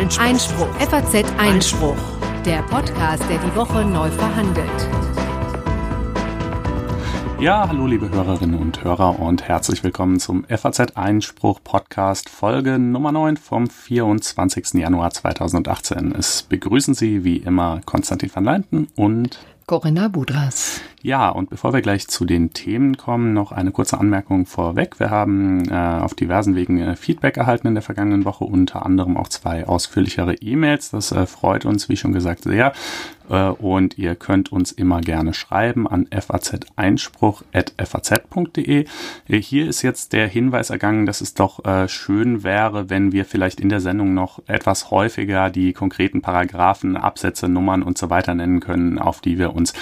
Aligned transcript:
Einspruch. 0.00 0.24
Einspruch. 0.24 0.74
FAZ 0.78 1.24
Einspruch. 1.36 1.96
Der 2.46 2.62
Podcast, 2.62 3.22
der 3.28 3.36
die 3.36 3.54
Woche 3.54 3.84
neu 3.84 4.08
verhandelt. 4.08 4.88
Ja, 7.38 7.68
hallo 7.68 7.86
liebe 7.86 8.08
Hörerinnen 8.08 8.58
und 8.58 8.82
Hörer 8.82 9.20
und 9.20 9.42
herzlich 9.42 9.84
willkommen 9.84 10.18
zum 10.18 10.44
FAZ 10.44 10.96
Einspruch 10.96 11.60
Podcast 11.62 12.30
Folge 12.30 12.78
Nummer 12.78 13.12
9 13.12 13.36
vom 13.36 13.68
24. 13.68 14.80
Januar 14.80 15.10
2018. 15.10 16.14
Es 16.18 16.44
begrüßen 16.44 16.94
Sie 16.94 17.22
wie 17.22 17.36
immer 17.36 17.82
Konstantin 17.84 18.30
van 18.32 18.44
Leinten 18.44 18.88
und 18.96 19.38
Corinna 19.66 20.08
Budras. 20.08 20.80
Ja, 21.02 21.30
und 21.30 21.48
bevor 21.48 21.72
wir 21.72 21.80
gleich 21.80 22.08
zu 22.08 22.26
den 22.26 22.52
Themen 22.52 22.98
kommen, 22.98 23.32
noch 23.32 23.52
eine 23.52 23.70
kurze 23.70 23.98
Anmerkung 23.98 24.44
vorweg. 24.44 25.00
Wir 25.00 25.08
haben 25.08 25.66
äh, 25.70 25.74
auf 25.74 26.12
diversen 26.12 26.56
Wegen 26.56 26.78
äh, 26.78 26.94
Feedback 26.94 27.38
erhalten 27.38 27.68
in 27.68 27.74
der 27.74 27.82
vergangenen 27.82 28.26
Woche, 28.26 28.44
unter 28.44 28.84
anderem 28.84 29.16
auch 29.16 29.28
zwei 29.28 29.66
ausführlichere 29.66 30.34
E-Mails. 30.34 30.90
Das 30.90 31.10
äh, 31.10 31.24
freut 31.24 31.64
uns, 31.64 31.88
wie 31.88 31.96
schon 31.96 32.12
gesagt, 32.12 32.42
sehr. 32.42 32.74
Äh, 33.30 33.48
und 33.48 33.96
ihr 33.96 34.14
könnt 34.16 34.52
uns 34.52 34.72
immer 34.72 35.00
gerne 35.00 35.32
schreiben 35.32 35.88
an 35.88 36.06
fazeinspruch.faz.de. 36.10 38.84
Äh, 39.28 39.40
hier 39.40 39.68
ist 39.68 39.80
jetzt 39.82 40.12
der 40.12 40.28
Hinweis 40.28 40.68
ergangen, 40.70 41.06
dass 41.06 41.22
es 41.22 41.34
doch 41.34 41.64
äh, 41.64 41.86
schön 41.88 42.42
wäre, 42.42 42.90
wenn 42.90 43.12
wir 43.12 43.24
vielleicht 43.24 43.60
in 43.60 43.68
der 43.68 43.78
Sendung 43.80 44.12
noch 44.12 44.42
etwas 44.46 44.90
häufiger 44.90 45.50
die 45.50 45.72
konkreten 45.72 46.20
Paragraphen, 46.20 46.96
Absätze, 46.96 47.48
Nummern 47.48 47.82
und 47.82 47.96
so 47.96 48.10
weiter 48.10 48.34
nennen 48.34 48.58
können, 48.60 48.98
auf 48.98 49.20
die 49.20 49.38
wir 49.38 49.54
uns 49.54 49.72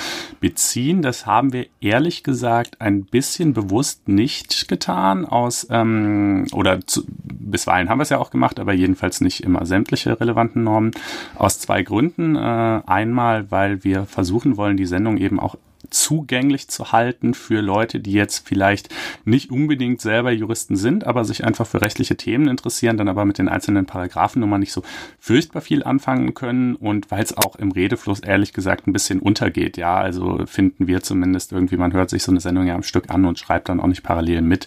beziehen 0.41 1.01
das 1.09 1.25
haben 1.25 1.55
wir 1.55 1.67
ehrlich 1.81 2.23
gesagt 2.23 2.83
ein 2.83 3.05
bisschen 3.05 3.55
bewusst 3.55 4.09
nicht 4.09 4.69
getan 4.69 5.25
aus 5.25 5.67
ähm, 5.71 6.47
oder 6.53 6.87
zu, 6.87 7.03
bisweilen 7.07 7.89
haben 7.89 7.99
wir 7.99 8.03
es 8.03 8.11
ja 8.11 8.19
auch 8.19 8.31
gemacht, 8.31 8.61
aber 8.61 8.75
jedenfalls 8.75 9.23
nicht 9.23 9.43
immer 9.43 9.65
sämtliche 9.65 10.21
relevanten 10.21 10.65
Normen 10.65 10.91
aus 11.35 11.61
zwei 11.61 11.83
Gründen. 11.83 12.37
Äh, 12.37 12.83
einmal, 12.87 13.51
weil 13.51 13.85
wir 13.85 14.05
versuchen 14.05 14.59
wollen, 14.59 14.77
die 14.77 14.85
Sendung 14.85 15.17
eben 15.17 15.41
auch 15.41 15.57
zugänglich 15.91 16.69
zu 16.69 16.93
halten 16.93 17.35
für 17.35 17.61
Leute, 17.61 18.01
die 18.01 18.13
jetzt 18.13 18.47
vielleicht 18.47 18.89
nicht 19.25 19.51
unbedingt 19.51 20.01
selber 20.01 20.31
Juristen 20.31 20.77
sind, 20.77 21.07
aber 21.07 21.25
sich 21.25 21.45
einfach 21.45 21.67
für 21.67 21.81
rechtliche 21.81 22.17
Themen 22.17 22.49
interessieren, 22.49 22.97
dann 22.97 23.09
aber 23.09 23.25
mit 23.25 23.39
den 23.39 23.49
einzelnen 23.49 23.87
Paragraphennummern 23.87 24.61
nicht 24.61 24.73
so 24.73 24.83
furchtbar 25.19 25.61
viel 25.61 25.83
anfangen 25.83 26.35
können 26.35 26.75
und 26.75 27.11
weil 27.11 27.23
es 27.23 27.37
auch 27.37 27.57
im 27.57 27.73
Redefluss 27.73 28.21
ehrlich 28.21 28.53
gesagt 28.53 28.87
ein 28.87 28.93
bisschen 28.93 29.21
untergeht. 29.21 29.77
Ja, 29.77 29.97
also 29.97 30.45
finden 30.47 30.87
wir 30.87 31.03
zumindest 31.03 31.53
irgendwie, 31.53 31.77
man 31.77 31.93
hört 31.93 32.11
sich 32.11 32.23
so 32.23 32.33
eine 32.33 32.41
Sendung 32.41 32.67
ja 32.67 32.75
am 32.75 32.83
Stück 32.83 33.11
an 33.11 33.25
und 33.25 33.39
schreibt 33.39 33.69
dann 33.69 33.81
auch 33.81 33.87
nicht 33.87 34.03
parallel 34.03 34.43
mit. 34.43 34.67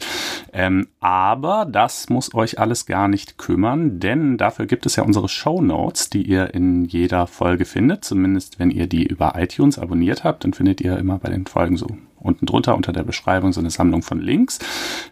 Ähm, 0.53 0.87
aber 0.99 1.65
das 1.69 2.09
muss 2.09 2.33
euch 2.33 2.59
alles 2.59 2.85
gar 2.85 3.07
nicht 3.07 3.37
kümmern, 3.37 3.99
denn 3.99 4.37
dafür 4.37 4.65
gibt 4.65 4.85
es 4.85 4.95
ja 4.95 5.03
unsere 5.03 5.29
Show 5.29 5.61
Notes, 5.61 6.09
die 6.09 6.23
ihr 6.23 6.53
in 6.53 6.85
jeder 6.85 7.27
Folge 7.27 7.65
findet, 7.65 8.05
zumindest 8.05 8.59
wenn 8.59 8.71
ihr 8.71 8.87
die 8.87 9.05
über 9.05 9.33
iTunes 9.35 9.79
abonniert 9.79 10.23
habt, 10.23 10.43
dann 10.43 10.53
findet 10.53 10.81
ihr 10.81 10.97
immer 10.97 11.10
bei 11.19 11.29
den 11.29 11.45
Folgen 11.45 11.77
so 11.77 11.87
unten 12.21 12.45
drunter 12.45 12.75
unter 12.75 12.93
der 12.93 13.03
Beschreibung 13.03 13.51
so 13.51 13.59
eine 13.59 13.69
Sammlung 13.69 14.03
von 14.03 14.19
Links. 14.19 14.59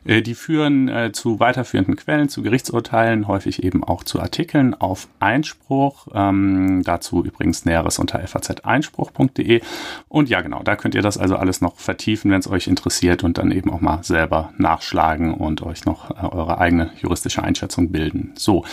Äh, 0.06 0.22
die 0.22 0.36
führen 0.36 0.88
äh, 0.88 1.12
zu 1.12 1.40
weiterführenden 1.40 1.96
Quellen, 1.96 2.30
zu 2.30 2.42
Gerichtsurteilen, 2.42 3.28
häufig 3.28 3.64
eben 3.64 3.84
auch 3.84 4.04
zu 4.04 4.20
Artikeln 4.20 4.74
auf 4.74 5.08
Einspruch. 5.20 6.08
Ähm, 6.14 6.84
dazu 6.84 7.24
übrigens 7.24 7.66
Näheres 7.66 8.00
unter 8.00 8.20
faz-einspruch.de. 8.20 9.62
Und 10.08 10.30
ja, 10.30 10.42
genau, 10.42 10.62
da 10.64 10.76
könnt 10.76 10.96
ihr 10.96 11.02
das 11.02 11.18
also 11.18 11.36
alles 11.36 11.62
noch 11.62 11.78
vertiefen, 11.78 12.32
wenn 12.32 12.40
es 12.40 12.50
euch 12.50 12.68
interessiert 12.68 13.24
und 13.24 13.38
dann 13.38 13.52
eben 13.52 13.72
auch 13.72 13.82
mal 13.82 14.04
selber 14.04 14.54
nachschlagen 14.58 15.34
und 15.34 15.64
euch 15.64 15.86
noch 15.86 16.12
äh, 16.12 16.26
eure 16.26 16.60
eigene 16.60 16.92
juristische 17.02 17.44
Einschätzung 17.44 17.92
bilden. 17.92 18.34
So, 18.36 18.64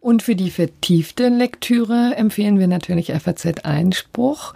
und 0.00 0.22
für 0.22 0.36
die 0.36 0.50
vertiefte 0.50 1.28
Lektüre 1.28 2.14
empfehlen 2.16 2.58
wir 2.58 2.68
natürlich 2.68 3.12
FAZ 3.12 3.64
Einspruch, 3.64 4.54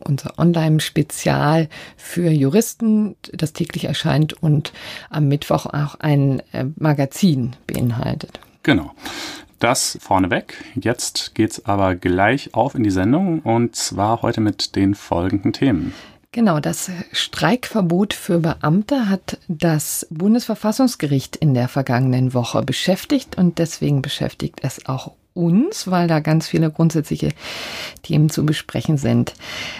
unser 0.00 0.38
Online-Spezial 0.38 1.68
für 1.96 2.30
Juristen, 2.30 3.16
das 3.32 3.52
täglich 3.52 3.84
erscheint 3.84 4.42
und 4.42 4.72
am 5.08 5.28
Mittwoch 5.28 5.66
auch 5.66 5.94
ein 6.00 6.42
äh, 6.52 6.64
Magazin 6.76 7.54
beinhaltet. 7.66 8.40
Genau. 8.62 8.92
Das 9.58 9.96
vorneweg. 10.00 10.56
Jetzt 10.74 11.36
geht's 11.36 11.64
aber 11.64 11.94
gleich 11.94 12.52
auf 12.52 12.74
in 12.74 12.82
die 12.82 12.90
Sendung 12.90 13.38
und 13.38 13.76
zwar 13.76 14.22
heute 14.22 14.40
mit 14.40 14.74
den 14.74 14.96
folgenden 14.96 15.52
Themen. 15.52 15.94
Genau, 16.34 16.60
das 16.60 16.90
Streikverbot 17.12 18.14
für 18.14 18.38
Beamte 18.38 19.10
hat 19.10 19.36
das 19.48 20.06
Bundesverfassungsgericht 20.08 21.36
in 21.36 21.52
der 21.52 21.68
vergangenen 21.68 22.32
Woche 22.32 22.62
beschäftigt 22.62 23.36
und 23.36 23.58
deswegen 23.58 24.00
beschäftigt 24.00 24.60
es 24.62 24.86
auch 24.86 25.12
uns, 25.34 25.90
weil 25.90 26.08
da 26.08 26.20
ganz 26.20 26.48
viele 26.48 26.70
grundsätzliche 26.70 27.32
Themen 28.02 28.30
zu 28.30 28.46
besprechen 28.46 28.96
sind. 28.96 29.34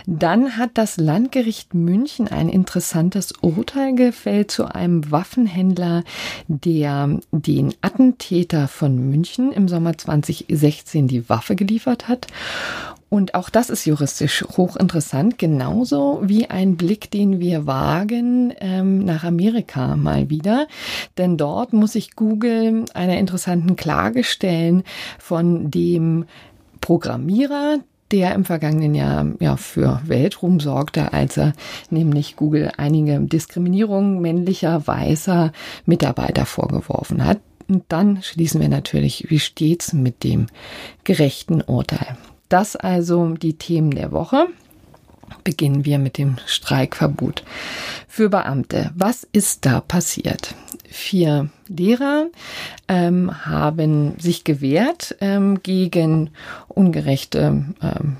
Dann 0.07 0.59
hat 0.59 0.73
das 0.75 0.99
Landgericht 0.99 1.73
München 1.73 2.29
ein 2.29 2.51
interessantes 2.51 3.33
Urteil 3.41 3.95
gefällt 3.95 4.51
zu 4.51 4.67
einem 4.67 5.11
Waffenhändler, 5.11 6.05
der 6.49 7.19
den 7.31 7.73
Attentäter 7.81 8.69
von 8.69 8.97
München 9.09 9.53
im 9.53 9.69
Sommer 9.69 9.97
2016 9.97 11.09
die 11.09 11.31
Waffe 11.31 11.57
geliefert 11.57 12.09
hat. 12.09 12.27
Und 13.13 13.35
auch 13.35 13.51
das 13.51 13.69
ist 13.69 13.85
juristisch 13.85 14.43
hochinteressant, 14.57 15.37
genauso 15.37 16.21
wie 16.23 16.49
ein 16.49 16.79
Blick, 16.79 17.11
den 17.11 17.41
wir 17.41 17.67
wagen 17.67 18.55
ähm, 18.59 19.05
nach 19.05 19.23
Amerika 19.23 19.97
mal 19.97 20.31
wieder. 20.31 20.67
Denn 21.19 21.37
dort 21.37 21.75
muss 21.75 21.95
ich 21.95 22.17
Google 22.17 22.87
einer 22.95 23.19
interessanten 23.19 23.77
Klage 23.77 24.25
stellen 24.25 24.83
von 25.19 25.71
dem 25.71 26.25
Programmierer, 26.81 27.81
der 28.13 28.35
im 28.35 28.47
vergangenen 28.47 28.95
Jahr 28.95 29.27
ja 29.41 29.59
für 29.59 30.01
Weltruhm 30.07 30.59
sorgte, 30.59 31.13
als 31.13 31.37
er 31.37 31.53
nämlich 31.91 32.37
Google 32.37 32.73
einige 32.79 33.21
Diskriminierungen 33.21 34.23
männlicher 34.23 34.87
weißer 34.87 35.53
Mitarbeiter 35.85 36.47
vorgeworfen 36.47 37.27
hat. 37.27 37.41
Und 37.69 37.85
dann 37.89 38.23
schließen 38.23 38.59
wir 38.63 38.71
natürlich, 38.71 39.27
wie 39.29 39.39
steht's 39.39 39.93
mit 39.93 40.25
dem 40.25 40.47
gerechten 41.05 41.61
Urteil? 41.61 42.17
Das 42.53 42.77
also 42.77 43.31
die 43.31 43.55
Themen 43.55 43.93
der 43.93 44.13
Woche. 44.13 44.47
Beginnen 45.43 45.87
wir 45.87 45.99
mit 45.99 46.19
dem 46.19 46.37
Streikverbot 46.45 47.45
für 48.07 48.29
Beamte. 48.29 48.91
Was 48.95 49.27
ist 49.33 49.65
da 49.65 49.81
passiert? 49.81 50.55
Vier 50.87 51.49
Lehrer 51.67 52.27
ähm, 52.89 53.47
haben 53.47 54.19
sich 54.19 54.45
gewehrt 54.45 55.17
ähm, 55.23 55.63
gegen 55.63 56.29
ungerechte 56.69 57.65
ähm, 57.81 58.17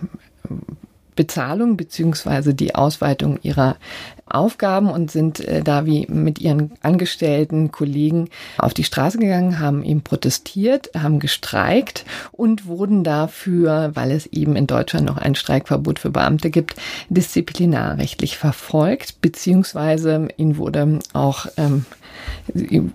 Bezahlung 1.15 1.77
beziehungsweise 1.77 2.55
die 2.55 2.75
Ausweitung 2.75 3.39
ihrer 3.43 3.77
Aufgaben 4.27 4.91
und 4.91 5.11
sind 5.11 5.41
äh, 5.41 5.63
da 5.63 5.85
wie 5.85 6.07
mit 6.09 6.41
ihren 6.41 6.73
angestellten 6.83 7.71
Kollegen 7.71 8.29
auf 8.57 8.73
die 8.73 8.85
Straße 8.85 9.19
gegangen, 9.19 9.59
haben 9.59 9.85
eben 9.85 10.03
protestiert, 10.03 10.91
haben 10.97 11.19
gestreikt 11.19 12.05
und 12.31 12.67
wurden 12.67 13.05
dafür, 13.05 13.91
weil 13.95 14.11
es 14.11 14.27
eben 14.27 14.57
in 14.57 14.67
Deutschland 14.67 15.07
noch 15.07 15.19
ein 15.19 15.35
Streikverbot 15.35 15.99
für 15.99 16.11
Beamte 16.11 16.51
gibt, 16.51 16.77
disziplinarrechtlich 17.11 18.39
verfolgt, 18.39 19.21
beziehungsweise 19.21 20.29
ihnen 20.37 20.57
wurde 20.57 21.01
auch 21.13 21.47
ähm, 21.57 21.85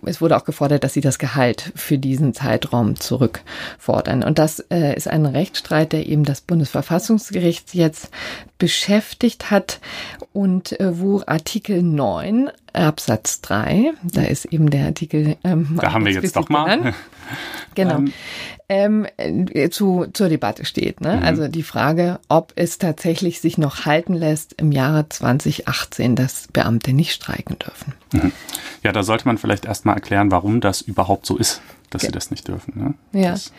es 0.05 0.21
wurde 0.21 0.38
auch 0.38 0.43
gefordert, 0.43 0.83
dass 0.83 0.93
sie 0.93 1.01
das 1.01 1.19
Gehalt 1.19 1.71
für 1.75 1.97
diesen 1.97 2.33
Zeitraum 2.33 2.95
zurückfordern. 2.95 4.23
Und 4.23 4.39
das 4.39 4.59
äh, 4.71 4.95
ist 4.95 5.07
ein 5.07 5.25
Rechtsstreit, 5.25 5.93
der 5.93 6.07
eben 6.07 6.23
das 6.23 6.41
Bundesverfassungsgericht 6.41 7.73
jetzt 7.73 8.09
beschäftigt 8.57 9.51
hat 9.51 9.79
und 10.33 10.79
äh, 10.79 10.99
wo 10.99 11.21
Artikel 11.25 11.81
9 11.83 12.49
Absatz 12.77 13.41
3, 13.41 13.93
da 14.03 14.23
ist 14.23 14.45
eben 14.45 14.69
der 14.69 14.85
Artikel. 14.85 15.38
Ähm, 15.43 15.77
da 15.81 15.93
haben 15.93 16.05
wir 16.05 16.13
jetzt 16.13 16.35
doch 16.35 16.49
mal. 16.49 16.93
Genau. 17.75 18.03
Ähm, 18.69 19.05
äh, 19.17 19.69
zu, 19.69 20.07
zur 20.13 20.29
Debatte 20.29 20.65
steht. 20.65 21.00
Ne? 21.00 21.18
Mhm. 21.18 21.24
Also 21.24 21.47
die 21.47 21.63
Frage, 21.63 22.19
ob 22.27 22.53
es 22.56 22.77
tatsächlich 22.77 23.39
sich 23.39 23.57
noch 23.57 23.85
halten 23.85 24.13
lässt 24.13 24.53
im 24.53 24.71
Jahre 24.71 25.07
2018, 25.07 26.15
dass 26.15 26.47
Beamte 26.51 26.94
nicht 26.94 27.13
streiken 27.13 27.57
dürfen. 27.59 27.94
Mhm. 28.13 28.31
Ja, 28.83 28.91
da 28.91 29.03
sollte 29.03 29.27
man 29.27 29.38
vielleicht 29.38 29.65
erstmal 29.65 29.95
erklären, 29.95 30.31
warum 30.31 30.59
das 30.59 30.81
überhaupt 30.81 31.25
so 31.25 31.38
ist 31.38 31.62
dass 31.89 32.01
ja. 32.01 32.07
sie 32.07 32.13
das 32.13 32.31
nicht 32.31 32.48
dürfen. 32.48 32.74
Ne? 32.75 33.22
Ja, 33.22 33.31
das. 33.31 33.54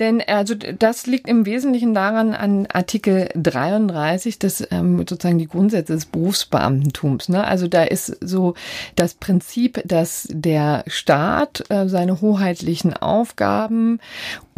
denn 0.00 0.20
also 0.22 0.54
das 0.54 1.06
liegt 1.06 1.28
im 1.28 1.46
Wesentlichen 1.46 1.94
daran 1.94 2.34
an 2.34 2.66
Artikel 2.66 3.28
33, 3.34 4.38
das 4.38 4.66
ähm, 4.70 4.98
sozusagen 4.98 5.38
die 5.38 5.46
Grundsätze 5.46 5.92
des 5.92 6.06
Berufsbeamtentums. 6.06 7.28
Ne? 7.28 7.44
Also 7.44 7.68
da 7.68 7.84
ist 7.84 8.16
so 8.20 8.54
das 8.96 9.14
Prinzip, 9.14 9.80
dass 9.84 10.26
der 10.30 10.84
Staat 10.86 11.64
äh, 11.70 11.88
seine 11.88 12.20
hoheitlichen 12.20 12.94
Aufgaben 12.94 14.00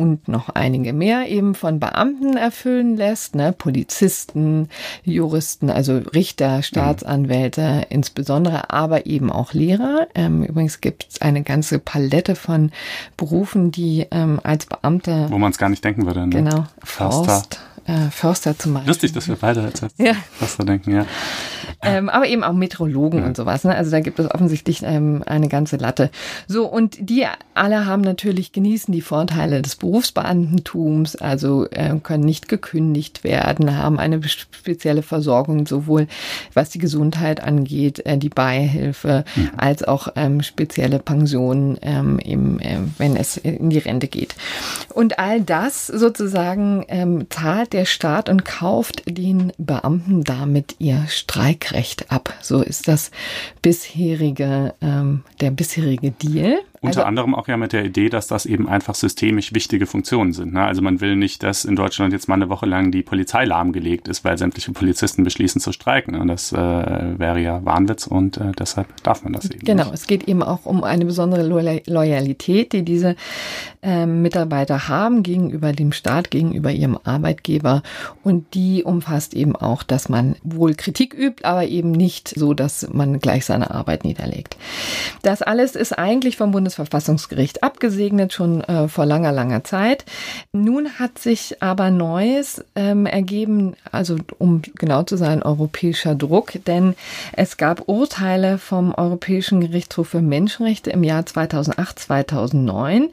und 0.03 0.27
noch 0.27 0.49
einige 0.49 0.93
mehr 0.93 1.29
eben 1.29 1.55
von 1.55 1.79
Beamten 1.79 2.37
erfüllen 2.37 2.97
lässt, 2.97 3.37
ne? 3.37 3.53
Polizisten, 3.57 4.69
Juristen, 5.05 5.71
also 5.71 5.99
Richter, 6.13 6.63
Staatsanwälte 6.63 7.87
insbesondere, 7.89 8.71
aber 8.71 9.07
eben 9.07 9.31
auch 9.31 9.53
Lehrer. 9.53 10.09
Ähm, 10.15 10.43
übrigens 10.43 10.81
gibt 10.81 11.07
es 11.09 11.23
eine 11.23 11.43
ganze 11.43 11.79
Palette 11.79 12.35
von 12.35 12.73
Berufen, 13.17 13.71
die 13.71 14.07
ähm, 14.11 14.41
als 14.43 14.67
Beamte. 14.67 15.29
Wo 15.31 15.39
man 15.39 15.53
es 15.53 15.59
gar 15.59 15.69
nicht 15.69 15.85
denken 15.85 16.05
würde. 16.05 16.27
Ne? 16.27 16.31
Genau. 16.31 16.67
Förster. 16.83 17.25
Forst, 17.25 17.61
äh, 17.93 18.11
Förster 18.11 18.59
zum 18.59 18.75
Beispiel. 18.75 18.89
Lustig, 18.89 19.13
dass 19.13 19.29
wir 19.29 19.37
beide 19.37 19.63
als 19.63 19.83
ja. 19.99 20.15
Förster 20.33 20.65
denken, 20.65 20.95
ja. 20.95 21.07
Ähm, 21.83 22.09
aber 22.09 22.27
eben 22.27 22.45
auch 22.45 22.53
Meteorologen 22.53 23.21
ja. 23.21 23.27
und 23.27 23.37
sowas. 23.37 23.65
Ne? 23.65 23.75
Also 23.75 23.91
da 23.91 24.01
gibt 24.01 24.19
es 24.19 24.31
offensichtlich 24.31 24.83
ähm, 24.85 25.23
eine 25.27 25.49
ganze 25.49 25.77
Latte. 25.77 26.11
So, 26.47 26.67
und 26.67 26.97
die 27.01 27.27
alle 27.55 27.87
haben 27.87 28.03
natürlich, 28.03 28.53
genießen 28.53 28.93
die 28.93 29.01
Vorteile 29.01 29.63
des 29.63 29.77
Berufsbeamtentums, 29.77 31.17
also 31.17 31.67
äh, 31.71 31.95
können 32.03 32.25
nicht 32.25 32.49
gekündigt 32.49 33.25
werden, 33.25 33.77
haben 33.77 33.99
eine 33.99 34.23
spezielle 34.23 35.03
Versorgung, 35.03 35.67
sowohl 35.67 36.07
was 36.55 36.71
die 36.71 36.79
Gesundheit 36.79 37.43
angeht, 37.43 38.05
äh, 38.07 38.17
die 38.17 38.29
Beihilfe, 38.29 39.25
mhm. 39.35 39.51
als 39.57 39.83
auch 39.83 40.09
ähm, 40.17 40.43
spezielle 40.43 40.99
Pensionen, 40.99 41.79
ähm, 41.83 42.19
eben, 42.21 42.61
äh, 42.61 42.79
wenn 42.99 43.17
es 43.17 43.37
in 43.37 43.71
die 43.71 43.79
Rente 43.79 44.09
geht. 44.09 44.35
Und 44.95 45.19
all 45.19 45.41
das 45.41 45.89
sozusagen 45.89 46.85
ähm, 46.89 47.27
zahlt 47.29 47.73
der 47.73 47.82
Staat 47.87 48.29
und 48.29 48.45
kauft 48.45 49.03
den 49.07 49.53
Beamten 49.59 50.25
damit 50.25 50.77
ihr 50.79 51.05
Streikrecht 51.09 52.11
ab. 52.11 52.35
So 52.41 52.63
ist 52.63 52.89
das 52.89 53.11
bisherige, 53.63 54.75
ähm, 54.81 55.25
der 55.41 55.51
bisherige 55.51 56.11
Deal. 56.11 56.61
Unter 56.83 56.99
also, 56.99 57.07
anderem 57.07 57.37
auch 57.37 57.47
ja 57.47 57.57
mit 57.57 57.73
der 57.73 57.85
Idee, 57.85 58.09
dass 58.09 58.27
das 58.27 58.45
eben 58.45 58.69
einfach 58.69 58.97
systemisch 58.97 59.55
wichtige 59.55 59.87
Funktionen 59.87 60.33
sind. 60.33 60.55
Ne? 60.55 60.65
Also 60.65 60.83
man 60.83 61.01
will 61.01 61.15
nicht, 61.15 61.45
dass 61.45 61.65
in 61.65 61.77
Deutschland 61.77 62.13
jetzt 62.13 62.29
mal 62.29 62.35
eine 62.35 62.49
Woche 62.49 62.67
lang 62.67 62.91
die 62.91 63.05
Polizei 63.05 63.45
lahmgelegt 63.45 64.09
ist, 64.09 64.25
weil 64.25 64.37
sämtliche 64.37 64.73
Polizisten 64.73 65.23
beschließen 65.23 65.61
zu 65.61 65.71
streiken. 65.71 66.17
Und 66.17 66.27
das 66.27 66.53
äh, 66.53 66.57
wäre 66.57 67.39
ja 67.39 67.65
Wahnwitz 67.65 68.09
und 68.09 68.37
äh, 68.39 68.51
deshalb 68.59 68.89
darf 69.05 69.23
man 69.23 69.33
das 69.33 69.49
eben. 69.49 69.65
Genau, 69.65 69.85
nicht. 69.85 69.95
es 69.95 70.07
geht 70.09 70.27
eben 70.27 70.43
auch 70.43 70.67
um 70.67 70.83
eine 70.83 71.05
besondere 71.05 71.45
Loyalität, 71.87 72.73
die 72.73 72.83
diese 72.83 73.15
äh, 73.83 74.05
Mitarbeiter 74.05 74.89
haben 74.89 75.23
gegenüber 75.23 75.73
dem 75.73 75.93
Staat, 75.93 76.33
gegenüber 76.33 76.73
ihrem 76.73 76.99
Arbeitgeber. 77.05 77.85
Und 78.25 78.55
die 78.55 78.83
umfasst 78.83 79.35
eben 79.35 79.55
auch, 79.55 79.85
dass 79.85 80.09
man 80.09 80.35
wohl 80.43 80.75
Kritik 80.75 81.15
übt, 81.15 81.45
aber 81.45 81.65
eben 81.65 81.93
nicht 81.93 82.29
so, 82.29 82.55
dass 82.55 82.89
man 82.93 83.21
gleich 83.21 83.45
seine 83.45 83.71
Arbeit 83.71 84.03
niederlegt. 84.03 84.57
Das 85.23 85.43
alles 85.43 85.77
ist 85.77 85.97
eigentlich 85.97 86.37
vom 86.37 86.51
Bundes 86.51 86.72
Bundesverfassungsgericht 86.73 87.63
abgesegnet, 87.63 88.33
schon 88.33 88.63
äh, 88.63 88.89
vor 88.89 89.07
langer, 89.07 89.33
langer 89.33 89.65
Zeit. 89.65 90.05
Nun 90.53 90.99
hat 90.99 91.19
sich 91.19 91.63
aber 91.63 91.91
Neues 91.91 92.65
ähm, 92.75 93.07
ergeben, 93.07 93.75
also 93.91 94.17
um 94.39 94.63
genau 94.77 95.03
zu 95.03 95.17
sein, 95.17 95.43
europäischer 95.43 96.15
Druck, 96.15 96.53
denn 96.67 96.95
es 97.33 97.57
gab 97.57 97.89
Urteile 97.89 98.59
vom 98.59 98.95
Europäischen 98.95 99.61
Gerichtshof 99.61 100.09
für 100.09 100.23
Menschenrechte 100.23 100.91
im 100.91 101.05
Jahr 101.05 101.27
2008, 101.27 101.99
2009, 101.99 103.09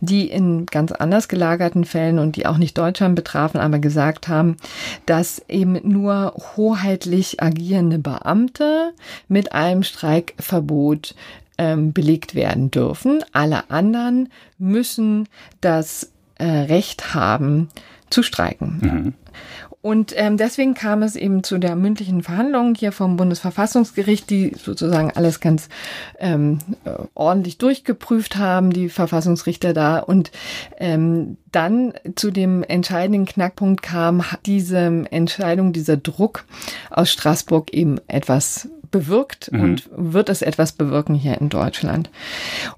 die 0.00 0.30
in 0.30 0.66
ganz 0.66 0.92
anders 0.92 1.28
gelagerten 1.28 1.84
Fällen 1.84 2.18
und 2.18 2.36
die 2.36 2.46
auch 2.46 2.58
nicht 2.58 2.78
Deutschland 2.78 3.16
betrafen, 3.16 3.58
aber 3.58 3.78
gesagt 3.78 4.28
haben, 4.28 4.56
dass 5.06 5.42
eben 5.48 5.78
nur 5.82 6.34
hoheitlich 6.56 7.42
agierende 7.42 7.98
Beamte 7.98 8.92
mit 9.28 9.52
einem 9.52 9.82
Streikverbot 9.82 11.14
ähm, 11.60 11.92
belegt 11.92 12.34
werden 12.34 12.70
dürfen. 12.70 13.22
Alle 13.32 13.70
anderen 13.70 14.30
müssen 14.56 15.28
das 15.60 16.10
äh, 16.38 16.46
Recht 16.46 17.12
haben, 17.14 17.68
zu 18.08 18.22
streiken. 18.22 18.78
Mhm. 18.80 19.14
Und 19.82 20.12
ähm, 20.16 20.36
deswegen 20.36 20.74
kam 20.74 21.02
es 21.02 21.16
eben 21.16 21.42
zu 21.42 21.58
der 21.58 21.76
mündlichen 21.76 22.22
Verhandlung 22.22 22.74
hier 22.74 22.92
vom 22.92 23.16
Bundesverfassungsgericht, 23.16 24.28
die 24.28 24.52
sozusagen 24.56 25.10
alles 25.12 25.40
ganz 25.40 25.68
ähm, 26.18 26.58
äh, 26.84 26.92
ordentlich 27.14 27.56
durchgeprüft 27.58 28.36
haben, 28.36 28.72
die 28.72 28.88
Verfassungsrichter 28.88 29.72
da. 29.72 29.98
Und 29.98 30.32
ähm, 30.78 31.36
dann 31.52 31.92
zu 32.14 32.30
dem 32.30 32.62
entscheidenden 32.62 33.26
Knackpunkt 33.26 33.82
kam 33.82 34.22
diese 34.44 35.04
Entscheidung, 35.10 35.72
dieser 35.72 35.96
Druck 35.98 36.44
aus 36.90 37.10
Straßburg 37.10 37.72
eben 37.72 38.00
etwas 38.06 38.68
bewirkt 38.90 39.52
mhm. 39.52 39.60
und 39.60 39.90
wird 39.94 40.28
es 40.28 40.42
etwas 40.42 40.72
bewirken 40.72 41.14
hier 41.14 41.40
in 41.40 41.48
Deutschland. 41.48 42.10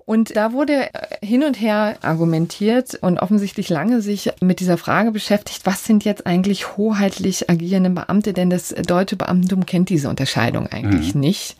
Und 0.04 0.36
da 0.36 0.52
wurde 0.52 0.88
hin 1.22 1.44
und 1.44 1.60
her 1.60 1.96
argumentiert 2.02 2.94
und 3.00 3.18
offensichtlich 3.18 3.68
lange 3.68 4.02
sich 4.02 4.30
mit 4.40 4.60
dieser 4.60 4.78
Frage 4.78 5.12
beschäftigt, 5.12 5.62
was 5.64 5.84
sind 5.84 6.04
jetzt 6.04 6.26
eigentlich 6.26 6.76
hoheitlich 6.76 7.48
agierende 7.50 7.90
Beamte, 7.90 8.32
denn 8.32 8.50
das 8.50 8.68
deutsche 8.68 9.16
Beamtentum 9.16 9.66
kennt 9.66 9.88
diese 9.88 10.08
Unterscheidung 10.08 10.66
eigentlich 10.66 11.14
mhm. 11.14 11.20
nicht. 11.20 11.56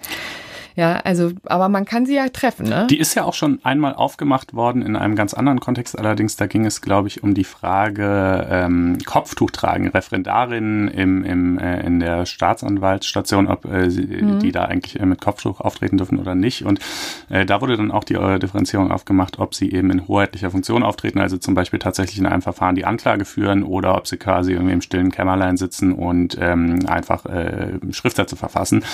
Ja, 0.74 1.00
also, 1.04 1.32
aber 1.44 1.68
man 1.68 1.84
kann 1.84 2.06
sie 2.06 2.14
ja 2.14 2.28
treffen, 2.28 2.68
ne? 2.68 2.86
Die 2.88 2.98
ist 2.98 3.14
ja 3.14 3.24
auch 3.24 3.34
schon 3.34 3.60
einmal 3.62 3.94
aufgemacht 3.94 4.54
worden 4.54 4.82
in 4.82 4.96
einem 4.96 5.16
ganz 5.16 5.34
anderen 5.34 5.60
Kontext. 5.60 5.98
Allerdings, 5.98 6.36
da 6.36 6.46
ging 6.46 6.64
es, 6.64 6.80
glaube 6.80 7.08
ich, 7.08 7.22
um 7.22 7.34
die 7.34 7.44
Frage 7.44 8.46
ähm, 8.50 8.98
Kopftuch 9.04 9.50
tragen, 9.50 9.88
Referendarinnen 9.88 10.88
im, 10.88 11.24
im, 11.24 11.58
äh, 11.58 11.80
in 11.84 12.00
der 12.00 12.26
Staatsanwaltsstation, 12.26 13.48
ob 13.48 13.64
äh, 13.66 13.90
sie, 13.90 14.06
mhm. 14.06 14.38
die 14.40 14.52
da 14.52 14.64
eigentlich 14.64 14.98
äh, 14.98 15.06
mit 15.06 15.20
Kopftuch 15.20 15.60
auftreten 15.60 15.98
dürfen 15.98 16.18
oder 16.18 16.34
nicht. 16.34 16.64
Und 16.64 16.80
äh, 17.28 17.44
da 17.44 17.60
wurde 17.60 17.76
dann 17.76 17.90
auch 17.90 18.04
die 18.04 18.14
äh, 18.14 18.38
Differenzierung 18.38 18.90
aufgemacht, 18.90 19.38
ob 19.38 19.54
sie 19.54 19.72
eben 19.72 19.90
in 19.90 20.08
hoheitlicher 20.08 20.50
Funktion 20.50 20.82
auftreten, 20.82 21.20
also 21.20 21.36
zum 21.36 21.54
Beispiel 21.54 21.78
tatsächlich 21.78 22.18
in 22.18 22.26
einem 22.26 22.42
Verfahren 22.42 22.74
die 22.74 22.84
Anklage 22.84 23.24
führen 23.24 23.62
oder 23.62 23.96
ob 23.96 24.06
sie 24.06 24.16
quasi 24.16 24.52
irgendwie 24.52 24.72
im 24.72 24.80
stillen 24.80 25.10
Kämmerlein 25.10 25.56
sitzen 25.56 25.92
und 25.92 26.36
ähm, 26.40 26.80
einfach 26.86 27.26
äh, 27.26 27.78
Schriftsätze 27.90 28.36
verfassen. 28.36 28.84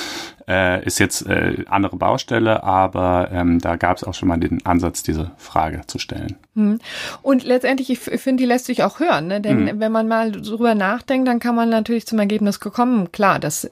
Äh, 0.49 0.83
ist 0.87 0.99
jetzt 0.99 1.27
äh, 1.27 1.65
andere 1.69 1.97
Baustelle, 1.97 2.63
aber 2.63 3.29
ähm, 3.31 3.59
da 3.59 3.77
gab 3.77 3.99
es 3.99 4.05
auch 4.05 4.15
schon 4.15 4.29
mal 4.29 4.39
den 4.39 4.65
Ansatz, 4.65 5.03
diese 5.03 5.33
Frage 5.37 5.83
zu 5.87 5.99
stellen. 5.99 6.37
Hm. 6.55 6.79
Und 7.21 7.45
letztendlich, 7.45 7.91
ich 7.91 7.99
finde, 7.99 8.43
die 8.43 8.47
lässt 8.47 8.65
sich 8.65 8.83
auch 8.83 8.99
hören, 8.99 9.27
ne? 9.27 9.43
denn 9.43 9.65
mhm. 9.65 9.81
wenn 9.81 9.93
man 9.93 10.09
mal 10.09 10.33
drüber 10.33 10.75
nachdenkt, 10.75 11.29
dann 11.29 11.39
kann 11.39 11.55
man 11.55 11.69
natürlich 11.69 12.07
zum 12.07 12.19
Ergebnis 12.19 12.61
kommen, 12.61 13.13
klar, 13.13 13.39
das 13.39 13.71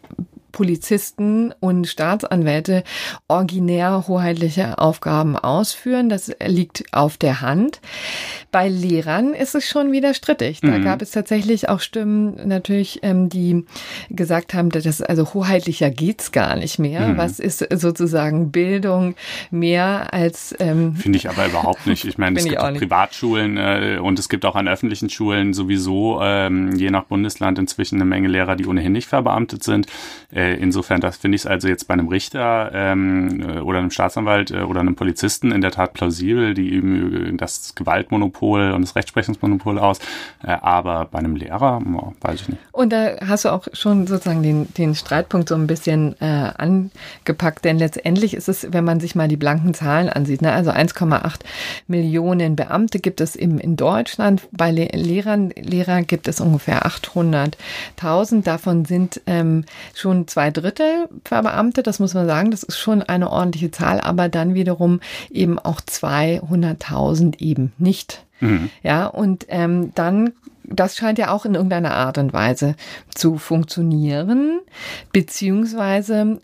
Polizisten 0.52 1.52
und 1.60 1.86
Staatsanwälte 1.86 2.84
originär 3.28 4.04
hoheitliche 4.08 4.78
Aufgaben 4.78 5.36
ausführen. 5.36 6.08
Das 6.08 6.32
liegt 6.44 6.84
auf 6.92 7.16
der 7.16 7.40
Hand. 7.40 7.80
Bei 8.50 8.68
Lehrern 8.68 9.34
ist 9.34 9.54
es 9.54 9.68
schon 9.68 9.92
wieder 9.92 10.14
strittig. 10.14 10.60
Da 10.60 10.78
mhm. 10.78 10.84
gab 10.84 11.02
es 11.02 11.10
tatsächlich 11.10 11.68
auch 11.68 11.80
Stimmen 11.80 12.48
natürlich, 12.48 13.00
ähm, 13.02 13.28
die 13.28 13.64
gesagt 14.10 14.54
haben, 14.54 14.70
dass 14.70 14.84
das 14.84 15.02
also 15.02 15.34
hoheitlicher 15.34 15.90
geht's 15.90 16.32
gar 16.32 16.56
nicht 16.56 16.78
mehr. 16.78 17.08
Mhm. 17.08 17.16
Was 17.16 17.38
ist 17.38 17.66
sozusagen 17.72 18.50
Bildung 18.50 19.14
mehr 19.50 20.12
als 20.12 20.54
ähm, 20.58 20.94
finde 20.94 21.18
ich 21.18 21.28
aber 21.28 21.46
überhaupt 21.46 21.86
nicht. 21.86 22.04
Ich 22.04 22.18
meine, 22.18 22.38
es 22.38 22.44
gibt 22.44 22.58
auch 22.58 22.72
Privatschulen 22.74 23.56
äh, 23.56 23.98
und 24.02 24.18
es 24.18 24.28
gibt 24.28 24.44
auch 24.44 24.56
an 24.56 24.68
öffentlichen 24.68 25.10
Schulen 25.10 25.52
sowieso 25.52 26.20
ähm, 26.22 26.74
je 26.76 26.90
nach 26.90 27.04
Bundesland 27.04 27.58
inzwischen 27.58 27.96
eine 27.96 28.04
Menge 28.04 28.28
Lehrer, 28.28 28.56
die 28.56 28.66
ohnehin 28.66 28.92
nicht 28.92 29.08
verbeamtet 29.08 29.62
sind. 29.62 29.86
Äh, 30.36 30.46
äh, 30.46 30.54
insofern, 30.54 31.00
das 31.00 31.16
finde 31.16 31.36
ich 31.36 31.42
es 31.42 31.46
also 31.46 31.68
jetzt 31.68 31.88
bei 31.88 31.94
einem 31.94 32.08
Richter 32.08 32.70
ähm, 32.72 33.40
äh, 33.40 33.58
oder 33.60 33.78
einem 33.78 33.90
Staatsanwalt 33.90 34.50
äh, 34.50 34.60
oder 34.60 34.80
einem 34.80 34.94
Polizisten 34.94 35.50
in 35.50 35.60
der 35.60 35.70
Tat 35.70 35.92
plausibel, 35.92 36.54
die 36.54 36.68
üben 36.68 37.36
das 37.36 37.74
Gewaltmonopol 37.74 38.72
und 38.72 38.82
das 38.82 38.96
Rechtsprechungsmonopol 38.96 39.78
aus. 39.78 39.98
Äh, 40.42 40.52
aber 40.60 41.06
bei 41.06 41.18
einem 41.18 41.36
Lehrer, 41.36 41.80
oh, 41.84 42.12
weiß 42.20 42.42
ich 42.42 42.48
nicht. 42.48 42.60
Und 42.72 42.92
da 42.92 43.16
hast 43.26 43.44
du 43.44 43.50
auch 43.50 43.66
schon 43.72 44.06
sozusagen 44.06 44.42
den, 44.42 44.72
den 44.74 44.94
Streitpunkt 44.94 45.48
so 45.48 45.54
ein 45.54 45.66
bisschen 45.66 46.14
äh, 46.20 46.50
angepackt, 46.56 47.64
denn 47.64 47.78
letztendlich 47.78 48.34
ist 48.34 48.48
es, 48.48 48.72
wenn 48.72 48.84
man 48.84 49.00
sich 49.00 49.14
mal 49.14 49.28
die 49.28 49.36
blanken 49.36 49.74
Zahlen 49.74 50.08
ansieht, 50.08 50.42
ne, 50.42 50.52
also 50.52 50.70
1,8 50.70 51.40
Millionen 51.88 52.56
Beamte 52.56 53.00
gibt 53.00 53.20
es 53.20 53.36
eben 53.36 53.58
in 53.58 53.76
Deutschland. 53.76 54.46
Bei 54.52 54.70
Le 54.70 54.86
Lehrern, 54.92 55.50
Lehrer 55.50 56.02
gibt 56.02 56.28
es 56.28 56.40
ungefähr 56.40 56.86
800.000. 56.86 58.42
Davon 58.42 58.84
sind 58.84 59.20
ähm, 59.26 59.64
schon 59.94 60.25
zwei 60.26 60.50
Drittel 60.50 61.08
Verbeamte, 61.24 61.82
das 61.82 61.98
muss 61.98 62.14
man 62.14 62.26
sagen, 62.26 62.50
das 62.50 62.62
ist 62.62 62.78
schon 62.78 63.02
eine 63.02 63.30
ordentliche 63.30 63.70
Zahl, 63.70 64.00
aber 64.00 64.28
dann 64.28 64.54
wiederum 64.54 65.00
eben 65.30 65.58
auch 65.58 65.80
200.000 65.80 67.40
eben 67.40 67.72
nicht. 67.78 68.24
Mhm. 68.40 68.70
Ja, 68.82 69.06
und 69.06 69.46
ähm, 69.48 69.92
dann 69.94 70.32
das 70.68 70.96
scheint 70.96 71.18
ja 71.18 71.30
auch 71.30 71.44
in 71.44 71.54
irgendeiner 71.54 71.94
Art 71.94 72.18
und 72.18 72.32
Weise 72.32 72.74
zu 73.14 73.38
funktionieren, 73.38 74.58
beziehungsweise 75.12 76.40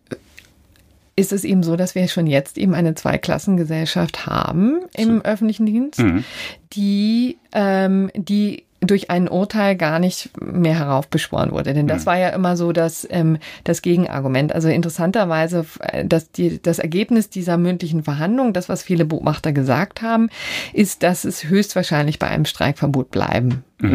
ist 1.15 1.33
es 1.33 1.45
eben 1.45 1.62
so, 1.62 1.77
dass 1.77 1.95
wir 1.95 2.09
schon 2.09 2.27
jetzt 2.27 2.57
eben 2.57 2.75
eine 2.75 2.95
Zweiklassengesellschaft 2.95 4.27
haben 4.27 4.81
im 4.97 5.19
so. 5.19 5.25
öffentlichen 5.25 5.67
Dienst, 5.67 6.01
mhm. 6.01 6.25
die, 6.73 7.39
ähm, 7.53 8.11
die 8.15 8.65
durch 8.83 9.11
ein 9.11 9.29
Urteil 9.29 9.77
gar 9.77 9.99
nicht 9.99 10.31
mehr 10.41 10.79
heraufbeschworen 10.79 11.53
wurde. 11.53 11.73
Denn 11.73 11.87
das 11.87 12.03
mhm. 12.03 12.07
war 12.07 12.19
ja 12.19 12.29
immer 12.31 12.57
so 12.57 12.73
das, 12.73 13.07
ähm, 13.11 13.39
das 13.65 13.83
Gegenargument. 13.83 14.53
Also 14.53 14.69
interessanterweise, 14.69 15.65
äh, 15.81 16.05
dass 16.05 16.31
die, 16.31 16.61
das 16.61 16.79
Ergebnis 16.79 17.31
dieser 17.31 17.57
mündlichen 17.57 18.03
Verhandlung, 18.03 18.53
das, 18.53 18.69
was 18.69 18.83
viele 18.83 19.05
Beobachter 19.05 19.53
gesagt 19.53 20.03
haben, 20.03 20.29
ist, 20.73 21.03
dass 21.03 21.25
es 21.25 21.45
höchstwahrscheinlich 21.45 22.19
bei 22.19 22.29
einem 22.29 22.45
Streikverbot 22.45 23.11
bleiben 23.11 23.65
mhm. 23.79 23.95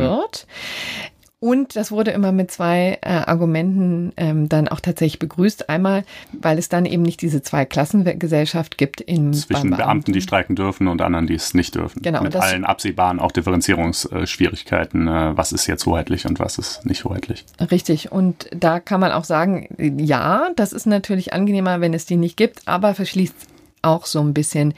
Und 1.40 1.76
das 1.76 1.92
wurde 1.92 2.10
immer 2.12 2.32
mit 2.32 2.50
zwei 2.50 2.98
äh, 3.02 3.10
Argumenten 3.10 4.12
ähm, 4.18 4.50
dann 4.50 4.68
auch 4.68 4.80
tatsächlich 4.80 5.20
begrüßt. 5.20 5.70
Einmal, 5.70 6.04
weil 6.34 6.58
es 6.58 6.68
dann 6.68 6.88
eben 6.88 7.04
nicht 7.04 7.22
diese 7.22 7.44
Zweiklassengesellschaft 7.44 8.80
gibt 8.80 9.02
im 9.02 9.34
zwischen 9.34 9.70
Beamten. 9.70 9.78
Beamten, 9.78 10.14
die 10.14 10.22
streiken 10.22 10.56
dürfen 10.56 10.88
und 10.88 11.00
anderen, 11.02 11.28
die 11.28 11.36
es 11.36 11.54
nicht 11.54 11.76
dürfen. 11.76 12.02
Genau. 12.02 12.24
Mit 12.24 12.36
allen 12.36 12.66
absehbaren 12.66 13.20
auch 13.20 13.32
Differenzierungsschwierigkeiten. 13.32 15.08
Äh, 15.08 15.38
was 15.38 15.52
ist 15.52 15.68
jetzt 15.68 15.86
hoheitlich 15.86 16.26
und 16.26 16.40
was 16.40 16.58
ist 16.58 16.86
nicht 16.88 17.06
hoheitlich? 17.06 17.46
Richtig. 17.70 18.12
Und 18.12 18.50
da 18.56 18.80
kann 18.80 19.00
man 19.00 19.12
auch 19.12 19.24
sagen, 19.24 19.68
ja, 19.78 20.50
das 20.56 20.74
ist 20.74 20.88
natürlich 20.88 21.34
angenehmer, 21.34 21.82
wenn 21.82 21.94
es 21.94 22.08
die 22.08 22.18
nicht 22.18 22.36
gibt, 22.38 22.68
aber 22.68 22.96
verschließt 22.96 23.57
auch 23.88 24.06
so 24.06 24.20
ein 24.20 24.34
bisschen 24.34 24.74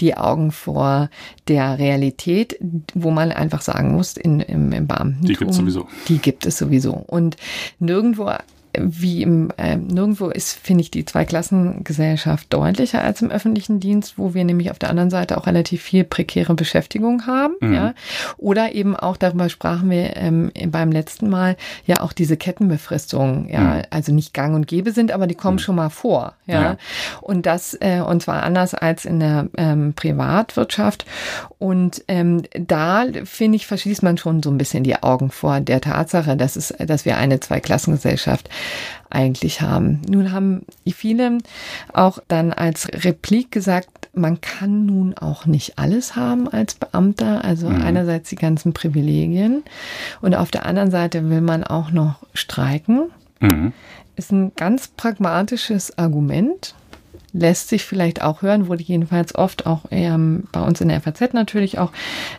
die 0.00 0.16
Augen 0.16 0.52
vor 0.52 1.10
der 1.48 1.78
Realität, 1.78 2.58
wo 2.94 3.10
man 3.10 3.32
einfach 3.32 3.62
sagen 3.62 3.92
muss, 3.92 4.16
in, 4.16 4.40
im, 4.40 4.72
im 4.72 4.86
Beamtentum. 4.86 5.26
Die 5.26 5.34
gibt 5.34 5.50
es 5.50 5.56
sowieso. 5.56 5.88
Die 6.08 6.18
gibt 6.18 6.46
es 6.46 6.58
sowieso. 6.58 6.92
Und 6.92 7.36
nirgendwo 7.78 8.30
wie 8.80 9.22
im 9.22 9.50
äh, 9.56 9.76
nirgendwo 9.76 10.28
ist, 10.28 10.58
finde 10.58 10.82
ich, 10.82 10.90
die 10.90 11.04
Zweiklassengesellschaft 11.04 12.52
deutlicher 12.52 13.02
als 13.02 13.22
im 13.22 13.30
öffentlichen 13.30 13.80
Dienst, 13.80 14.14
wo 14.18 14.34
wir 14.34 14.44
nämlich 14.44 14.70
auf 14.70 14.78
der 14.78 14.90
anderen 14.90 15.10
Seite 15.10 15.38
auch 15.38 15.46
relativ 15.46 15.82
viel 15.82 16.04
prekäre 16.04 16.54
Beschäftigung 16.54 17.26
haben. 17.26 17.54
Mhm. 17.60 17.74
Ja. 17.74 17.94
Oder 18.36 18.74
eben 18.74 18.96
auch, 18.96 19.16
darüber 19.16 19.48
sprachen 19.48 19.90
wir 19.90 20.16
ähm, 20.16 20.50
beim 20.68 20.92
letzten 20.92 21.28
Mal, 21.28 21.56
ja 21.86 22.00
auch 22.00 22.12
diese 22.12 22.36
Kettenbefristungen, 22.36 23.48
ja, 23.48 23.60
mhm. 23.60 23.82
also 23.90 24.12
nicht 24.12 24.34
gang 24.34 24.54
und 24.54 24.66
gäbe 24.66 24.92
sind, 24.92 25.12
aber 25.12 25.26
die 25.26 25.34
kommen 25.34 25.56
mhm. 25.56 25.60
schon 25.60 25.76
mal 25.76 25.90
vor. 25.90 26.34
Ja. 26.46 26.62
ja. 26.62 26.76
Und 27.20 27.46
das, 27.46 27.74
äh, 27.80 28.00
und 28.00 28.22
zwar 28.22 28.42
anders 28.42 28.74
als 28.74 29.04
in 29.04 29.20
der 29.20 29.48
ähm, 29.56 29.94
Privatwirtschaft. 29.94 31.06
Und 31.58 32.04
ähm, 32.08 32.42
da, 32.52 33.06
finde 33.24 33.56
ich, 33.56 33.66
verschließt 33.66 34.02
man 34.02 34.18
schon 34.18 34.42
so 34.42 34.50
ein 34.50 34.58
bisschen 34.58 34.84
die 34.84 35.02
Augen 35.02 35.30
vor 35.30 35.60
der 35.60 35.80
Tatsache, 35.80 36.36
dass 36.36 36.56
es, 36.56 36.74
dass 36.78 37.04
wir 37.04 37.16
eine 37.16 37.40
Zweiklassengesellschaft 37.40 38.48
eigentlich 39.10 39.60
haben. 39.60 40.02
Nun 40.08 40.32
haben 40.32 40.62
viele 40.92 41.38
auch 41.92 42.18
dann 42.28 42.52
als 42.52 42.88
Replik 42.92 43.50
gesagt, 43.50 44.08
man 44.14 44.40
kann 44.40 44.86
nun 44.86 45.16
auch 45.16 45.46
nicht 45.46 45.78
alles 45.78 46.16
haben 46.16 46.48
als 46.48 46.74
Beamter, 46.74 47.44
also 47.44 47.68
mhm. 47.68 47.82
einerseits 47.82 48.30
die 48.30 48.36
ganzen 48.36 48.72
Privilegien 48.72 49.62
und 50.20 50.34
auf 50.34 50.50
der 50.50 50.66
anderen 50.66 50.90
Seite 50.90 51.28
will 51.28 51.40
man 51.40 51.64
auch 51.64 51.90
noch 51.90 52.16
streiken. 52.34 53.10
Mhm. 53.40 53.72
Ist 54.16 54.32
ein 54.32 54.52
ganz 54.56 54.88
pragmatisches 54.88 55.98
Argument 55.98 56.74
lässt 57.38 57.68
sich 57.68 57.84
vielleicht 57.84 58.22
auch 58.22 58.42
hören, 58.42 58.68
wurde 58.68 58.82
jedenfalls 58.82 59.34
oft 59.34 59.66
auch 59.66 59.82
ähm, 59.90 60.44
bei 60.52 60.60
uns 60.60 60.80
in 60.80 60.88
der 60.88 61.00
FAZ 61.00 61.32
natürlich 61.32 61.78
auch 61.78 61.92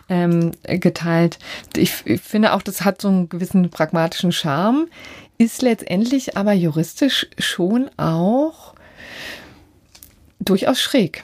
ähm, 0.08 0.52
geteilt. 0.64 1.38
Ich, 1.76 2.02
ich 2.04 2.20
finde 2.20 2.52
auch, 2.52 2.62
das 2.62 2.84
hat 2.84 3.00
so 3.00 3.08
einen 3.08 3.28
gewissen 3.28 3.70
pragmatischen 3.70 4.32
Charme 4.32 4.88
ist 5.38 5.62
letztendlich 5.62 6.36
aber 6.36 6.52
juristisch 6.52 7.28
schon 7.38 7.88
auch 7.96 8.74
durchaus 10.40 10.80
schräg. 10.80 11.22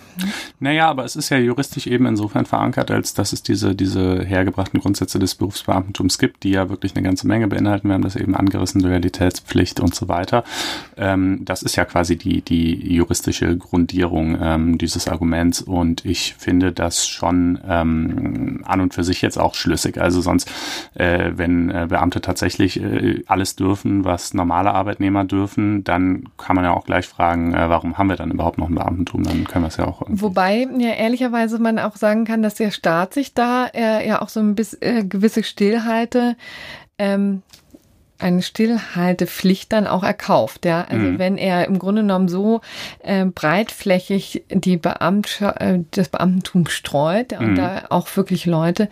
Naja, 0.60 0.88
aber 0.88 1.04
es 1.04 1.16
ist 1.16 1.30
ja 1.30 1.38
juristisch 1.38 1.86
eben 1.86 2.06
insofern 2.06 2.46
verankert, 2.46 2.90
als 2.90 3.14
dass 3.14 3.32
es 3.32 3.42
diese, 3.42 3.74
diese 3.74 4.24
hergebrachten 4.24 4.80
Grundsätze 4.80 5.18
des 5.18 5.34
Berufsbeamtentums 5.34 6.18
gibt, 6.18 6.44
die 6.44 6.50
ja 6.50 6.68
wirklich 6.68 6.94
eine 6.94 7.04
ganze 7.04 7.26
Menge 7.26 7.48
beinhalten. 7.48 7.88
Wir 7.88 7.94
haben 7.94 8.02
das 8.02 8.16
eben 8.16 8.34
angerissen, 8.34 8.80
Loyalitätspflicht 8.80 9.80
und 9.80 9.94
so 9.94 10.08
weiter. 10.08 10.44
Ähm, 10.96 11.44
das 11.44 11.62
ist 11.62 11.76
ja 11.76 11.84
quasi 11.84 12.16
die, 12.16 12.42
die 12.42 12.94
juristische 12.94 13.56
Grundierung 13.56 14.38
ähm, 14.40 14.78
dieses 14.78 15.08
Arguments 15.08 15.62
und 15.62 16.04
ich 16.04 16.34
finde 16.38 16.72
das 16.72 17.06
schon 17.06 17.58
ähm, 17.68 18.62
an 18.64 18.80
und 18.80 18.94
für 18.94 19.04
sich 19.04 19.22
jetzt 19.22 19.38
auch 19.38 19.54
schlüssig. 19.54 20.00
Also 20.00 20.20
sonst, 20.20 20.50
äh, 20.94 21.32
wenn 21.34 21.70
äh, 21.70 21.86
Beamte 21.88 22.20
tatsächlich 22.20 22.80
äh, 22.80 23.22
alles 23.26 23.56
dürfen, 23.56 24.04
was 24.04 24.34
normale 24.34 24.72
Arbeitnehmer 24.72 25.24
dürfen, 25.24 25.84
dann 25.84 26.28
kann 26.36 26.56
man 26.56 26.64
ja 26.64 26.72
auch 26.72 26.84
gleich 26.84 27.06
fragen, 27.06 27.54
äh, 27.54 27.68
warum 27.68 27.98
haben 27.98 28.08
wir 28.08 28.16
dann 28.16 28.30
überhaupt 28.30 28.58
noch 28.58 28.68
ein 28.68 28.74
Beamtentum? 28.74 29.22
Dann 29.22 29.44
können 29.44 29.64
wir 29.64 29.68
es 29.68 29.76
ja 29.76 29.86
auch 29.86 30.03
irgendwie. 30.04 30.22
Wobei 30.22 30.68
ja 30.78 30.90
ehrlicherweise 30.90 31.58
man 31.58 31.78
auch 31.78 31.96
sagen 31.96 32.24
kann, 32.24 32.42
dass 32.42 32.54
der 32.54 32.70
Staat 32.70 33.14
sich 33.14 33.34
da 33.34 33.66
äh, 33.66 34.06
ja 34.06 34.22
auch 34.22 34.28
so 34.28 34.40
ein 34.40 34.54
bisschen 34.54 34.82
äh, 34.82 35.04
gewisse 35.04 35.42
Stillhalte 35.42 36.36
ähm, 36.98 37.42
eine 38.18 38.42
Stillhaltepflicht 38.42 39.72
dann 39.72 39.86
auch 39.86 40.02
erkauft. 40.02 40.64
Ja? 40.64 40.82
Also 40.88 41.04
mhm. 41.04 41.18
wenn 41.18 41.36
er 41.36 41.66
im 41.66 41.78
Grunde 41.78 42.02
genommen 42.02 42.28
so 42.28 42.60
äh, 43.00 43.24
breitflächig 43.24 44.44
die 44.50 44.76
Beamt, 44.76 45.40
äh, 45.40 45.80
das 45.90 46.08
Beamtentum 46.08 46.68
streut 46.68 47.32
mhm. 47.32 47.48
und 47.48 47.54
da 47.56 47.84
auch 47.90 48.08
wirklich 48.16 48.46
Leute 48.46 48.88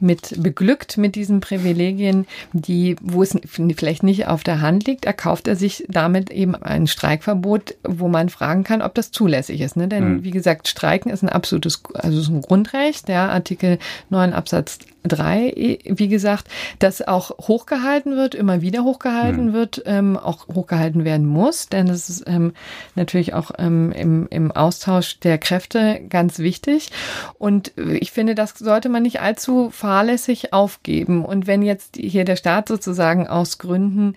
mit 0.00 0.42
beglückt 0.42 0.98
mit 0.98 1.14
diesen 1.14 1.40
Privilegien, 1.40 2.26
die, 2.52 2.96
wo 3.00 3.22
es 3.22 3.38
vielleicht 3.76 4.02
nicht 4.02 4.26
auf 4.26 4.42
der 4.42 4.60
Hand 4.60 4.86
liegt, 4.86 5.04
erkauft 5.04 5.46
er 5.46 5.56
sich 5.56 5.84
damit 5.88 6.30
eben 6.30 6.54
ein 6.54 6.86
Streikverbot, 6.86 7.76
wo 7.84 8.08
man 8.08 8.28
fragen 8.28 8.64
kann, 8.64 8.82
ob 8.82 8.94
das 8.94 9.12
zulässig 9.12 9.60
ist. 9.60 9.76
Ne? 9.76 9.86
Denn 9.86 10.16
mhm. 10.16 10.24
wie 10.24 10.32
gesagt, 10.32 10.68
Streiken 10.68 11.10
ist 11.10 11.22
ein 11.22 11.28
absolutes, 11.28 11.82
also 11.94 12.20
ist 12.20 12.28
ein 12.28 12.42
Grundrecht, 12.42 13.08
ja, 13.08 13.28
Artikel 13.28 13.78
9 14.10 14.32
Absatz 14.32 14.78
drei, 15.04 15.78
wie 15.84 16.08
gesagt, 16.08 16.48
das 16.78 17.06
auch 17.06 17.30
hochgehalten 17.46 18.16
wird, 18.16 18.34
immer 18.34 18.62
wieder 18.62 18.84
hochgehalten 18.84 19.48
mhm. 19.48 19.52
wird, 19.52 19.82
ähm, 19.86 20.16
auch 20.16 20.48
hochgehalten 20.48 21.04
werden 21.04 21.26
muss, 21.26 21.68
denn 21.68 21.88
es 21.88 22.08
ist 22.08 22.24
ähm, 22.26 22.52
natürlich 22.94 23.34
auch 23.34 23.50
ähm, 23.58 23.92
im, 23.92 24.26
im 24.30 24.50
Austausch 24.50 25.20
der 25.20 25.38
Kräfte 25.38 26.00
ganz 26.08 26.38
wichtig. 26.38 26.90
Und 27.38 27.72
ich 27.76 28.12
finde, 28.12 28.34
das 28.34 28.54
sollte 28.58 28.88
man 28.88 29.02
nicht 29.02 29.20
allzu 29.20 29.70
fahrlässig 29.70 30.52
aufgeben. 30.52 31.24
Und 31.24 31.46
wenn 31.46 31.62
jetzt 31.62 31.96
hier 31.96 32.24
der 32.24 32.36
Staat 32.36 32.68
sozusagen 32.68 33.26
aus 33.26 33.58
Gründen, 33.58 34.16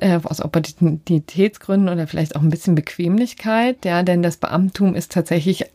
äh, 0.00 0.20
aus 0.22 0.40
Opportunitätsgründen 0.40 1.88
oder 1.88 2.06
vielleicht 2.06 2.36
auch 2.36 2.42
ein 2.42 2.50
bisschen 2.50 2.74
Bequemlichkeit, 2.76 3.84
ja, 3.84 4.02
denn 4.02 4.22
das 4.22 4.36
Beamtum 4.36 4.94
ist 4.94 5.12
tatsächlich 5.12 5.66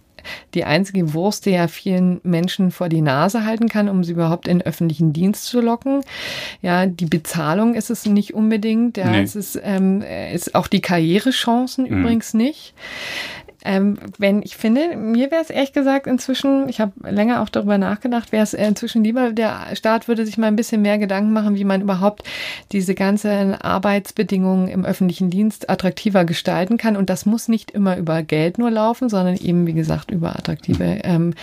die 0.54 0.66
einzige 0.66 1.14
Wurst, 1.14 1.46
die 1.46 1.52
ja 1.52 1.68
vielen 1.68 2.20
Menschen 2.24 2.72
vor 2.72 2.90
die 2.90 3.02
Nase 3.02 3.46
halten 3.46 3.70
kann, 3.70 3.90
um 3.90 4.04
sie 4.04 4.14
überhaupt 4.14 4.48
in 4.48 4.62
öffentlichen 4.62 5.14
Dienst 5.14 5.46
zu 5.46 5.62
locken. 5.62 6.02
Ja, 6.62 6.86
die 6.86 7.06
Bezahlung 7.06 7.76
ist 7.76 7.90
es 7.90 8.06
nicht 8.06 8.34
unbedingt. 8.34 8.98
Ja, 8.98 9.10
nee. 9.10 9.22
es 9.22 9.36
ist, 9.36 9.60
ähm, 9.64 10.04
ist 10.34 10.56
auch 10.56 10.68
die 10.68 10.82
Karrierechancen 10.82 11.86
mhm. 11.86 12.00
übrigens 12.00 12.34
nicht. 12.34 12.74
Ähm, 13.66 13.98
wenn 14.20 14.44
ich 14.44 14.56
finde, 14.58 14.96
mir 14.96 15.32
wäre 15.32 15.42
es 15.42 15.50
ehrlich 15.50 15.74
gesagt 15.74 16.06
inzwischen, 16.06 16.70
ich 16.70 16.80
habe 16.80 16.94
länger 17.04 17.42
auch 17.42 17.50
darüber 17.50 17.80
nachgedacht, 17.80 18.32
wäre 18.32 18.44
es 18.44 18.54
inzwischen 18.54 19.04
lieber, 19.04 19.32
der 19.32 19.76
Staat 19.76 20.08
würde 20.08 20.26
sich 20.26 20.38
mal 20.38 20.48
ein 20.48 20.56
bisschen 20.56 20.84
mehr 20.84 21.00
Gedanken 21.00 21.34
machen, 21.34 21.56
wie 21.56 21.64
man 21.64 21.82
überhaupt 21.82 22.24
diese 22.72 22.94
ganzen 22.94 23.56
Arbeitsbedingungen 23.56 24.68
im 24.68 24.86
öffentlichen 24.86 25.32
Dienst 25.32 25.70
attraktiver 25.70 26.26
gestalten 26.26 26.78
kann. 26.78 26.96
Und 26.96 27.10
das 27.10 27.26
muss 27.26 27.48
nicht 27.48 27.72
immer 27.72 27.98
über 27.98 28.22
Geld 28.22 28.60
nur 28.60 28.70
laufen, 28.70 29.10
sondern 29.10 29.36
eben, 29.36 29.66
wie 29.66 29.74
gesagt, 29.74 30.12
über 30.12 30.36
attraktive 30.36 31.00
ähm, 31.04 31.34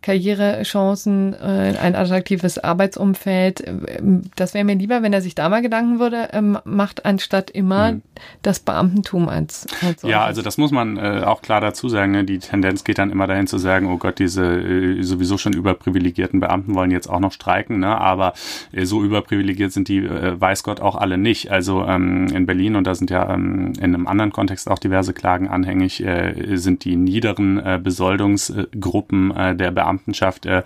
Karrierechancen, 0.00 1.34
äh, 1.34 1.74
ein 1.80 1.94
attraktives 1.94 2.58
Arbeitsumfeld. 2.58 3.62
Ähm, 3.66 4.22
das 4.36 4.54
wäre 4.54 4.64
mir 4.64 4.76
lieber, 4.76 5.02
wenn 5.02 5.12
er 5.12 5.20
sich 5.20 5.34
da 5.34 5.50
mal 5.50 5.60
Gedanken 5.60 5.98
würde, 5.98 6.30
ähm, 6.32 6.58
macht, 6.64 7.04
anstatt 7.04 7.50
immer 7.50 7.92
mhm. 7.92 8.02
das 8.40 8.60
Beamtentum 8.60 9.28
als, 9.28 9.66
als 9.86 10.02
Ja, 10.02 10.24
also 10.24 10.40
das 10.40 10.56
muss 10.56 10.70
man 10.70 10.96
äh, 10.96 11.24
auch 11.24 11.42
klar 11.42 11.57
klar 11.58 11.70
dazu 11.70 11.88
sagen, 11.88 12.12
ne? 12.12 12.24
die 12.24 12.38
Tendenz 12.38 12.84
geht 12.84 12.98
dann 12.98 13.10
immer 13.10 13.26
dahin 13.26 13.46
zu 13.46 13.58
sagen, 13.58 13.86
oh 13.86 13.96
Gott, 13.96 14.18
diese 14.18 14.44
äh, 14.44 15.02
sowieso 15.02 15.38
schon 15.38 15.52
überprivilegierten 15.52 16.40
Beamten 16.40 16.74
wollen 16.74 16.90
jetzt 16.90 17.08
auch 17.08 17.20
noch 17.20 17.32
streiken, 17.32 17.80
ne? 17.80 17.98
aber 17.98 18.34
äh, 18.72 18.84
so 18.84 19.02
überprivilegiert 19.02 19.72
sind 19.72 19.88
die, 19.88 19.98
äh, 19.98 20.40
weiß 20.40 20.62
Gott, 20.62 20.80
auch 20.80 20.96
alle 20.96 21.18
nicht. 21.18 21.50
Also 21.50 21.84
ähm, 21.84 22.28
in 22.28 22.46
Berlin, 22.46 22.76
und 22.76 22.86
da 22.86 22.94
sind 22.94 23.10
ja 23.10 23.32
ähm, 23.34 23.72
in 23.78 23.94
einem 23.94 24.06
anderen 24.06 24.32
Kontext 24.32 24.70
auch 24.70 24.78
diverse 24.78 25.12
Klagen 25.12 25.48
anhängig, 25.48 26.04
äh, 26.04 26.56
sind 26.56 26.84
die 26.84 26.96
niederen 26.96 27.58
äh, 27.58 27.80
Besoldungsgruppen 27.82 29.34
äh, 29.36 29.56
der 29.56 29.70
Beamtenschaft 29.70 30.46
äh, 30.46 30.62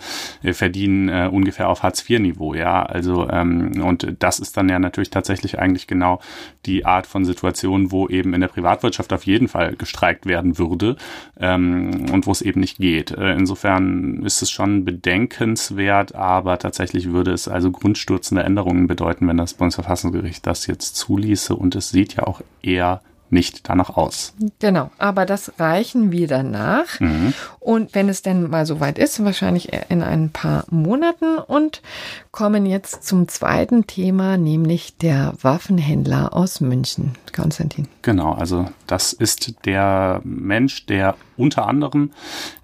verdienen 0.51 1.09
äh, 1.09 1.29
ungefähr 1.31 1.69
auf 1.69 1.83
Hartz-IV-Niveau, 1.83 2.53
ja. 2.53 2.83
Also 2.83 3.29
ähm, 3.29 3.81
und 3.83 4.15
das 4.19 4.39
ist 4.39 4.57
dann 4.57 4.69
ja 4.69 4.79
natürlich 4.79 5.09
tatsächlich 5.09 5.59
eigentlich 5.59 5.87
genau 5.87 6.19
die 6.65 6.85
Art 6.85 7.07
von 7.07 7.25
Situation, 7.25 7.91
wo 7.91 8.07
eben 8.07 8.33
in 8.33 8.41
der 8.41 8.47
Privatwirtschaft 8.47 9.11
auf 9.13 9.25
jeden 9.25 9.47
Fall 9.47 9.75
gestreikt 9.75 10.25
werden 10.25 10.57
würde 10.57 10.82
würde 10.83 11.01
ähm, 11.39 12.05
und 12.11 12.27
wo 12.27 12.31
es 12.31 12.41
eben 12.41 12.59
nicht 12.59 12.77
geht. 12.77 13.11
Äh, 13.11 13.33
insofern 13.33 14.23
ist 14.23 14.41
es 14.41 14.51
schon 14.51 14.85
bedenkenswert, 14.85 16.15
aber 16.15 16.59
tatsächlich 16.59 17.11
würde 17.11 17.31
es 17.31 17.47
also 17.47 17.71
grundstürzende 17.71 18.43
Änderungen 18.43 18.87
bedeuten, 18.87 19.27
wenn 19.27 19.37
das 19.37 19.53
Bundesverfassungsgericht 19.53 20.45
das 20.45 20.67
jetzt 20.67 20.95
zuließe 20.95 21.55
und 21.55 21.75
es 21.75 21.89
sieht 21.89 22.15
ja 22.15 22.23
auch 22.23 22.41
eher 22.61 23.01
nicht 23.33 23.67
danach 23.67 23.97
aus. 23.97 24.33
Genau, 24.59 24.91
aber 24.97 25.25
das 25.25 25.53
reichen 25.59 26.11
wir 26.11 26.27
danach. 26.27 26.99
Mhm. 26.99 27.33
Und 27.59 27.93
wenn 27.95 28.07
es 28.07 28.21
denn 28.21 28.49
mal 28.49 28.65
soweit 28.65 28.97
ist, 28.97 29.23
wahrscheinlich 29.25 29.71
in 29.89 30.01
ein 30.01 30.29
paar 30.29 30.65
Monaten 30.69 31.39
und 31.39 31.81
kommen 32.31 32.65
jetzt 32.65 33.03
zum 33.03 33.27
zweiten 33.27 33.87
Thema, 33.87 34.37
nämlich 34.37 34.97
der 34.97 35.33
Waffenhändler 35.41 36.33
aus 36.33 36.61
München. 36.61 37.13
Konstantin. 37.35 37.87
Genau, 38.03 38.33
also 38.33 38.67
das 38.87 39.13
ist 39.13 39.65
der 39.65 40.21
Mensch, 40.23 40.85
der 40.85 41.15
unter 41.37 41.67
anderem 41.67 42.11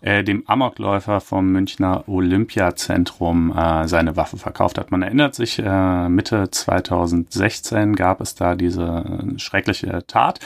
äh, 0.02 0.24
dem 0.24 0.44
Amokläufer 0.48 1.22
vom 1.22 1.52
Münchner 1.52 2.04
Olympiazentrum 2.08 3.52
äh, 3.56 3.88
seine 3.88 4.16
Waffe 4.16 4.38
verkauft 4.38 4.78
hat. 4.78 4.92
Man 4.92 5.02
erinnert 5.02 5.36
sich, 5.36 5.60
äh, 5.60 6.10
Mitte 6.10 6.50
2016 6.52 7.96
gab 7.96 8.22
es 8.22 8.36
da 8.36 8.56
diese 8.56 9.04
schreckliche 9.38 10.06
Tat. 10.08 10.40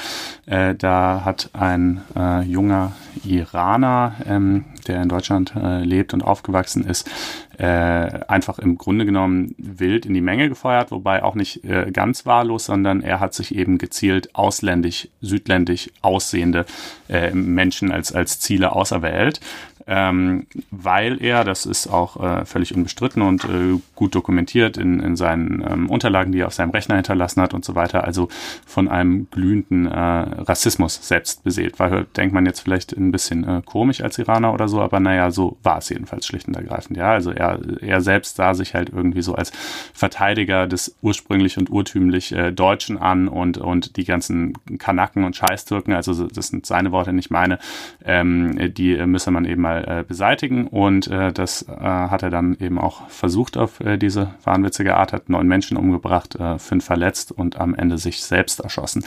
Äh, 0.45 0.75
da 0.75 1.21
hat 1.25 1.49
ein 1.53 2.01
äh, 2.15 2.41
junger 2.43 2.93
Iraner, 3.23 4.15
ähm, 4.27 4.65
der 4.83 5.01
in 5.01 5.09
Deutschland 5.09 5.53
äh, 5.55 5.83
lebt 5.83 6.13
und 6.13 6.21
aufgewachsen 6.21 6.85
ist, 6.85 7.09
äh, 7.57 7.65
einfach 7.65 8.59
im 8.59 8.77
Grunde 8.77 9.05
genommen 9.05 9.55
wild 9.57 10.05
in 10.05 10.13
die 10.13 10.21
Menge 10.21 10.49
gefeuert, 10.49 10.91
wobei 10.91 11.23
auch 11.23 11.35
nicht 11.35 11.63
äh, 11.65 11.91
ganz 11.91 12.25
wahllos, 12.25 12.65
sondern 12.65 13.01
er 13.01 13.19
hat 13.19 13.33
sich 13.33 13.55
eben 13.55 13.77
gezielt 13.77 14.33
ausländisch, 14.35 15.07
südländisch 15.21 15.89
aussehende 16.01 16.65
äh, 17.09 17.31
Menschen 17.31 17.91
als, 17.91 18.13
als 18.13 18.39
Ziele 18.39 18.71
auserwählt 18.71 19.39
ähm, 19.87 20.47
weil 20.71 21.21
er, 21.21 21.43
das 21.43 21.65
ist 21.65 21.87
auch 21.87 22.21
äh, 22.21 22.45
völlig 22.45 22.73
unbestritten 22.73 23.21
und 23.21 23.43
äh, 23.45 23.79
gut 23.95 24.15
dokumentiert 24.15 24.77
in, 24.77 24.99
in 24.99 25.15
seinen 25.15 25.63
ähm, 25.67 25.89
Unterlagen, 25.89 26.31
die 26.31 26.39
er 26.39 26.47
auf 26.47 26.53
seinem 26.53 26.71
Rechner 26.71 26.95
hinterlassen 26.95 27.41
hat 27.41 27.53
und 27.53 27.65
so 27.65 27.75
weiter, 27.75 28.03
also 28.03 28.29
von 28.65 28.87
einem 28.87 29.27
glühenden 29.29 29.87
äh, 29.87 29.97
Rassismus 29.97 30.99
selbst 31.05 31.43
beseelt. 31.43 31.79
Weil 31.79 32.05
denkt 32.15 32.33
man 32.33 32.45
jetzt 32.45 32.61
vielleicht 32.61 32.93
ein 32.93 33.11
bisschen 33.11 33.43
äh, 33.43 33.61
komisch 33.65 34.01
als 34.01 34.17
Iraner 34.17 34.53
oder 34.53 34.67
so, 34.67 34.81
aber 34.81 34.99
naja, 34.99 35.31
so 35.31 35.57
war 35.63 35.79
es 35.79 35.89
jedenfalls 35.89 36.25
schlicht 36.25 36.47
und 36.47 36.55
ergreifend. 36.55 36.97
Ja, 36.97 37.11
also 37.11 37.31
er, 37.31 37.59
er 37.81 38.01
selbst 38.01 38.37
sah 38.37 38.53
sich 38.53 38.73
halt 38.73 38.89
irgendwie 38.89 39.21
so 39.21 39.35
als 39.35 39.51
Verteidiger 39.93 40.67
des 40.67 40.95
ursprünglich 41.01 41.57
und 41.57 41.69
urtümlich 41.69 42.31
äh, 42.31 42.51
Deutschen 42.51 42.97
an 42.97 43.27
und, 43.27 43.57
und 43.57 43.97
die 43.97 44.05
ganzen 44.05 44.53
Kanaken 44.77 45.23
und 45.23 45.35
Scheißtürken, 45.35 45.93
also 45.93 46.27
das 46.27 46.47
sind 46.47 46.65
seine 46.65 46.91
Worte, 46.91 47.11
nicht 47.11 47.31
meine, 47.31 47.59
ähm, 48.05 48.73
die 48.73 48.95
müsse 49.05 49.31
man 49.31 49.45
eben 49.45 49.61
mal 49.61 49.72
mal 49.73 49.99
äh, 49.99 50.03
beseitigen. 50.03 50.67
Und 50.67 51.07
äh, 51.07 51.31
das 51.31 51.63
äh, 51.63 51.75
hat 51.75 52.23
er 52.23 52.29
dann 52.29 52.57
eben 52.59 52.79
auch 52.79 53.09
versucht 53.09 53.57
auf 53.57 53.79
äh, 53.79 53.97
diese 53.97 54.33
wahnwitzige 54.43 54.95
Art, 54.95 55.13
hat 55.13 55.29
neun 55.29 55.47
Menschen 55.47 55.77
umgebracht, 55.77 56.35
äh, 56.35 56.59
fünf 56.59 56.85
verletzt 56.85 57.31
und 57.31 57.59
am 57.59 57.75
Ende 57.75 57.97
sich 57.97 58.23
selbst 58.23 58.59
erschossen. 58.59 59.05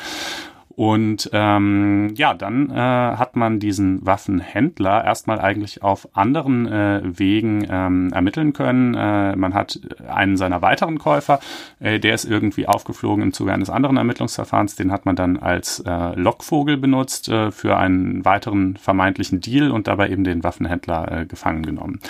Und 0.76 1.30
ähm, 1.32 2.12
ja, 2.16 2.34
dann 2.34 2.70
äh, 2.70 2.74
hat 2.74 3.34
man 3.34 3.58
diesen 3.58 4.04
Waffenhändler 4.04 5.02
erstmal 5.04 5.40
eigentlich 5.40 5.82
auf 5.82 6.06
anderen 6.14 6.66
äh, 6.66 7.00
Wegen 7.02 7.66
ähm, 7.68 8.12
ermitteln 8.12 8.52
können. 8.52 8.94
Äh, 8.94 9.36
man 9.36 9.54
hat 9.54 9.80
einen 10.06 10.36
seiner 10.36 10.60
weiteren 10.60 10.98
Käufer, 10.98 11.40
äh, 11.80 11.98
der 11.98 12.14
ist 12.14 12.26
irgendwie 12.26 12.68
aufgeflogen 12.68 13.22
im 13.22 13.32
Zuge 13.32 13.54
eines 13.54 13.70
anderen 13.70 13.96
Ermittlungsverfahrens. 13.96 14.76
Den 14.76 14.92
hat 14.92 15.06
man 15.06 15.16
dann 15.16 15.38
als 15.38 15.80
äh, 15.80 16.14
Lockvogel 16.14 16.76
benutzt 16.76 17.30
äh, 17.30 17.50
für 17.50 17.78
einen 17.78 18.26
weiteren 18.26 18.76
vermeintlichen 18.76 19.40
Deal 19.40 19.70
und 19.70 19.88
dabei 19.88 20.10
eben 20.10 20.24
den 20.24 20.44
Waffenhändler 20.44 21.22
äh, 21.22 21.24
gefangen 21.24 21.64
genommen. 21.64 22.00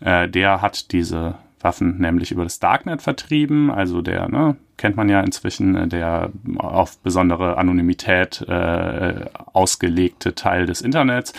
Äh, 0.00 0.30
der 0.30 0.62
hat 0.62 0.92
diese 0.92 1.34
Waffen 1.60 1.98
nämlich 1.98 2.30
über 2.30 2.44
das 2.44 2.58
Darknet 2.58 3.02
vertrieben, 3.02 3.70
also 3.70 4.00
der 4.00 4.28
ne, 4.28 4.56
kennt 4.76 4.96
man 4.96 5.08
ja 5.08 5.20
inzwischen, 5.20 5.76
äh, 5.76 5.88
der 5.88 6.30
auf 6.58 6.98
besondere 6.98 7.56
Anonymität 7.56 8.42
äh, 8.48 9.26
ausgelegte 9.52 10.34
Teil 10.34 10.66
des 10.66 10.80
Internets 10.80 11.32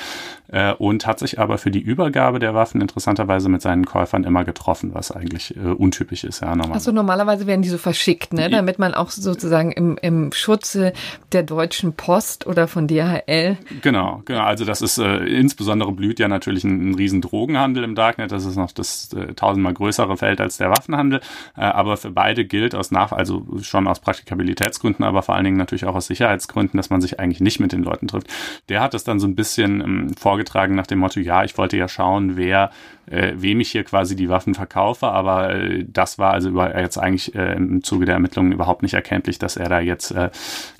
äh, 0.47 0.73
und 0.73 1.07
hat 1.07 1.19
sich 1.19 1.39
aber 1.39 1.57
für 1.57 1.71
die 1.71 1.79
Übergabe 1.79 2.39
der 2.39 2.53
Waffen 2.53 2.81
interessanterweise 2.81 3.49
mit 3.49 3.61
seinen 3.61 3.85
Käufern 3.85 4.23
immer 4.23 4.43
getroffen, 4.43 4.93
was 4.93 5.11
eigentlich 5.11 5.55
äh, 5.55 5.59
untypisch 5.59 6.23
ist. 6.23 6.41
Ja, 6.41 6.55
normal. 6.55 6.73
Also 6.73 6.91
normalerweise 6.91 7.47
werden 7.47 7.61
die 7.61 7.69
so 7.69 7.77
verschickt, 7.77 8.33
ne? 8.33 8.49
damit 8.49 8.79
man 8.79 8.93
auch 8.93 9.09
sozusagen 9.09 9.71
im, 9.71 9.97
im 10.01 10.31
Schutze 10.31 10.93
der 11.31 11.43
Deutschen 11.43 11.93
Post 11.93 12.47
oder 12.47 12.67
von 12.67 12.87
DHL. 12.87 13.57
Genau, 13.81 14.21
genau. 14.25 14.43
Also 14.43 14.65
das 14.65 14.81
ist 14.81 14.97
äh, 14.97 15.17
insbesondere 15.25 15.91
blüht 15.91 16.19
ja 16.19 16.27
natürlich 16.27 16.63
ein, 16.63 16.91
ein 16.91 16.95
riesen 16.95 17.21
Drogenhandel 17.21 17.83
im 17.83 17.95
Darknet. 17.95 18.31
Das 18.31 18.45
ist 18.45 18.55
noch 18.55 18.71
das 18.71 19.11
äh, 19.13 19.33
tausendmal 19.33 19.73
größere 19.73 20.17
Feld 20.17 20.39
als 20.41 20.57
der 20.57 20.69
Waffenhandel. 20.69 21.21
Aber 21.55 21.97
für 21.97 22.11
beide 22.11 22.45
gilt 22.45 22.75
aus 22.75 22.91
nach 22.91 23.11
also 23.25 23.43
schon 23.61 23.87
aus 23.87 23.99
Praktikabilitätsgründen, 23.99 25.03
aber 25.03 25.23
vor 25.23 25.35
allen 25.35 25.45
Dingen 25.45 25.57
natürlich 25.57 25.85
auch 25.85 25.95
aus 25.95 26.07
Sicherheitsgründen, 26.07 26.77
dass 26.77 26.89
man 26.89 27.01
sich 27.01 27.19
eigentlich 27.19 27.41
nicht 27.41 27.59
mit 27.59 27.71
den 27.71 27.83
Leuten 27.83 28.07
trifft. 28.07 28.27
Der 28.69 28.81
hat 28.81 28.93
es 28.93 29.03
dann 29.03 29.19
so 29.19 29.27
ein 29.27 29.35
bisschen 29.35 29.81
ähm, 29.81 30.09
vorgetragen 30.15 30.75
nach 30.75 30.87
dem 30.87 30.99
Motto, 30.99 31.19
ja, 31.19 31.43
ich 31.43 31.57
wollte 31.57 31.77
ja 31.77 31.87
schauen, 31.87 32.37
wer 32.37 32.69
äh, 33.07 33.33
wem 33.35 33.59
ich 33.59 33.71
hier 33.71 33.83
quasi 33.83 34.15
die 34.15 34.29
Waffen 34.29 34.55
verkaufe, 34.55 35.07
aber 35.07 35.53
äh, 35.55 35.85
das 35.87 36.17
war 36.17 36.33
also 36.33 36.49
über, 36.49 36.79
jetzt 36.79 36.97
eigentlich 36.97 37.35
äh, 37.35 37.53
im 37.53 37.83
Zuge 37.83 38.05
der 38.05 38.15
Ermittlungen 38.15 38.51
überhaupt 38.51 38.81
nicht 38.81 38.93
erkenntlich, 38.93 39.37
dass 39.39 39.57
er 39.57 39.69
da 39.69 39.79
jetzt. 39.79 40.11
Äh, 40.11 40.29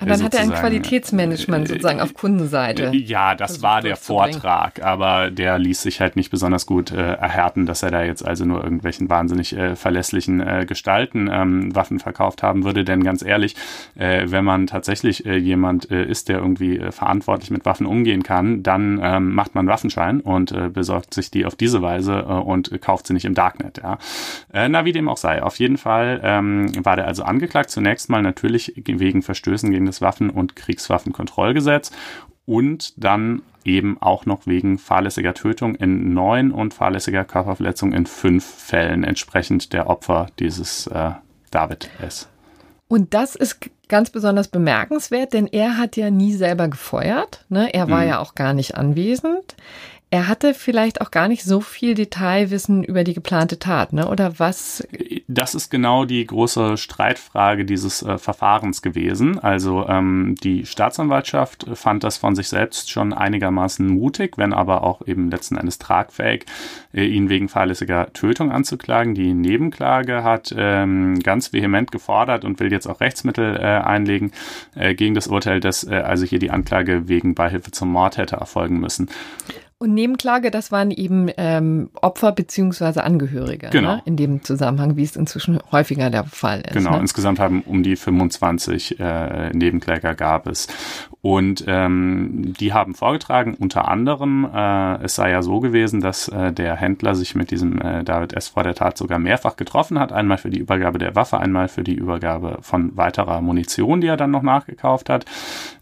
aber 0.00 0.10
dann 0.10 0.22
hat 0.22 0.34
er 0.34 0.40
ein 0.40 0.52
Qualitätsmanagement 0.52 1.68
sozusagen 1.68 2.00
auf 2.00 2.14
Kundenseite. 2.14 2.90
Äh, 2.92 2.96
ja, 2.96 3.34
das 3.34 3.62
war 3.62 3.80
der 3.80 3.96
Vortrag, 3.96 4.82
aber 4.82 5.30
der 5.30 5.58
ließ 5.58 5.82
sich 5.82 6.00
halt 6.00 6.16
nicht 6.16 6.30
besonders 6.30 6.66
gut 6.66 6.90
äh, 6.90 6.96
erhärten, 6.96 7.66
dass 7.66 7.82
er 7.82 7.90
da 7.90 8.02
jetzt 8.02 8.26
also 8.26 8.44
nur 8.44 8.62
irgendwelchen 8.62 9.08
wahnsinnig 9.08 9.56
äh, 9.56 9.76
verlässlichen 9.76 10.40
äh, 10.40 10.64
Gestalten 10.66 11.28
ähm, 11.30 11.74
Waffen 11.74 12.00
verkauft 12.00 12.35
haben 12.42 12.64
würde. 12.64 12.84
Denn 12.84 13.02
ganz 13.02 13.22
ehrlich, 13.22 13.56
äh, 13.96 14.26
wenn 14.26 14.44
man 14.44 14.66
tatsächlich 14.66 15.26
äh, 15.26 15.36
jemand 15.36 15.90
äh, 15.90 16.04
ist, 16.04 16.28
der 16.28 16.38
irgendwie 16.38 16.78
äh, 16.78 16.92
verantwortlich 16.92 17.50
mit 17.50 17.64
Waffen 17.64 17.86
umgehen 17.86 18.22
kann, 18.22 18.62
dann 18.62 19.00
ähm, 19.02 19.34
macht 19.34 19.54
man 19.54 19.66
Waffenschein 19.66 20.20
und 20.20 20.52
äh, 20.52 20.68
besorgt 20.68 21.14
sich 21.14 21.30
die 21.30 21.46
auf 21.46 21.54
diese 21.54 21.82
Weise 21.82 22.24
äh, 22.28 22.32
und 22.32 22.80
kauft 22.80 23.06
sie 23.06 23.14
nicht 23.14 23.24
im 23.24 23.34
Darknet. 23.34 23.80
Ja. 23.82 23.98
Na, 24.52 24.84
wie 24.84 24.92
dem 24.92 25.08
auch 25.08 25.16
sei. 25.16 25.42
Auf 25.42 25.58
jeden 25.58 25.76
Fall 25.76 26.20
ähm, 26.22 26.72
war 26.84 26.96
der 26.96 27.06
also 27.06 27.24
angeklagt. 27.24 27.70
Zunächst 27.70 28.08
mal 28.08 28.22
natürlich 28.22 28.72
wegen 28.76 29.22
Verstößen 29.22 29.70
gegen 29.70 29.86
das 29.86 30.00
Waffen- 30.00 30.30
und 30.30 30.56
Kriegswaffenkontrollgesetz 30.56 31.92
und 32.46 32.94
dann 33.02 33.42
eben 33.64 34.00
auch 34.00 34.24
noch 34.24 34.46
wegen 34.46 34.78
fahrlässiger 34.78 35.34
Tötung 35.34 35.74
in 35.74 36.14
neun 36.14 36.52
und 36.52 36.72
fahrlässiger 36.72 37.24
Körperverletzung 37.24 37.92
in 37.92 38.06
fünf 38.06 38.44
Fällen 38.44 39.04
entsprechend 39.04 39.72
der 39.72 39.90
Opfer 39.90 40.28
dieses 40.38 40.86
äh, 40.86 41.10
David 41.56 41.88
S. 42.02 42.28
Und 42.86 43.14
das 43.14 43.34
ist 43.34 43.70
ganz 43.88 44.10
besonders 44.10 44.48
bemerkenswert, 44.48 45.32
denn 45.32 45.46
er 45.46 45.78
hat 45.78 45.96
ja 45.96 46.10
nie 46.10 46.34
selber 46.34 46.68
gefeuert. 46.68 47.46
Ne? 47.48 47.72
Er 47.72 47.88
war 47.88 48.02
mhm. 48.02 48.08
ja 48.08 48.18
auch 48.18 48.34
gar 48.34 48.52
nicht 48.52 48.74
anwesend. 48.74 49.56
Er 50.08 50.28
hatte 50.28 50.54
vielleicht 50.54 51.00
auch 51.00 51.10
gar 51.10 51.26
nicht 51.26 51.42
so 51.42 51.60
viel 51.60 51.94
Detailwissen 51.94 52.84
über 52.84 53.02
die 53.02 53.12
geplante 53.12 53.58
Tat, 53.58 53.92
ne? 53.92 54.08
Oder 54.08 54.38
was? 54.38 54.86
Das 55.26 55.56
ist 55.56 55.68
genau 55.68 56.04
die 56.04 56.24
große 56.24 56.76
Streitfrage 56.76 57.64
dieses 57.64 58.02
äh, 58.02 58.16
Verfahrens 58.16 58.82
gewesen. 58.82 59.40
Also 59.40 59.84
ähm, 59.88 60.36
die 60.44 60.64
Staatsanwaltschaft 60.64 61.66
fand 61.74 62.04
das 62.04 62.18
von 62.18 62.36
sich 62.36 62.48
selbst 62.48 62.88
schon 62.88 63.12
einigermaßen 63.12 63.84
mutig, 63.84 64.38
wenn 64.38 64.52
aber 64.52 64.84
auch 64.84 65.04
eben 65.08 65.28
letzten 65.28 65.56
Endes 65.56 65.78
tragfähig, 65.78 66.46
äh, 66.94 67.04
ihn 67.04 67.28
wegen 67.28 67.48
fahrlässiger 67.48 68.12
Tötung 68.12 68.52
anzuklagen. 68.52 69.16
Die 69.16 69.34
Nebenklage 69.34 70.22
hat 70.22 70.54
ähm, 70.56 71.18
ganz 71.18 71.52
vehement 71.52 71.90
gefordert 71.90 72.44
und 72.44 72.60
will 72.60 72.70
jetzt 72.70 72.86
auch 72.86 73.00
Rechtsmittel 73.00 73.56
äh, 73.56 73.60
einlegen 73.60 74.30
äh, 74.76 74.94
gegen 74.94 75.16
das 75.16 75.26
Urteil, 75.26 75.58
dass 75.58 75.82
äh, 75.82 75.96
also 75.96 76.24
hier 76.24 76.38
die 76.38 76.52
Anklage 76.52 77.08
wegen 77.08 77.34
Beihilfe 77.34 77.72
zum 77.72 77.90
Mord 77.90 78.18
hätte 78.18 78.36
erfolgen 78.36 78.78
müssen. 78.78 79.08
Und 79.78 79.92
Nebenklage, 79.92 80.50
das 80.50 80.72
waren 80.72 80.90
eben 80.90 81.28
ähm, 81.36 81.90
Opfer 82.00 82.32
beziehungsweise 82.32 83.04
Angehörige 83.04 83.68
genau. 83.68 83.96
ne? 83.96 84.02
in 84.06 84.16
dem 84.16 84.42
Zusammenhang, 84.42 84.96
wie 84.96 85.02
es 85.02 85.16
inzwischen 85.16 85.58
häufiger 85.70 86.08
der 86.08 86.24
Fall 86.24 86.62
ist. 86.62 86.72
Genau, 86.72 86.92
ne? 86.92 87.00
insgesamt 87.00 87.38
haben 87.38 87.60
um 87.60 87.82
die 87.82 87.96
25 87.96 88.98
äh, 88.98 89.50
Nebenkläger 89.50 90.14
gab 90.14 90.46
es. 90.46 90.66
Und 91.20 91.64
ähm, 91.66 92.54
die 92.58 92.72
haben 92.72 92.94
vorgetragen, 92.94 93.54
unter 93.58 93.88
anderem, 93.88 94.48
äh, 94.50 95.02
es 95.02 95.16
sei 95.16 95.30
ja 95.30 95.42
so 95.42 95.60
gewesen, 95.60 96.00
dass 96.00 96.28
äh, 96.28 96.52
der 96.52 96.76
Händler 96.76 97.14
sich 97.14 97.34
mit 97.34 97.50
diesem 97.50 97.78
äh, 97.82 98.02
David 98.02 98.32
S. 98.32 98.48
vor 98.48 98.62
der 98.62 98.76
Tat 98.76 98.96
sogar 98.96 99.18
mehrfach 99.18 99.56
getroffen 99.56 99.98
hat. 99.98 100.10
Einmal 100.10 100.38
für 100.38 100.48
die 100.48 100.60
Übergabe 100.60 100.98
der 100.98 101.14
Waffe, 101.16 101.38
einmal 101.38 101.68
für 101.68 101.84
die 101.84 101.96
Übergabe 101.96 102.58
von 102.62 102.96
weiterer 102.96 103.42
Munition, 103.42 104.00
die 104.00 104.06
er 104.06 104.16
dann 104.16 104.30
noch 104.30 104.42
nachgekauft 104.42 105.10
hat 105.10 105.26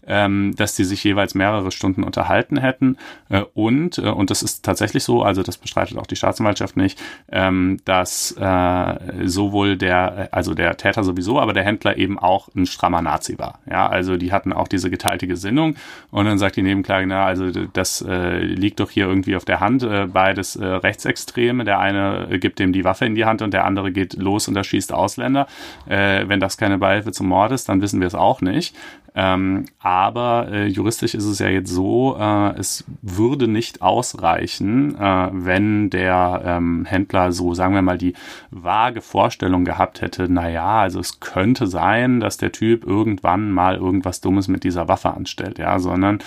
ähm, 0.07 0.53
dass 0.55 0.75
die 0.75 0.83
sich 0.83 1.03
jeweils 1.03 1.35
mehrere 1.35 1.71
Stunden 1.71 2.03
unterhalten 2.03 2.57
hätten. 2.57 2.97
Äh, 3.29 3.41
und, 3.53 3.97
äh, 3.97 4.09
und 4.09 4.29
das 4.29 4.43
ist 4.43 4.63
tatsächlich 4.63 5.03
so, 5.03 5.23
also 5.23 5.43
das 5.43 5.57
bestreitet 5.57 5.97
auch 5.97 6.07
die 6.07 6.15
Staatsanwaltschaft 6.15 6.77
nicht, 6.77 7.01
ähm, 7.31 7.77
dass 7.85 8.31
äh, 8.39 9.27
sowohl 9.27 9.77
der, 9.77 10.29
also 10.31 10.53
der 10.53 10.77
Täter 10.77 11.03
sowieso, 11.03 11.39
aber 11.39 11.53
der 11.53 11.63
Händler 11.63 11.97
eben 11.97 12.19
auch 12.19 12.49
ein 12.55 12.65
strammer 12.65 13.01
Nazi 13.01 13.37
war. 13.37 13.59
Ja, 13.69 13.87
also 13.87 14.17
die 14.17 14.31
hatten 14.31 14.53
auch 14.53 14.67
diese 14.67 14.89
geteilte 14.89 15.27
Gesinnung. 15.27 15.75
Und 16.11 16.25
dann 16.25 16.37
sagt 16.37 16.55
die 16.55 16.61
Nebenklage, 16.61 17.07
na, 17.07 17.25
also 17.25 17.51
das 17.51 18.01
äh, 18.01 18.39
liegt 18.39 18.79
doch 18.79 18.91
hier 18.91 19.07
irgendwie 19.07 19.35
auf 19.35 19.45
der 19.45 19.59
Hand, 19.59 19.83
äh, 19.83 20.07
beides 20.07 20.55
äh, 20.55 20.65
Rechtsextreme. 20.65 21.63
Der 21.63 21.79
eine 21.79 22.39
gibt 22.39 22.59
dem 22.59 22.73
die 22.73 22.83
Waffe 22.83 23.05
in 23.05 23.15
die 23.15 23.25
Hand 23.25 23.41
und 23.41 23.53
der 23.53 23.65
andere 23.65 23.91
geht 23.91 24.13
los 24.13 24.47
und 24.47 24.55
erschießt 24.55 24.93
Ausländer. 24.93 25.47
Äh, 25.87 26.27
wenn 26.27 26.39
das 26.39 26.57
keine 26.57 26.77
Beihilfe 26.77 27.11
zum 27.11 27.27
Mord 27.27 27.51
ist, 27.51 27.69
dann 27.69 27.81
wissen 27.81 27.99
wir 27.99 28.07
es 28.07 28.15
auch 28.15 28.41
nicht. 28.41 28.75
Ähm, 29.17 29.65
aber 29.79 30.49
äh, 30.51 30.67
juristisch 30.67 31.15
ist 31.15 31.23
es 31.23 31.39
ja 31.39 31.47
jetzt 31.47 31.71
so, 31.71 32.17
äh, 32.19 32.57
es 32.57 32.83
würde 33.01 33.47
nicht 33.47 33.81
ausreichen, 33.81 34.95
äh, 34.99 35.29
wenn 35.31 35.89
der 35.89 36.41
ähm, 36.45 36.83
Händler 36.85 37.31
so, 37.31 37.53
sagen 37.53 37.73
wir 37.73 37.81
mal, 37.81 37.97
die 37.97 38.13
vage 38.51 38.99
Vorstellung 38.99 39.63
gehabt 39.63 40.01
hätte, 40.01 40.27
naja, 40.31 40.81
also 40.81 40.99
es 40.99 41.21
könnte 41.21 41.65
sein, 41.67 42.19
dass 42.19 42.35
der 42.35 42.51
Typ 42.51 42.85
irgendwann 42.85 43.51
mal 43.51 43.75
irgendwas 43.75 44.19
Dummes 44.19 44.49
mit 44.49 44.65
dieser 44.65 44.89
Waffe 44.89 45.13
anstellt, 45.13 45.59
ja, 45.59 45.79
sondern 45.79 46.19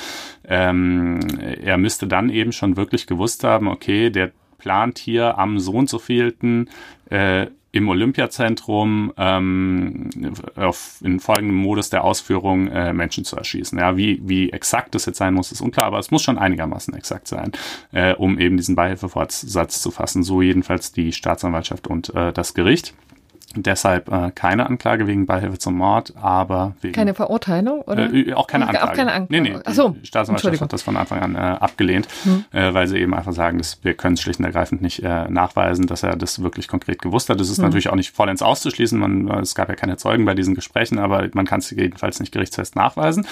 ähm, 0.44 1.20
er 1.62 1.76
müsste 1.76 2.06
dann 2.06 2.30
eben 2.30 2.52
schon 2.52 2.78
wirklich 2.78 3.06
gewusst 3.06 3.44
haben, 3.44 3.68
okay, 3.68 4.08
der 4.08 4.30
plant 4.56 4.98
hier 4.98 5.38
am 5.38 5.58
so 5.58 5.72
und 5.72 5.90
so 5.90 5.98
vielten 5.98 6.68
äh, 7.10 7.46
im 7.78 7.88
Olympiazentrum 7.88 9.12
ähm, 9.16 10.10
auf, 10.56 10.98
in 11.00 11.20
folgendem 11.20 11.56
Modus 11.56 11.90
der 11.90 12.02
Ausführung 12.02 12.66
äh, 12.66 12.92
Menschen 12.92 13.24
zu 13.24 13.36
erschießen. 13.36 13.78
Ja, 13.78 13.96
wie, 13.96 14.20
wie 14.24 14.50
exakt 14.50 14.96
das 14.96 15.06
jetzt 15.06 15.18
sein 15.18 15.32
muss, 15.32 15.52
ist 15.52 15.60
unklar, 15.60 15.86
aber 15.86 16.00
es 16.00 16.10
muss 16.10 16.22
schon 16.22 16.38
einigermaßen 16.38 16.92
exakt 16.94 17.28
sein, 17.28 17.52
äh, 17.92 18.14
um 18.14 18.38
eben 18.40 18.56
diesen 18.56 18.74
Beihilfefortsatz 18.74 19.80
zu 19.80 19.92
fassen. 19.92 20.24
So 20.24 20.42
jedenfalls 20.42 20.90
die 20.90 21.12
Staatsanwaltschaft 21.12 21.86
und 21.86 22.12
äh, 22.14 22.32
das 22.32 22.52
Gericht. 22.52 22.94
Deshalb 23.56 24.12
äh, 24.12 24.30
keine 24.34 24.66
Anklage 24.66 25.06
wegen 25.06 25.24
Beihilfe 25.24 25.56
zum 25.56 25.74
Mord, 25.74 26.12
aber 26.20 26.74
wegen. 26.82 26.92
Keine 26.92 27.14
Verurteilung, 27.14 27.80
oder? 27.80 28.12
Äh, 28.12 28.34
auch 28.34 28.46
keine 28.46 28.68
Anklage. 28.68 28.90
Auch 28.90 28.94
keine 28.94 29.12
Anklage. 29.12 29.42
Nee, 29.42 29.50
nee, 29.52 29.58
Ach 29.64 29.72
so, 29.72 29.96
die 30.00 30.06
Staatsanwaltschaft 30.06 30.60
hat 30.60 30.72
das 30.74 30.82
von 30.82 30.98
Anfang 30.98 31.20
an 31.20 31.34
äh, 31.34 31.38
abgelehnt, 31.38 32.08
hm. 32.24 32.44
äh, 32.52 32.74
weil 32.74 32.86
sie 32.88 32.98
eben 32.98 33.14
einfach 33.14 33.32
sagen, 33.32 33.56
dass 33.56 33.82
wir 33.82 33.94
können 33.94 34.14
es 34.14 34.20
schlicht 34.20 34.38
und 34.38 34.44
ergreifend 34.44 34.82
nicht 34.82 35.02
äh, 35.02 35.30
nachweisen, 35.30 35.86
dass 35.86 36.02
er 36.02 36.14
das 36.16 36.42
wirklich 36.42 36.68
konkret 36.68 37.00
gewusst 37.00 37.30
hat. 37.30 37.40
Das 37.40 37.48
ist 37.48 37.56
hm. 37.56 37.64
natürlich 37.64 37.88
auch 37.88 37.94
nicht 37.94 38.10
vollends 38.10 38.42
auszuschließen. 38.42 38.98
Man, 38.98 39.28
es 39.38 39.54
gab 39.54 39.70
ja 39.70 39.76
keine 39.76 39.96
Zeugen 39.96 40.26
bei 40.26 40.34
diesen 40.34 40.54
Gesprächen, 40.54 40.98
aber 40.98 41.26
man 41.32 41.46
kann 41.46 41.60
es 41.60 41.70
jedenfalls 41.70 42.20
nicht 42.20 42.32
gerichtsfest 42.32 42.76
nachweisen. 42.76 43.26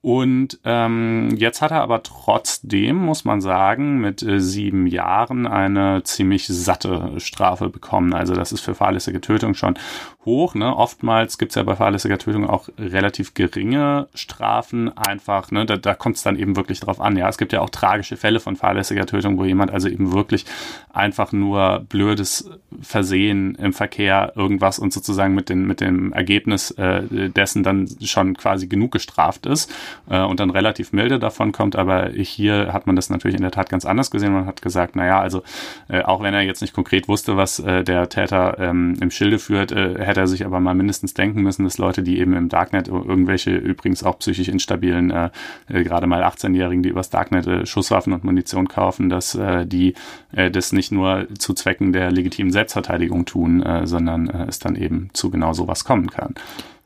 Und 0.00 0.60
ähm, 0.64 1.30
jetzt 1.36 1.62
hat 1.62 1.70
er 1.70 1.82
aber 1.82 2.02
trotzdem, 2.02 2.96
muss 2.96 3.24
man 3.24 3.40
sagen, 3.40 3.98
mit 3.98 4.22
äh, 4.22 4.40
sieben 4.40 4.86
Jahren 4.86 5.46
eine 5.46 6.02
ziemlich 6.04 6.46
satte 6.46 7.14
Strafe 7.18 7.70
bekommen. 7.70 8.12
Also 8.12 8.34
das 8.34 8.52
ist 8.52 8.60
für 8.60 8.74
fahrlässige 8.74 9.20
Tötung 9.20 9.35
schon 9.54 9.78
hoch. 10.26 10.54
Ne? 10.54 10.76
Oftmals 10.76 11.38
gibt 11.38 11.52
es 11.52 11.56
ja 11.56 11.62
bei 11.62 11.76
fahrlässiger 11.76 12.18
Tötung 12.18 12.48
auch 12.48 12.68
relativ 12.78 13.34
geringe 13.34 14.08
Strafen. 14.14 14.96
Einfach, 14.96 15.50
ne? 15.50 15.64
da, 15.64 15.76
da 15.76 15.94
kommt 15.94 16.16
es 16.16 16.22
dann 16.22 16.36
eben 16.36 16.56
wirklich 16.56 16.80
drauf 16.80 17.00
an. 17.00 17.16
Ja, 17.16 17.28
es 17.28 17.38
gibt 17.38 17.52
ja 17.52 17.60
auch 17.60 17.70
tragische 17.70 18.16
Fälle 18.16 18.40
von 18.40 18.56
fahrlässiger 18.56 19.06
Tötung, 19.06 19.38
wo 19.38 19.44
jemand 19.44 19.70
also 19.70 19.88
eben 19.88 20.12
wirklich 20.12 20.44
einfach 20.92 21.32
nur 21.32 21.84
blödes 21.88 22.50
Versehen 22.80 23.54
im 23.54 23.72
Verkehr 23.72 24.32
irgendwas 24.34 24.78
und 24.78 24.92
sozusagen 24.92 25.34
mit, 25.34 25.48
den, 25.48 25.66
mit 25.66 25.80
dem 25.80 26.12
Ergebnis 26.12 26.72
äh, 26.72 27.02
dessen 27.30 27.62
dann 27.62 27.88
schon 28.02 28.36
quasi 28.36 28.66
genug 28.66 28.92
gestraft 28.92 29.46
ist 29.46 29.72
äh, 30.10 30.20
und 30.20 30.40
dann 30.40 30.50
relativ 30.50 30.92
milde 30.92 31.18
davon 31.18 31.52
kommt. 31.52 31.76
Aber 31.76 32.10
hier 32.10 32.72
hat 32.72 32.86
man 32.86 32.96
das 32.96 33.10
natürlich 33.10 33.36
in 33.36 33.42
der 33.42 33.50
Tat 33.50 33.68
ganz 33.68 33.84
anders 33.84 34.10
gesehen. 34.10 34.32
Man 34.32 34.46
hat 34.46 34.62
gesagt, 34.62 34.96
naja, 34.96 35.20
also 35.20 35.42
äh, 35.88 36.02
auch 36.02 36.22
wenn 36.22 36.34
er 36.34 36.42
jetzt 36.42 36.60
nicht 36.60 36.74
konkret 36.74 37.08
wusste, 37.08 37.36
was 37.36 37.60
äh, 37.60 37.84
der 37.84 38.08
Täter 38.08 38.58
ähm, 38.58 38.96
im 39.00 39.10
Schilde 39.10 39.38
führt, 39.38 39.72
äh, 39.72 39.94
hätte 40.16 40.24
er 40.24 40.26
sich 40.26 40.46
aber 40.46 40.60
mal 40.60 40.74
mindestens 40.74 41.12
denken 41.12 41.42
müssen, 41.42 41.64
dass 41.64 41.76
Leute, 41.76 42.02
die 42.02 42.18
eben 42.18 42.32
im 42.32 42.48
Darknet 42.48 42.88
irgendwelche 42.88 43.54
übrigens 43.54 44.02
auch 44.02 44.18
psychisch 44.18 44.48
instabilen, 44.48 45.10
äh, 45.10 45.30
äh, 45.68 45.84
gerade 45.84 46.06
mal 46.06 46.24
18-Jährigen, 46.24 46.82
die 46.82 46.88
übers 46.88 47.10
Darknet 47.10 47.46
äh, 47.46 47.66
Schusswaffen 47.66 48.14
und 48.14 48.24
Munition 48.24 48.66
kaufen, 48.66 49.10
dass 49.10 49.34
äh, 49.34 49.66
die 49.66 49.94
äh, 50.32 50.50
das 50.50 50.72
nicht 50.72 50.90
nur 50.90 51.26
zu 51.38 51.52
Zwecken 51.52 51.92
der 51.92 52.10
legitimen 52.10 52.50
Selbstverteidigung 52.50 53.26
tun, 53.26 53.62
äh, 53.62 53.86
sondern 53.86 54.28
äh, 54.28 54.46
es 54.48 54.58
dann 54.58 54.74
eben 54.74 55.10
zu 55.12 55.30
genau 55.30 55.52
sowas 55.52 55.84
kommen 55.84 56.10
kann. 56.10 56.34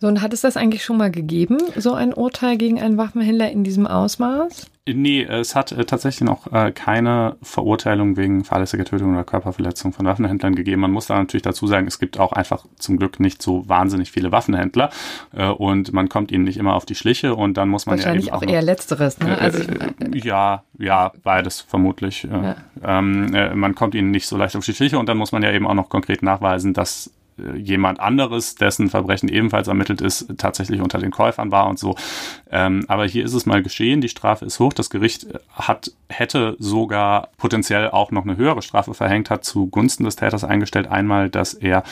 So, 0.01 0.07
und 0.09 0.23
hat 0.23 0.33
es 0.33 0.41
das 0.41 0.57
eigentlich 0.57 0.83
schon 0.83 0.97
mal 0.97 1.11
gegeben, 1.11 1.59
so 1.77 1.93
ein 1.93 2.15
Urteil 2.15 2.57
gegen 2.57 2.81
einen 2.81 2.97
Waffenhändler 2.97 3.51
in 3.51 3.65
diesem 3.65 3.87
Ausmaß? 3.87 4.71
Nee, 4.89 5.25
es 5.25 5.55
hat 5.55 5.73
äh, 5.73 5.85
tatsächlich 5.85 6.27
noch 6.27 6.51
äh, 6.53 6.73
keine 6.73 7.37
Verurteilung 7.43 8.17
wegen 8.17 8.45
fahrlässiger 8.45 8.87
Tötung 8.87 9.13
oder 9.13 9.25
Körperverletzung 9.25 9.93
von 9.93 10.07
Waffenhändlern 10.07 10.55
gegeben. 10.55 10.81
Man 10.81 10.91
muss 10.91 11.07
da 11.07 11.19
natürlich 11.19 11.43
dazu 11.43 11.67
sagen, 11.67 11.87
es 11.87 11.99
gibt 11.99 12.19
auch 12.19 12.33
einfach 12.33 12.65
zum 12.79 12.97
Glück 12.97 13.21
nicht 13.21 13.43
so 13.43 13.69
wahnsinnig 13.69 14.11
viele 14.11 14.33
Waffenhändler 14.33 14.89
äh, 15.37 15.49
und 15.49 15.93
man 15.93 16.09
kommt 16.09 16.33
ihnen 16.33 16.45
nicht 16.45 16.57
immer 16.57 16.75
auf 16.77 16.87
die 16.87 16.95
Schliche 16.95 17.35
und 17.35 17.59
dann 17.59 17.69
muss 17.69 17.85
man 17.85 17.99
Wahrscheinlich 17.99 18.27
ja 18.27 18.33
eben 18.33 18.43
auch, 18.43 18.49
auch 18.49 18.53
eher 18.53 18.63
Letzteres, 18.63 19.19
ne? 19.19 19.37
Also 19.39 19.61
ich, 19.61 20.25
äh, 20.25 20.27
ja, 20.27 20.65
ja, 20.79 21.13
beides 21.23 21.61
vermutlich. 21.61 22.23
Ja. 22.23 22.57
Ähm, 22.83 23.35
äh, 23.35 23.55
man 23.55 23.75
kommt 23.75 23.95
ihnen 23.95 24.11
nicht 24.11 24.27
so 24.27 24.39
leicht 24.39 24.57
auf 24.57 24.65
die 24.65 24.73
Schliche 24.73 24.99
und 24.99 25.11
dann 25.11 25.19
muss 25.19 25.31
man 25.31 25.43
ja 25.43 25.53
eben 25.53 25.67
auch 25.67 25.75
noch 25.75 25.91
konkret 25.91 26.23
nachweisen, 26.23 26.73
dass 26.73 27.09
äh, 27.09 27.20
jemand 27.57 28.01
anderes, 28.01 28.55
dessen 28.55 28.91
Verbrechen 28.91 29.29
ebenfalls 29.29 29.69
ermittelt 29.69 30.01
ist, 30.01 30.35
tatsächlich 30.39 30.81
unter 30.81 30.99
den 30.99 31.11
Käufern 31.11 31.51
war 31.51 31.69
und 31.69 31.79
so. 31.79 31.97
Ähm, 32.51 32.85
aber 32.89 33.07
hier 33.07 33.25
ist 33.25 33.35
es 33.35 33.47
mal 33.47 33.63
geschehen, 33.63 34.01
die 34.01 34.09
Strafe 34.09 34.45
ist 34.45 34.59
hoch. 34.59 34.73
Das 34.73 34.91
Gericht 34.91 35.27
hat, 35.53 35.93
hätte 36.09 36.57
sogar 36.59 37.29
potenziell 37.37 37.91
auch 37.91 38.11
noch 38.11 38.25
eine 38.25 38.37
höhere 38.37 38.63
Strafe 38.63 38.95
verhängt, 38.95 39.31
hat 39.31 39.45
zugunsten 39.45 40.05
des 40.05 40.17
Täters 40.17 40.45
eingestellt. 40.45 40.89
Einmal, 40.89 41.31
dass 41.31 41.55
er 41.55 41.85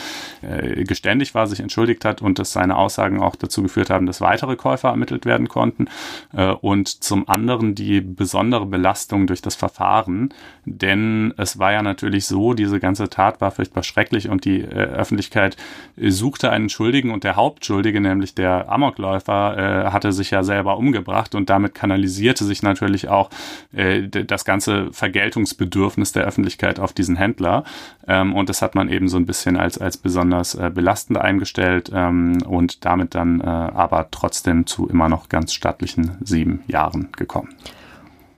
äh, 0.43 0.85
geständig 0.85 1.35
war, 1.35 1.47
sich 1.47 1.61
entschuldigt 1.61 2.05
hat 2.05 2.23
und 2.23 2.39
dass 2.39 2.53
seine 2.53 2.77
Aussagen 2.77 3.21
auch 3.21 3.37
dazu 3.37 3.63
geführt 3.63 3.91
haben, 3.91 4.07
dass 4.07 4.21
weitere 4.21 4.57
Käufer 4.57 4.89
ermittelt 4.89 5.27
werden 5.27 5.49
konnten. 5.49 5.87
Äh, 6.33 6.51
und 6.51 6.89
zum 6.89 7.29
anderen 7.29 7.75
die 7.75 8.01
besondere 8.01 8.67
Belastung 8.67 9.27
durch 9.27 9.43
das 9.43 9.55
Verfahren. 9.55 10.35
Denn 10.65 11.33
es 11.37 11.59
war 11.59 11.73
ja 11.73 11.83
natürlich 11.83 12.27
so, 12.27 12.55
diese 12.55 12.81
ganze 12.81 13.09
Tat 13.09 13.41
war 13.41 13.51
furchtbar 13.51 13.83
schrecklich 13.83 14.29
und 14.29 14.45
die 14.45 14.61
äh, 14.61 14.67
Öffentlichkeit 14.67 15.38
Öffentlichkeit 15.39 15.57
äh, 15.97 16.11
suchte 16.11 16.51
einen 16.51 16.69
Schuldigen 16.69 17.11
und 17.11 17.25
der 17.25 17.37
Hauptschuldige, 17.37 18.01
nämlich 18.01 18.35
der 18.35 18.71
Amokläufer, 18.71 19.87
äh, 19.87 19.91
hatte 19.91 20.13
sich 20.13 20.31
ja 20.31 20.43
selber 20.43 20.77
umgebracht 20.77 21.35
und 21.35 21.51
damit 21.51 21.75
kanalisierte 21.75 22.45
sich 22.45 22.63
natürlich 22.63 23.09
auch 23.09 23.31
äh, 23.73 24.09
das 24.09 24.45
ganze 24.45 24.93
Vergeltungsbedürfnis 24.93 26.13
der 26.13 26.25
Öffentlichkeit 26.25 26.81
auf 26.81 26.93
diesen 26.93 27.17
Händler. 27.17 27.65
Ähm, 28.07 28.35
und 28.35 28.49
das 28.49 28.63
hat 28.63 28.75
man 28.75 28.89
eben 28.89 29.09
so 29.09 29.17
ein 29.17 29.27
bisschen 29.27 29.57
als, 29.57 29.79
als 29.79 29.97
besonders 29.97 30.57
belastend 30.75 31.19
eingestellt 31.19 31.91
ähm, 31.95 32.39
und 32.47 32.85
damit 32.85 33.15
dann 33.15 33.41
aber 33.41 34.09
trotzdem 34.11 34.67
zu 34.67 34.89
immer 34.89 35.09
noch 35.09 35.29
ganz 35.29 35.53
stattlichen 35.53 36.17
sieben 36.23 36.63
Jahren 36.67 37.09
gekommen. 37.13 37.55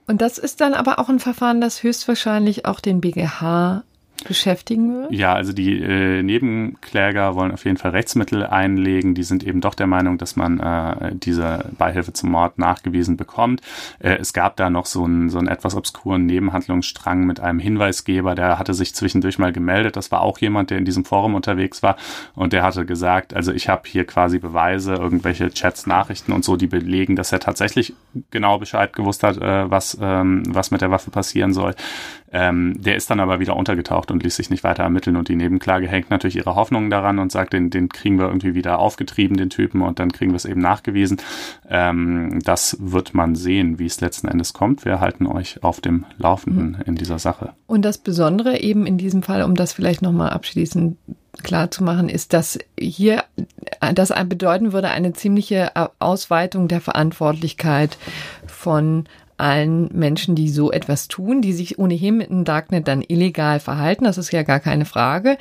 Und 0.07 0.21
das 0.21 0.37
ist 0.37 0.61
dann 0.61 0.73
aber 0.73 0.99
auch 0.99 1.09
ein 1.09 1.19
Verfahren, 1.19 1.61
das 1.61 1.83
höchstwahrscheinlich 1.83 2.65
auch 2.65 2.79
den 2.79 3.01
BGH 3.01 3.83
beschäftigen 4.23 4.93
wird? 4.93 5.11
Ja, 5.11 5.33
also 5.33 5.53
die 5.53 5.79
äh, 5.79 6.23
Nebenkläger 6.23 7.35
wollen 7.35 7.51
auf 7.51 7.65
jeden 7.65 7.77
Fall 7.77 7.91
Rechtsmittel 7.91 8.45
einlegen. 8.45 9.15
Die 9.15 9.23
sind 9.23 9.43
eben 9.43 9.61
doch 9.61 9.75
der 9.75 9.87
Meinung, 9.87 10.17
dass 10.17 10.35
man 10.35 10.59
äh, 10.59 11.15
diese 11.15 11.71
Beihilfe 11.77 12.13
zum 12.13 12.31
Mord 12.31 12.57
nachgewiesen 12.57 13.17
bekommt. 13.17 13.61
Äh, 13.99 14.17
es 14.19 14.33
gab 14.33 14.55
da 14.57 14.69
noch 14.69 14.85
so 14.85 15.03
einen, 15.03 15.29
so 15.29 15.37
einen 15.37 15.47
etwas 15.47 15.75
obskuren 15.75 16.25
Nebenhandlungsstrang 16.25 17.25
mit 17.25 17.39
einem 17.39 17.59
Hinweisgeber, 17.59 18.35
der 18.35 18.59
hatte 18.59 18.73
sich 18.73 18.95
zwischendurch 18.95 19.39
mal 19.39 19.51
gemeldet. 19.51 19.95
Das 19.95 20.11
war 20.11 20.21
auch 20.21 20.37
jemand, 20.39 20.69
der 20.69 20.77
in 20.77 20.85
diesem 20.85 21.05
Forum 21.05 21.35
unterwegs 21.35 21.83
war 21.83 21.97
und 22.35 22.53
der 22.53 22.63
hatte 22.63 22.85
gesagt, 22.85 23.33
also 23.33 23.51
ich 23.51 23.69
habe 23.69 23.83
hier 23.85 24.05
quasi 24.05 24.39
Beweise, 24.39 24.93
irgendwelche 24.93 25.49
Chats, 25.51 25.87
Nachrichten 25.87 26.31
und 26.31 26.45
so, 26.45 26.55
die 26.55 26.67
belegen, 26.67 27.15
dass 27.15 27.31
er 27.31 27.39
tatsächlich 27.39 27.93
genau 28.29 28.57
Bescheid 28.57 28.93
gewusst 28.93 29.23
hat, 29.23 29.37
äh, 29.37 29.69
was, 29.69 29.97
ähm, 30.01 30.43
was 30.47 30.71
mit 30.71 30.81
der 30.81 30.91
Waffe 30.91 31.11
passieren 31.11 31.53
soll. 31.53 31.75
Ähm, 32.33 32.75
der 32.79 32.95
ist 32.95 33.09
dann 33.09 33.19
aber 33.19 33.39
wieder 33.39 33.57
untergetaucht 33.57 34.09
und 34.09 34.23
ließ 34.23 34.35
sich 34.35 34.49
nicht 34.49 34.63
weiter 34.63 34.83
ermitteln 34.83 35.17
und 35.17 35.27
die 35.27 35.35
Nebenklage 35.35 35.87
hängt 35.87 36.09
natürlich 36.09 36.37
ihre 36.37 36.55
Hoffnungen 36.55 36.89
daran 36.89 37.19
und 37.19 37.31
sagt, 37.31 37.53
den, 37.53 37.69
den 37.69 37.89
kriegen 37.89 38.17
wir 38.19 38.27
irgendwie 38.27 38.55
wieder 38.55 38.79
aufgetrieben, 38.79 39.35
den 39.37 39.49
Typen, 39.49 39.81
und 39.81 39.99
dann 39.99 40.11
kriegen 40.11 40.31
wir 40.31 40.37
es 40.37 40.45
eben 40.45 40.61
nachgewiesen. 40.61 41.17
Ähm, 41.69 42.39
das 42.43 42.77
wird 42.79 43.13
man 43.13 43.35
sehen, 43.35 43.79
wie 43.79 43.85
es 43.85 43.99
letzten 43.99 44.27
Endes 44.27 44.53
kommt. 44.53 44.85
Wir 44.85 45.01
halten 45.01 45.25
euch 45.25 45.63
auf 45.63 45.81
dem 45.81 46.05
Laufenden 46.17 46.77
mhm. 46.77 46.83
in 46.85 46.95
dieser 46.95 47.19
Sache. 47.19 47.53
Und 47.67 47.83
das 47.83 47.97
Besondere 47.97 48.59
eben 48.59 48.85
in 48.85 48.97
diesem 48.97 49.23
Fall, 49.23 49.43
um 49.43 49.55
das 49.55 49.73
vielleicht 49.73 50.01
nochmal 50.01 50.29
abschließend 50.29 50.97
klar 51.43 51.71
zu 51.71 51.83
machen, 51.83 52.09
ist, 52.09 52.33
dass 52.33 52.59
hier 52.77 53.23
das 53.93 54.13
bedeuten 54.25 54.73
würde 54.73 54.89
eine 54.89 55.13
ziemliche 55.13 55.71
Ausweitung 55.99 56.67
der 56.67 56.81
Verantwortlichkeit 56.81 57.97
von 58.45 59.05
allen 59.41 59.89
Menschen, 59.93 60.35
die 60.35 60.49
so 60.49 60.71
etwas 60.71 61.07
tun, 61.07 61.41
die 61.41 61.53
sich 61.53 61.79
ohnehin 61.79 62.17
mit 62.17 62.29
dem 62.29 62.45
Darknet 62.45 62.87
dann 62.87 63.01
illegal 63.01 63.59
verhalten. 63.59 64.05
Das 64.05 64.17
ist 64.17 64.31
ja 64.31 64.43
gar 64.43 64.59
keine 64.59 64.85
Frage. 64.85 65.37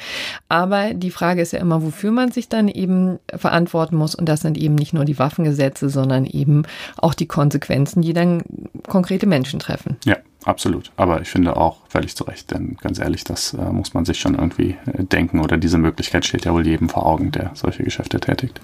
Aber 0.48 0.94
die 0.94 1.10
Frage 1.10 1.42
ist 1.42 1.52
ja 1.52 1.60
immer, 1.60 1.82
wofür 1.82 2.10
man 2.10 2.32
sich 2.32 2.48
dann 2.48 2.68
eben 2.68 3.18
verantworten 3.34 3.96
muss. 3.96 4.14
Und 4.14 4.28
das 4.28 4.40
sind 4.40 4.58
eben 4.58 4.74
nicht 4.74 4.94
nur 4.94 5.04
die 5.04 5.18
Waffengesetze, 5.18 5.88
sondern 5.90 6.24
eben 6.24 6.62
auch 6.96 7.14
die 7.14 7.26
Konsequenzen, 7.26 8.02
die 8.02 8.12
dann 8.12 8.42
konkrete 8.88 9.26
Menschen 9.26 9.60
treffen. 9.60 9.96
Ja. 10.04 10.16
Absolut, 10.44 10.90
aber 10.96 11.20
ich 11.20 11.28
finde 11.28 11.54
auch 11.54 11.86
völlig 11.90 12.16
zu 12.16 12.24
Recht, 12.24 12.50
denn 12.50 12.78
ganz 12.80 12.98
ehrlich, 12.98 13.24
das 13.24 13.52
äh, 13.52 13.58
muss 13.58 13.92
man 13.92 14.06
sich 14.06 14.18
schon 14.18 14.34
irgendwie 14.34 14.74
äh, 14.86 15.04
denken 15.04 15.40
oder 15.40 15.58
diese 15.58 15.76
Möglichkeit 15.76 16.24
steht 16.24 16.46
ja 16.46 16.54
wohl 16.54 16.66
jedem 16.66 16.88
vor 16.88 17.04
Augen, 17.04 17.30
der 17.30 17.50
solche 17.52 17.82
Geschäfte 17.82 18.20
tätigt. 18.20 18.58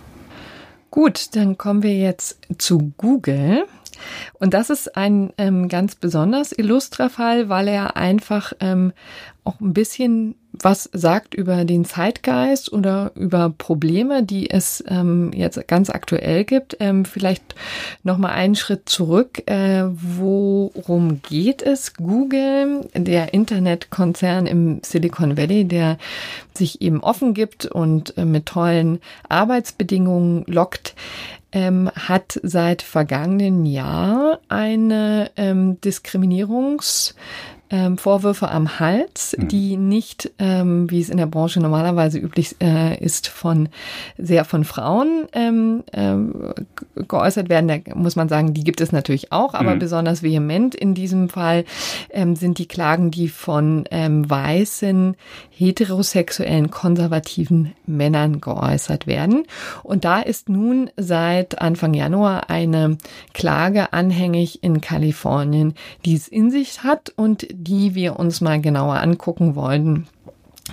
Gut, 0.90 1.36
dann 1.36 1.58
kommen 1.58 1.82
wir 1.82 1.94
jetzt 1.94 2.38
zu 2.56 2.94
Google. 2.96 3.66
Und 4.34 4.54
das 4.54 4.70
ist 4.70 4.96
ein 4.96 5.32
ähm, 5.38 5.68
ganz 5.68 5.94
besonders 5.94 6.52
illustrer 6.52 7.10
Fall, 7.10 7.48
weil 7.48 7.68
er 7.68 7.96
einfach 7.96 8.52
ähm, 8.60 8.92
auch 9.44 9.60
ein 9.60 9.72
bisschen 9.72 10.34
was 10.62 10.88
sagt 10.92 11.34
über 11.34 11.64
den 11.64 11.84
Zeitgeist 11.84 12.72
oder 12.72 13.12
über 13.14 13.50
Probleme, 13.50 14.22
die 14.22 14.50
es 14.50 14.82
ähm, 14.88 15.30
jetzt 15.34 15.68
ganz 15.68 15.90
aktuell 15.90 16.44
gibt. 16.44 16.76
Ähm, 16.80 17.04
vielleicht 17.04 17.54
noch 18.02 18.18
mal 18.18 18.30
einen 18.30 18.54
Schritt 18.54 18.88
zurück. 18.88 19.42
Äh, 19.46 19.84
worum 19.86 21.20
geht 21.22 21.62
es? 21.62 21.94
Google, 21.94 22.88
der 22.94 23.34
Internetkonzern 23.34 24.46
im 24.46 24.80
Silicon 24.82 25.36
Valley, 25.36 25.64
der 25.64 25.98
sich 26.54 26.80
eben 26.80 27.00
offen 27.00 27.34
gibt 27.34 27.66
und 27.66 28.16
äh, 28.16 28.24
mit 28.24 28.46
tollen 28.46 29.00
Arbeitsbedingungen 29.28 30.44
lockt, 30.46 30.94
ähm, 31.56 31.90
hat 31.94 32.38
seit 32.42 32.82
vergangenen 32.82 33.64
Jahr 33.64 34.40
eine 34.48 35.30
ähm, 35.36 35.80
Diskriminierungs 35.80 37.14
ähm, 37.70 37.96
am 38.42 38.78
Hals, 38.78 39.34
mhm. 39.36 39.48
die 39.48 39.76
nicht, 39.78 40.30
ähm, 40.38 40.90
wie 40.90 41.00
es 41.00 41.08
in 41.08 41.16
der 41.16 41.26
Branche 41.26 41.60
normalerweise 41.60 42.18
üblich 42.18 42.56
äh, 42.60 43.02
ist, 43.02 43.26
von 43.26 43.70
sehr 44.18 44.44
von 44.44 44.64
Frauen 44.64 45.26
ähm, 45.32 45.82
ähm, 45.94 46.52
geäußert 47.08 47.48
werden. 47.48 47.68
Da 47.68 47.94
muss 47.94 48.16
man 48.16 48.28
sagen, 48.28 48.52
die 48.52 48.62
gibt 48.62 48.82
es 48.82 48.92
natürlich 48.92 49.32
auch, 49.32 49.54
aber 49.54 49.74
mhm. 49.74 49.78
besonders 49.78 50.22
vehement 50.22 50.74
in 50.74 50.94
diesem 50.94 51.30
Fall 51.30 51.64
sind 52.34 52.58
die 52.58 52.68
Klagen, 52.68 53.10
die 53.10 53.28
von 53.28 53.84
weißen, 53.90 55.16
heterosexuellen, 55.58 56.70
konservativen 56.70 57.72
Männern 57.86 58.40
geäußert 58.42 59.06
werden. 59.06 59.46
Und 59.82 60.04
da 60.04 60.20
ist 60.20 60.50
nun 60.50 60.90
seit 60.98 61.60
Anfang 61.62 61.94
Januar 61.94 62.50
eine 62.50 62.98
Klage 63.32 63.94
anhängig 63.94 64.62
in 64.62 64.82
Kalifornien, 64.82 65.74
die 66.04 66.14
es 66.14 66.28
in 66.28 66.50
sich 66.50 66.82
hat 66.82 67.10
und 67.16 67.46
die 67.50 67.94
wir 67.94 68.18
uns 68.18 68.42
mal 68.42 68.60
genauer 68.60 68.96
angucken 68.96 69.54
wollen, 69.54 70.06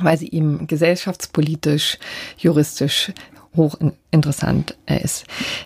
weil 0.01 0.17
sie 0.17 0.31
eben 0.31 0.67
gesellschaftspolitisch, 0.67 1.97
juristisch 2.37 3.13
hochinteressant 3.55 4.75
ist. 4.85 5.25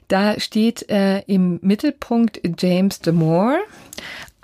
Da 0.10 0.40
steht 0.40 0.90
äh, 0.90 1.22
im 1.22 1.58
Mittelpunkt 1.62 2.42
James 2.60 3.00
Damore, 3.00 3.60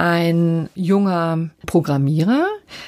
ein 0.03 0.67
junger 0.75 1.49
Programmierer, 1.65 2.45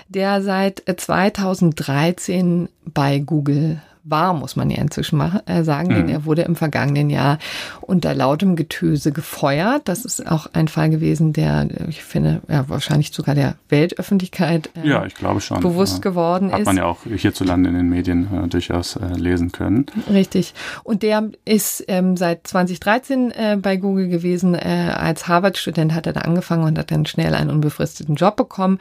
der 0.09 0.41
seit 0.41 0.83
2013 0.85 2.67
bei 2.83 3.19
Google 3.19 3.81
war, 4.05 4.33
muss 4.33 4.55
man 4.55 4.69
ja 4.69 4.77
inzwischen 4.77 5.17
machen, 5.17 5.41
äh, 5.47 5.63
sagen, 5.63 5.89
mhm. 5.89 5.95
denn 5.95 6.09
er 6.09 6.25
wurde 6.25 6.43
im 6.43 6.55
vergangenen 6.55 7.09
Jahr 7.09 7.39
unter 7.81 8.13
lautem 8.13 8.55
Getöse 8.55 9.11
gefeuert. 9.11 9.81
Das 9.85 10.05
ist 10.05 10.25
auch 10.31 10.47
ein 10.53 10.67
Fall 10.67 10.91
gewesen, 10.91 11.33
der, 11.33 11.67
ich 11.89 12.03
finde, 12.03 12.41
ja, 12.47 12.69
wahrscheinlich 12.69 13.11
sogar 13.11 13.33
der 13.33 13.55
Weltöffentlichkeit 13.67 14.69
äh, 14.75 14.87
ja, 14.87 15.05
ich 15.05 15.15
glaube 15.15 15.41
schon. 15.41 15.59
bewusst 15.59 15.95
ja. 15.95 16.11
geworden 16.11 16.51
Hat 16.51 16.61
ist. 16.61 16.67
Hat 16.67 16.75
man 16.75 16.77
ja 16.77 16.85
auch 16.85 16.99
hierzulande 17.03 17.69
in 17.69 17.75
den 17.75 17.89
Medien 17.89 18.29
äh, 18.31 18.47
durchaus 18.47 18.95
äh, 18.95 19.07
lesen 19.15 19.51
können. 19.51 19.87
Richtig. 20.09 20.53
Und 20.83 21.01
der 21.01 21.29
ist 21.43 21.83
ähm, 21.87 22.15
seit 22.15 22.45
2013 22.45 23.31
äh, 23.31 23.57
bei 23.59 23.77
Google 23.77 24.07
gewesen. 24.07 24.53
Äh, 24.53 24.93
als 24.95 25.27
Harvard-Student 25.27 25.95
hat 25.95 26.05
er 26.05 26.13
da 26.13 26.21
angefangen 26.21 26.63
und 26.63 26.77
hat 26.77 26.91
dann 26.91 27.07
schnell 27.07 27.33
einen 27.33 27.49
unbefristeten 27.49 28.15
Job 28.15 28.35
bekommen. 28.35 28.77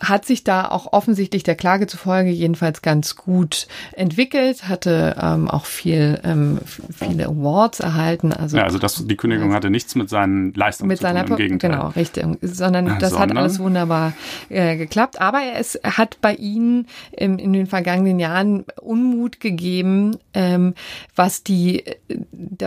Hat 0.00 0.24
sich 0.24 0.42
da 0.42 0.68
auch 0.68 0.92
offensichtlich 0.92 1.44
der 1.44 1.54
Klage 1.54 1.86
zufolge 1.86 2.30
jedenfalls 2.30 2.82
ganz 2.82 3.14
gut 3.14 3.68
entwickelt 3.92 4.31
entwickelt, 4.32 4.68
hatte 4.68 5.16
ähm, 5.20 5.48
auch 5.48 5.66
viel, 5.66 6.18
ähm, 6.24 6.58
viele 6.64 7.26
Awards 7.26 7.80
erhalten. 7.80 8.32
Also, 8.32 8.56
ja, 8.56 8.64
also 8.64 8.78
das, 8.78 9.06
die 9.06 9.16
Kündigung 9.16 9.46
also, 9.46 9.56
hatte 9.56 9.70
nichts 9.70 9.94
mit 9.94 10.08
seinen 10.08 10.52
Leistungen 10.54 10.88
mit 10.88 10.98
zu 10.98 11.04
tun, 11.04 11.14
seiner, 11.14 11.28
im 11.28 11.36
Gegenteil. 11.36 11.70
Genau, 11.70 11.88
richtig. 11.88 12.24
Sondern 12.42 12.98
das 12.98 13.10
Sondern? 13.10 13.30
hat 13.30 13.36
alles 13.36 13.58
wunderbar 13.58 14.12
äh, 14.48 14.76
geklappt. 14.76 15.20
Aber 15.20 15.40
es 15.56 15.78
hat 15.84 16.18
bei 16.20 16.34
Ihnen 16.34 16.86
im, 17.12 17.38
in 17.38 17.52
den 17.52 17.66
vergangenen 17.66 18.18
Jahren 18.18 18.64
Unmut 18.80 19.40
gegeben, 19.40 20.16
ähm, 20.34 20.74
was 21.14 21.42
die, 21.42 21.86
äh, 21.86 21.96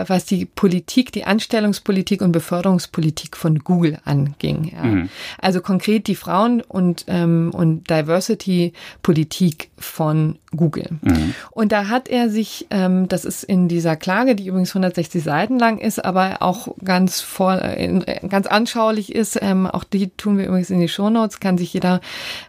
was 0.06 0.24
die 0.24 0.46
Politik, 0.46 1.12
die 1.12 1.24
Anstellungspolitik 1.24 2.22
und 2.22 2.32
Beförderungspolitik 2.32 3.36
von 3.36 3.58
Google 3.60 3.98
anging. 4.04 4.72
Ja. 4.74 4.82
Mhm. 4.84 5.08
Also 5.38 5.60
konkret 5.60 6.06
die 6.06 6.14
Frauen- 6.14 6.60
und, 6.60 7.04
ähm, 7.08 7.50
und 7.52 7.90
Diversity-Politik 7.90 9.70
von 9.78 10.38
Google. 10.56 10.88
Mhm. 11.02 11.34
Und 11.50 11.72
da 11.72 11.88
hat 11.88 12.08
er 12.08 12.28
sich, 12.28 12.66
ähm, 12.70 13.08
das 13.08 13.24
ist 13.24 13.44
in 13.44 13.68
dieser 13.68 13.96
Klage, 13.96 14.34
die 14.34 14.46
übrigens 14.46 14.70
160 14.70 15.22
Seiten 15.22 15.58
lang 15.58 15.78
ist, 15.78 16.04
aber 16.04 16.38
auch 16.40 16.74
ganz 16.84 17.20
voll, 17.20 17.58
äh, 17.62 18.26
ganz 18.28 18.46
anschaulich 18.46 19.14
ist, 19.14 19.38
ähm, 19.40 19.66
auch 19.66 19.84
die 19.84 20.10
tun 20.10 20.38
wir 20.38 20.46
übrigens 20.46 20.70
in 20.70 20.80
die 20.80 20.88
Shownotes, 20.88 21.40
kann 21.40 21.58
sich 21.58 21.72
jeder 21.72 22.00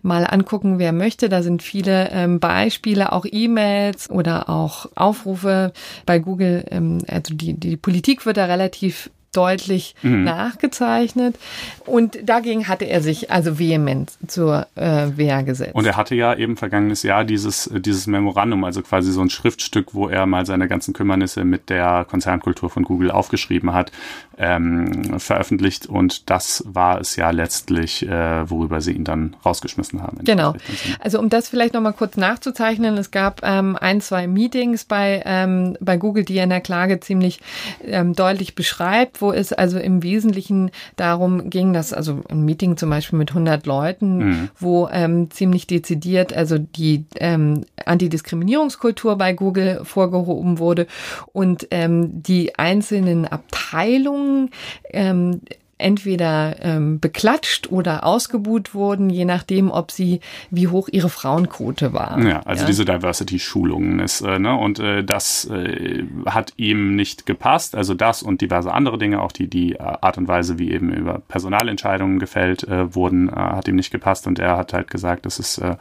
mal 0.01 0.25
angucken, 0.25 0.79
wer 0.79 0.93
möchte. 0.93 1.29
Da 1.29 1.43
sind 1.43 1.63
viele 1.63 2.09
ähm, 2.11 2.39
Beispiele, 2.39 3.11
auch 3.11 3.25
E-Mails 3.29 4.09
oder 4.09 4.49
auch 4.49 4.87
Aufrufe 4.95 5.73
bei 6.05 6.19
Google. 6.19 6.65
Ähm, 6.71 6.99
also 7.07 7.33
die, 7.33 7.53
die 7.53 7.77
Politik 7.77 8.25
wird 8.25 8.37
da 8.37 8.45
relativ 8.45 9.09
deutlich 9.37 9.95
mhm. 10.01 10.23
nachgezeichnet. 10.23 11.37
Und 11.85 12.17
dagegen 12.23 12.67
hatte 12.67 12.85
er 12.85 13.01
sich 13.01 13.31
also 13.31 13.59
vehement 13.59 14.11
zur 14.27 14.67
äh, 14.75 15.07
Wehr 15.15 15.43
gesetzt. 15.43 15.75
Und 15.75 15.85
er 15.85 15.95
hatte 15.95 16.15
ja 16.15 16.33
eben 16.33 16.57
vergangenes 16.57 17.03
Jahr 17.03 17.23
dieses, 17.23 17.69
dieses 17.73 18.07
Memorandum, 18.07 18.63
also 18.63 18.81
quasi 18.81 19.11
so 19.11 19.21
ein 19.21 19.29
Schriftstück, 19.29 19.93
wo 19.93 20.09
er 20.09 20.25
mal 20.25 20.45
seine 20.45 20.67
ganzen 20.67 20.93
Kümmernisse 20.93 21.43
mit 21.45 21.69
der 21.69 22.05
Konzernkultur 22.09 22.69
von 22.69 22.83
Google 22.83 23.11
aufgeschrieben 23.11 23.73
hat, 23.73 23.91
ähm, 24.37 25.19
veröffentlicht. 25.19 25.85
Und 25.85 26.29
das 26.29 26.63
war 26.65 26.99
es 26.99 27.15
ja 27.15 27.31
letztlich, 27.31 28.07
äh, 28.07 28.49
worüber 28.49 28.81
sie 28.81 28.93
ihn 28.93 29.03
dann 29.03 29.35
rausgeschmissen 29.45 30.01
haben. 30.01 30.17
Genau. 30.23 30.55
Also 30.99 31.19
um 31.19 31.29
das 31.29 31.47
vielleicht 31.47 31.73
nochmal 31.73 31.93
kurz 31.93 32.17
nachzuzeichnen, 32.17 32.97
es 32.97 33.11
gab 33.11 33.41
ähm, 33.43 33.77
ein, 33.79 34.01
zwei 34.01 34.27
Meetings 34.27 34.85
bei, 34.85 35.21
ähm, 35.25 35.77
bei 35.79 35.97
Google, 35.97 36.25
die 36.25 36.37
er 36.37 36.43
in 36.43 36.49
der 36.49 36.61
Klage 36.61 36.99
ziemlich 36.99 37.39
ähm, 37.83 38.13
deutlich 38.13 38.55
beschreibt, 38.55 39.21
wo 39.21 39.26
wo 39.27 39.33
es 39.33 39.51
also 39.51 39.77
im 39.77 40.03
Wesentlichen 40.03 40.71
darum 40.95 41.49
ging, 41.49 41.73
dass 41.73 41.91
also 41.91 42.21
ein 42.29 42.45
Meeting 42.45 42.77
zum 42.77 42.89
Beispiel 42.89 43.19
mit 43.19 43.31
100 43.31 43.65
Leuten, 43.65 44.17
mhm. 44.17 44.49
wo 44.57 44.87
ähm, 44.89 45.29
ziemlich 45.31 45.67
dezidiert 45.67 46.31
also 46.31 46.57
die 46.57 47.03
ähm, 47.19 47.65
Antidiskriminierungskultur 47.85 49.17
bei 49.17 49.33
Google 49.33 49.81
vorgehoben 49.83 50.59
wurde 50.59 50.87
und 51.33 51.67
ähm, 51.71 52.23
die 52.23 52.57
einzelnen 52.57 53.27
Abteilungen 53.27 54.51
ähm, 54.91 55.41
entweder 55.77 56.55
ähm, 56.61 56.99
beklatscht 56.99 57.71
oder 57.71 58.03
ausgebuht 58.03 58.73
wurden, 58.73 59.09
je 59.09 59.25
nachdem, 59.25 59.69
ob 59.69 59.91
sie, 59.91 60.21
wie 60.49 60.67
hoch 60.67 60.89
ihre 60.91 61.09
Frauenquote 61.09 61.93
war. 61.93 62.19
Ja, 62.19 62.41
also 62.41 62.63
ja. 62.63 62.67
diese 62.67 62.85
Diversity-Schulungen 62.85 63.99
ist, 63.99 64.21
äh, 64.21 64.39
ne, 64.39 64.55
und 64.55 64.79
äh, 64.79 65.03
das 65.03 65.45
äh, 65.45 66.03
hat 66.25 66.53
ihm 66.57 66.95
nicht 66.95 67.25
gepasst. 67.25 67.75
Also 67.75 67.93
das 67.93 68.23
und 68.23 68.41
diverse 68.41 68.73
andere 68.73 68.97
Dinge, 68.97 69.21
auch 69.21 69.31
die, 69.31 69.47
die 69.47 69.79
Art 69.79 70.17
und 70.17 70.27
Weise, 70.27 70.57
wie 70.57 70.71
eben 70.71 70.91
über 70.91 71.19
Personalentscheidungen 71.27 72.19
gefällt 72.19 72.63
äh, 72.63 72.95
wurden, 72.95 73.29
äh, 73.29 73.33
hat 73.35 73.67
ihm 73.67 73.75
nicht 73.75 73.91
gepasst. 73.91 74.25
Und 74.25 74.39
er 74.39 74.57
hat 74.57 74.73
halt 74.73 74.89
gesagt, 74.89 75.25
das 75.25 75.37
ist, 75.37 75.59
äh, 75.59 75.75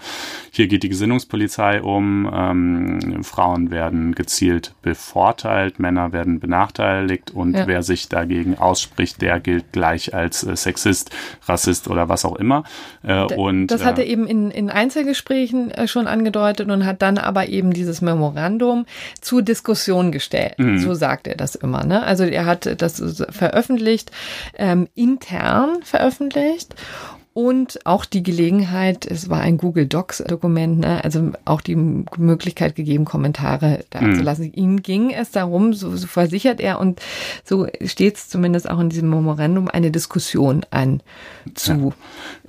hier 0.50 0.68
geht 0.68 0.82
die 0.82 0.90
Gesinnungspolizei 0.90 1.80
um, 1.80 2.30
ähm, 2.32 3.24
Frauen 3.24 3.70
werden 3.70 4.14
gezielt 4.14 4.74
bevorteilt, 4.82 5.78
Männer 5.78 6.12
werden 6.12 6.38
benachteiligt 6.38 7.30
und 7.30 7.54
ja. 7.54 7.66
wer 7.66 7.82
sich 7.82 8.08
dagegen 8.08 8.58
ausspricht, 8.58 9.22
der 9.22 9.40
gilt 9.40 9.72
gleich 9.72 9.85
gleich 9.86 10.14
als 10.14 10.42
äh, 10.44 10.56
Sexist, 10.56 11.10
Rassist 11.46 11.88
oder 11.88 12.08
was 12.08 12.24
auch 12.24 12.36
immer. 12.36 12.64
Äh, 13.02 13.22
und, 13.22 13.68
das 13.68 13.84
hat 13.84 13.98
er 13.98 14.06
äh, 14.06 14.10
eben 14.10 14.26
in, 14.26 14.50
in 14.50 14.70
Einzelgesprächen 14.70 15.70
äh, 15.70 15.86
schon 15.86 16.06
angedeutet 16.06 16.68
und 16.70 16.84
hat 16.84 17.02
dann 17.02 17.18
aber 17.18 17.48
eben 17.48 17.72
dieses 17.72 18.00
Memorandum 18.00 18.86
zur 19.20 19.42
Diskussion 19.42 20.10
gestellt. 20.10 20.58
Mhm. 20.58 20.78
So 20.78 20.94
sagt 20.94 21.28
er 21.28 21.36
das 21.36 21.54
immer. 21.54 21.84
Ne? 21.84 22.02
Also 22.02 22.24
er 22.24 22.46
hat 22.46 22.82
das 22.82 23.24
veröffentlicht, 23.30 24.10
ähm, 24.58 24.88
intern 24.94 25.82
veröffentlicht 25.82 26.74
und 27.36 27.84
auch 27.84 28.06
die 28.06 28.22
Gelegenheit, 28.22 29.04
es 29.04 29.28
war 29.28 29.42
ein 29.42 29.58
Google 29.58 29.84
Docs 29.84 30.24
Dokument, 30.26 30.78
ne, 30.78 31.04
also 31.04 31.32
auch 31.44 31.60
die 31.60 31.76
Möglichkeit 31.76 32.74
gegeben, 32.74 33.04
Kommentare 33.04 33.84
da 33.90 34.00
mhm. 34.00 34.16
zu 34.16 34.22
lassen. 34.22 34.54
Ihm 34.54 34.80
ging 34.80 35.10
es 35.10 35.32
darum, 35.32 35.74
so, 35.74 35.94
so 35.94 36.06
versichert 36.06 36.60
er 36.60 36.80
und 36.80 37.02
so 37.44 37.66
steht 37.84 38.16
es 38.16 38.30
zumindest 38.30 38.70
auch 38.70 38.80
in 38.80 38.88
diesem 38.88 39.10
Memorandum, 39.10 39.68
eine 39.68 39.90
Diskussion 39.90 40.64
anzu, 40.70 41.92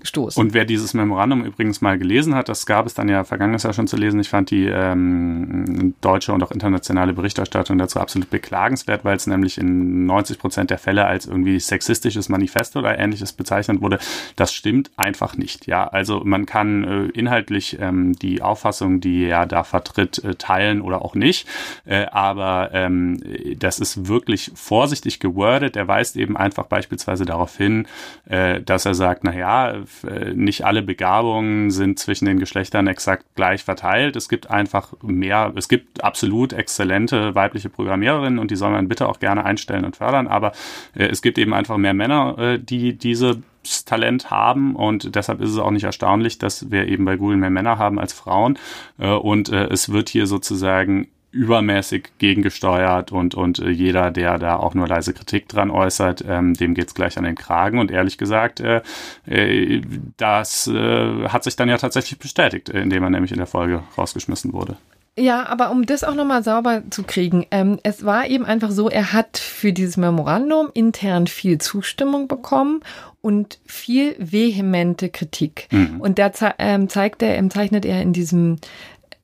stoßen. 0.04 0.40
Und 0.40 0.54
wer 0.54 0.66
dieses 0.66 0.94
Memorandum 0.94 1.44
übrigens 1.44 1.82
mal 1.82 1.98
gelesen 1.98 2.36
hat, 2.36 2.50
das 2.50 2.66
gab 2.66 2.86
es 2.86 2.94
dann 2.94 3.10
ja 3.10 3.24
vergangenes 3.24 3.64
Jahr 3.64 3.74
schon 3.74 3.88
zu 3.88 3.98
lesen. 3.98 4.20
Ich 4.20 4.30
fand 4.30 4.52
die 4.52 4.66
ähm, 4.66 5.96
deutsche 6.02 6.34
und 6.34 6.44
auch 6.44 6.52
internationale 6.52 7.14
Berichterstattung 7.14 7.78
dazu 7.78 8.00
absolut 8.00 8.30
beklagenswert, 8.30 9.06
weil 9.06 9.16
es 9.16 9.28
nämlich 9.28 9.58
in 9.58 10.06
90 10.06 10.40
Prozent 10.40 10.70
der 10.70 10.78
Fälle 10.78 11.06
als 11.06 11.26
irgendwie 11.26 11.60
sexistisches 11.60 12.30
Manifest 12.30 12.76
oder 12.76 12.98
ähnliches 12.98 13.34
bezeichnet 13.34 13.82
wurde. 13.82 14.00
Das 14.36 14.54
stimmt 14.54 14.92
einfach 14.98 15.38
nicht. 15.38 15.68
Ja, 15.68 15.88
also 15.88 16.22
man 16.24 16.46
kann 16.46 16.84
äh, 16.84 17.06
inhaltlich 17.08 17.78
ähm, 17.80 18.14
die 18.14 18.42
Auffassung, 18.42 19.02
die 19.02 19.26
er 19.26 19.46
da 19.46 19.64
vertritt, 19.64 20.24
äh, 20.24 20.36
teilen 20.36 20.82
oder 20.82 21.04
auch 21.04 21.16
nicht. 21.16 21.48
Äh, 21.86 22.06
aber 22.12 22.70
ähm, 22.74 23.22
das 23.58 23.80
ist 23.80 24.08
wirklich 24.08 24.52
vorsichtig 24.56 25.20
gewordet. 25.20 25.76
Er 25.76 25.88
weist 25.88 26.16
eben 26.16 26.38
einfach 26.38 26.66
beispielsweise 26.66 27.26
darauf 27.26 27.56
hin, 27.58 27.88
äh, 28.26 28.62
dass 28.62 28.86
er 28.86 28.94
sagt, 28.94 29.24
na 29.24 29.36
ja, 29.36 29.72
äh, 29.72 29.86
nicht 30.34 30.66
alle 30.66 30.82
Begabungen 30.82 31.72
sind 31.72 32.00
zwischen 32.00 32.26
den 32.26 32.40
Geschlechtern 32.40 32.88
exakt 32.88 33.26
gleich 33.36 33.64
verteilt. 33.64 34.16
Es 34.16 34.30
gibt 34.30 34.50
einfach 34.50 34.94
mehr, 35.02 35.54
es 35.56 35.68
gibt 35.68 36.04
absolut 36.04 36.54
exzellente 36.54 37.36
weibliche 37.36 37.70
Programmiererinnen 37.70 38.40
und 38.40 38.52
die 38.52 38.56
soll 38.56 38.72
man 38.72 38.88
bitte 38.88 39.08
auch 39.08 39.20
gerne 39.20 39.46
einstellen 39.46 39.86
und 39.86 39.98
fördern. 39.98 40.28
Aber 40.28 40.52
äh, 40.96 41.06
es 41.06 41.22
gibt 41.22 41.38
eben 41.38 41.54
einfach 41.54 41.78
mehr 41.78 41.94
Männer, 41.94 42.38
äh, 42.38 42.60
die 42.60 42.98
diese 42.98 43.42
Talent 43.86 44.32
haben 44.32 44.76
und 44.76 45.16
deshalb 45.16 45.42
ist 45.42 45.52
es 45.52 45.58
auch 45.58 45.72
nicht 45.72 45.84
erstaunlich, 45.84 46.38
dass 46.38 46.72
wir 46.72 46.88
eben 46.88 47.06
bei 47.06 47.18
Google 47.18 47.38
mehr 47.38 47.50
Männer 47.50 47.78
haben 47.78 48.00
als 48.00 48.14
Frauen 48.14 48.58
äh, 48.98 49.10
und 49.10 49.50
äh, 49.50 49.66
es 49.68 49.92
wird 49.92 50.10
hier 50.10 50.28
sozusagen 50.28 51.08
übermäßig 51.38 52.10
gegengesteuert 52.18 53.12
und, 53.12 53.36
und 53.36 53.60
äh, 53.60 53.70
jeder, 53.70 54.12
der 54.12 54.40
da 54.40 54.58
auch 54.58 54.74
nur 54.74 54.88
leise 54.88 55.14
Kritik 55.14 55.48
dran 55.48 55.70
äußert, 55.70 56.26
ähm, 56.28 56.56
dem 56.56 56.74
geht's 56.74 56.96
gleich 56.96 57.18
an 57.18 57.24
den 57.24 57.36
Kragen. 57.36 57.80
Und 57.80 57.92
ehrlich 57.92 58.18
gesagt, 58.18 58.60
äh, 58.60 58.82
äh, 59.28 59.82
das 60.18 60.68
äh, 60.68 61.30
hat 61.30 61.44
sich 61.44 61.56
dann 61.56 61.70
ja 61.70 61.78
tatsächlich 61.78 62.18
bestätigt, 62.18 62.70
indem 62.70 63.04
er 63.04 63.12
nämlich 63.12 63.32
in 63.32 63.38
der 63.38 63.48
Folge 63.48 63.84
rausgeschmissen 63.98 64.52
wurde. 64.52 64.78
Ja, 65.20 65.48
aber 65.48 65.72
um 65.72 65.86
das 65.86 66.04
auch 66.04 66.14
nochmal 66.14 66.44
sauber 66.44 66.84
zu 66.92 67.02
kriegen, 67.02 67.48
ähm, 67.50 67.80
es 67.82 68.06
war 68.06 68.28
eben 68.28 68.46
einfach 68.46 68.70
so, 68.70 68.88
er 68.88 69.14
hat 69.14 69.38
für 69.38 69.74
dieses 69.74 69.98
Memorandum 69.98 70.70
intern 70.76 71.26
viel 71.26 71.58
Zustimmung 71.58 72.28
bekommen 72.28 72.82
und 73.22 73.60
viel 73.66 74.16
vehemente 74.20 75.10
Kritik. 75.10 75.68
Mhm. 75.72 76.00
Und 76.00 76.20
da 76.20 76.32
ähm, 76.60 76.88
zeigt 76.88 77.24
er, 77.24 77.36
ähm, 77.36 77.50
zeichnet 77.50 77.84
er 77.84 78.02
in 78.04 78.14
diesem 78.14 78.58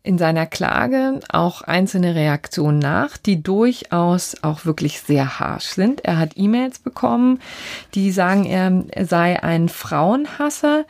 in 0.04 0.18
seiner 0.18 0.46
Klage 0.46 1.22
auch 1.30 1.62
einzelne 1.62 2.14
Reaktionen 2.14 2.80
nach, 2.80 3.16
die 3.16 3.42
durchaus 3.42 4.36
auch 4.44 4.66
wirklich 4.66 5.00
sehr 5.00 5.40
harsh 5.40 5.68
sind. 5.68 6.04
Er 6.04 6.20
hat 6.20 6.34
E-Mails 6.36 6.80
bekommen, 6.80 7.40
die 7.96 8.12
sagen, 8.12 8.46
er 8.46 9.06
sei 9.06 9.42
ein 9.42 9.70
Frauenhasser 9.70 10.86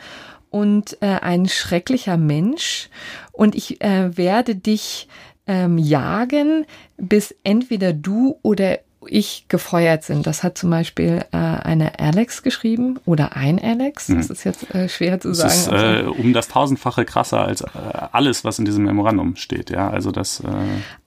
und 0.49 0.97
äh, 1.01 1.19
ein 1.21 1.47
schrecklicher 1.47 2.17
Mensch 2.17 2.89
und 3.31 3.53
ich 3.55 3.81
äh, 3.81 4.17
werde 4.17 4.55
dich 4.55 5.07
ähm, 5.45 5.77
jagen, 5.77 6.65
bis 6.97 7.35
entweder 7.43 7.93
du 7.93 8.39
oder 8.41 8.79
ich 9.07 9.45
gefeuert 9.47 10.03
sind. 10.03 10.27
Das 10.27 10.43
hat 10.43 10.57
zum 10.57 10.69
Beispiel 10.69 11.25
äh, 11.31 11.37
eine 11.37 11.99
Alex 11.99 12.43
geschrieben 12.43 12.99
oder 13.05 13.35
ein 13.35 13.61
Alex. 13.61 14.07
Das 14.07 14.27
hm. 14.27 14.33
ist 14.33 14.43
jetzt 14.43 14.73
äh, 14.75 14.89
schwer 14.89 15.19
zu 15.19 15.33
sagen. 15.33 15.49
Das 15.49 15.67
ist 15.67 15.71
äh, 15.71 16.03
um 16.05 16.33
das 16.33 16.47
tausendfache 16.47 17.05
krasser 17.05 17.45
als 17.45 17.61
äh, 17.61 17.67
alles, 18.11 18.43
was 18.43 18.59
in 18.59 18.65
diesem 18.65 18.85
Memorandum 18.85 19.35
steht. 19.35 19.69
Ja, 19.69 19.89
also 19.89 20.11
das. 20.11 20.39
Äh 20.41 20.47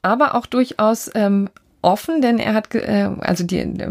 Aber 0.03 0.35
auch 0.35 0.47
durchaus 0.47 1.11
ähm, 1.15 1.49
offen, 1.87 2.21
denn 2.21 2.39
er 2.39 2.53
hat, 2.53 2.75
äh, 2.75 3.09
also 3.21 3.45
die 3.45 3.59
äh, 3.59 3.89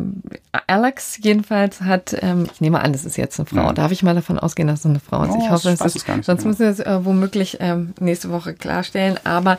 Alex 0.67 1.17
jedenfalls 1.21 1.79
hat, 1.79 2.13
ähm, 2.21 2.45
ich 2.53 2.59
nehme 2.59 2.81
an, 2.81 2.91
das 2.91 3.05
ist 3.05 3.15
jetzt 3.15 3.39
eine 3.39 3.45
Frau. 3.45 3.67
Ja. 3.67 3.73
Darf 3.73 3.91
ich 3.93 4.03
mal 4.03 4.13
davon 4.13 4.37
ausgehen, 4.37 4.67
dass 4.67 4.81
es 4.81 4.85
eine 4.85 4.99
Frau 4.99 5.23
ist? 5.23 5.31
Oh, 5.31 5.39
ich 5.41 5.49
hoffe, 5.49 5.69
es 5.69 5.79
ist, 5.79 6.05
sonst 6.05 6.25
genau. 6.25 6.43
müssen 6.43 6.59
wir 6.59 6.69
es 6.69 6.81
äh, 6.81 7.05
womöglich 7.05 7.57
ähm, 7.61 7.93
nächste 8.01 8.31
Woche 8.31 8.53
klarstellen. 8.53 9.17
Aber 9.23 9.57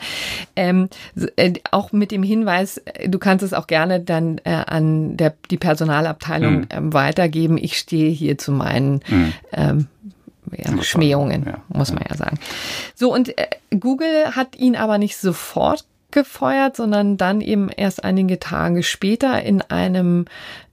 ähm, 0.55 0.87
äh, 1.35 1.53
auch 1.71 1.91
mit 1.91 2.11
dem 2.11 2.21
Hinweis, 2.21 2.77
äh, 2.77 3.09
du 3.09 3.17
kannst 3.17 3.43
es 3.43 3.53
auch 3.53 3.65
gerne 3.65 4.01
dann 4.01 4.39
äh, 4.43 4.51
an 4.51 5.17
der, 5.17 5.33
die 5.49 5.57
Personalabteilung 5.57 6.53
mhm. 6.53 6.67
ähm, 6.69 6.93
weitergeben. 6.93 7.57
Ich 7.57 7.75
stehe 7.75 8.11
hier 8.11 8.37
zu 8.37 8.51
meinen 8.51 9.01
mhm. 9.07 9.33
ähm, 9.51 9.87
ja, 10.55 10.83
Schmähungen, 10.83 11.43
ja, 11.43 11.57
muss 11.69 11.91
man 11.91 12.03
ja 12.07 12.15
sagen. 12.15 12.37
So, 12.93 13.11
und 13.11 13.35
äh, 13.35 13.47
Google 13.79 14.35
hat 14.35 14.55
ihn 14.55 14.75
aber 14.75 14.99
nicht 14.99 15.17
sofort 15.17 15.85
gefeuert, 16.11 16.75
sondern 16.75 17.17
dann 17.17 17.41
eben 17.41 17.69
erst 17.69 18.03
einige 18.03 18.39
Tage 18.39 18.83
später 18.83 19.41
in 19.43 19.61
einem 19.61 20.25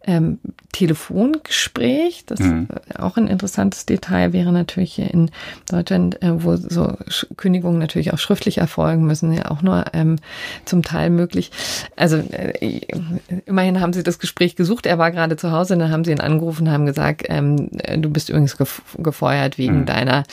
ähm, 0.07 0.39
Telefongespräch. 0.73 2.25
Das 2.27 2.41
mhm. 2.41 2.69
auch 2.97 3.17
ein 3.17 3.27
interessantes 3.27 3.87
Detail 3.87 4.33
wäre 4.33 4.53
natürlich 4.53 4.99
in 4.99 5.31
Deutschland, 5.71 6.23
äh, 6.23 6.43
wo 6.43 6.57
so 6.57 6.97
Kündigungen 7.37 7.79
natürlich 7.79 8.13
auch 8.13 8.19
schriftlich 8.19 8.59
erfolgen 8.59 9.07
müssen, 9.07 9.33
ja 9.33 9.51
auch 9.51 9.63
nur 9.63 9.85
ähm, 9.93 10.17
zum 10.65 10.83
Teil 10.83 11.11
möglich. 11.11 11.51
Also 11.97 12.17
äh, 12.17 12.81
immerhin 13.47 13.81
haben 13.81 13.93
sie 13.93 14.03
das 14.03 14.19
Gespräch 14.19 14.57
gesucht. 14.57 14.87
Er 14.87 14.99
war 14.99 15.11
gerade 15.11 15.37
zu 15.37 15.53
Hause, 15.53 15.77
dann 15.77 15.91
haben 15.91 16.05
sie 16.05 16.13
ihn 16.13 16.21
angerufen, 16.21 16.71
haben 16.71 16.87
gesagt, 16.87 17.25
ähm, 17.29 17.71
du 17.71 18.11
bist 18.11 18.29
übrigens 18.29 18.57
gefeuert 18.99 19.59
wegen 19.59 19.81
mhm. 19.81 19.87
deiner 19.87 20.25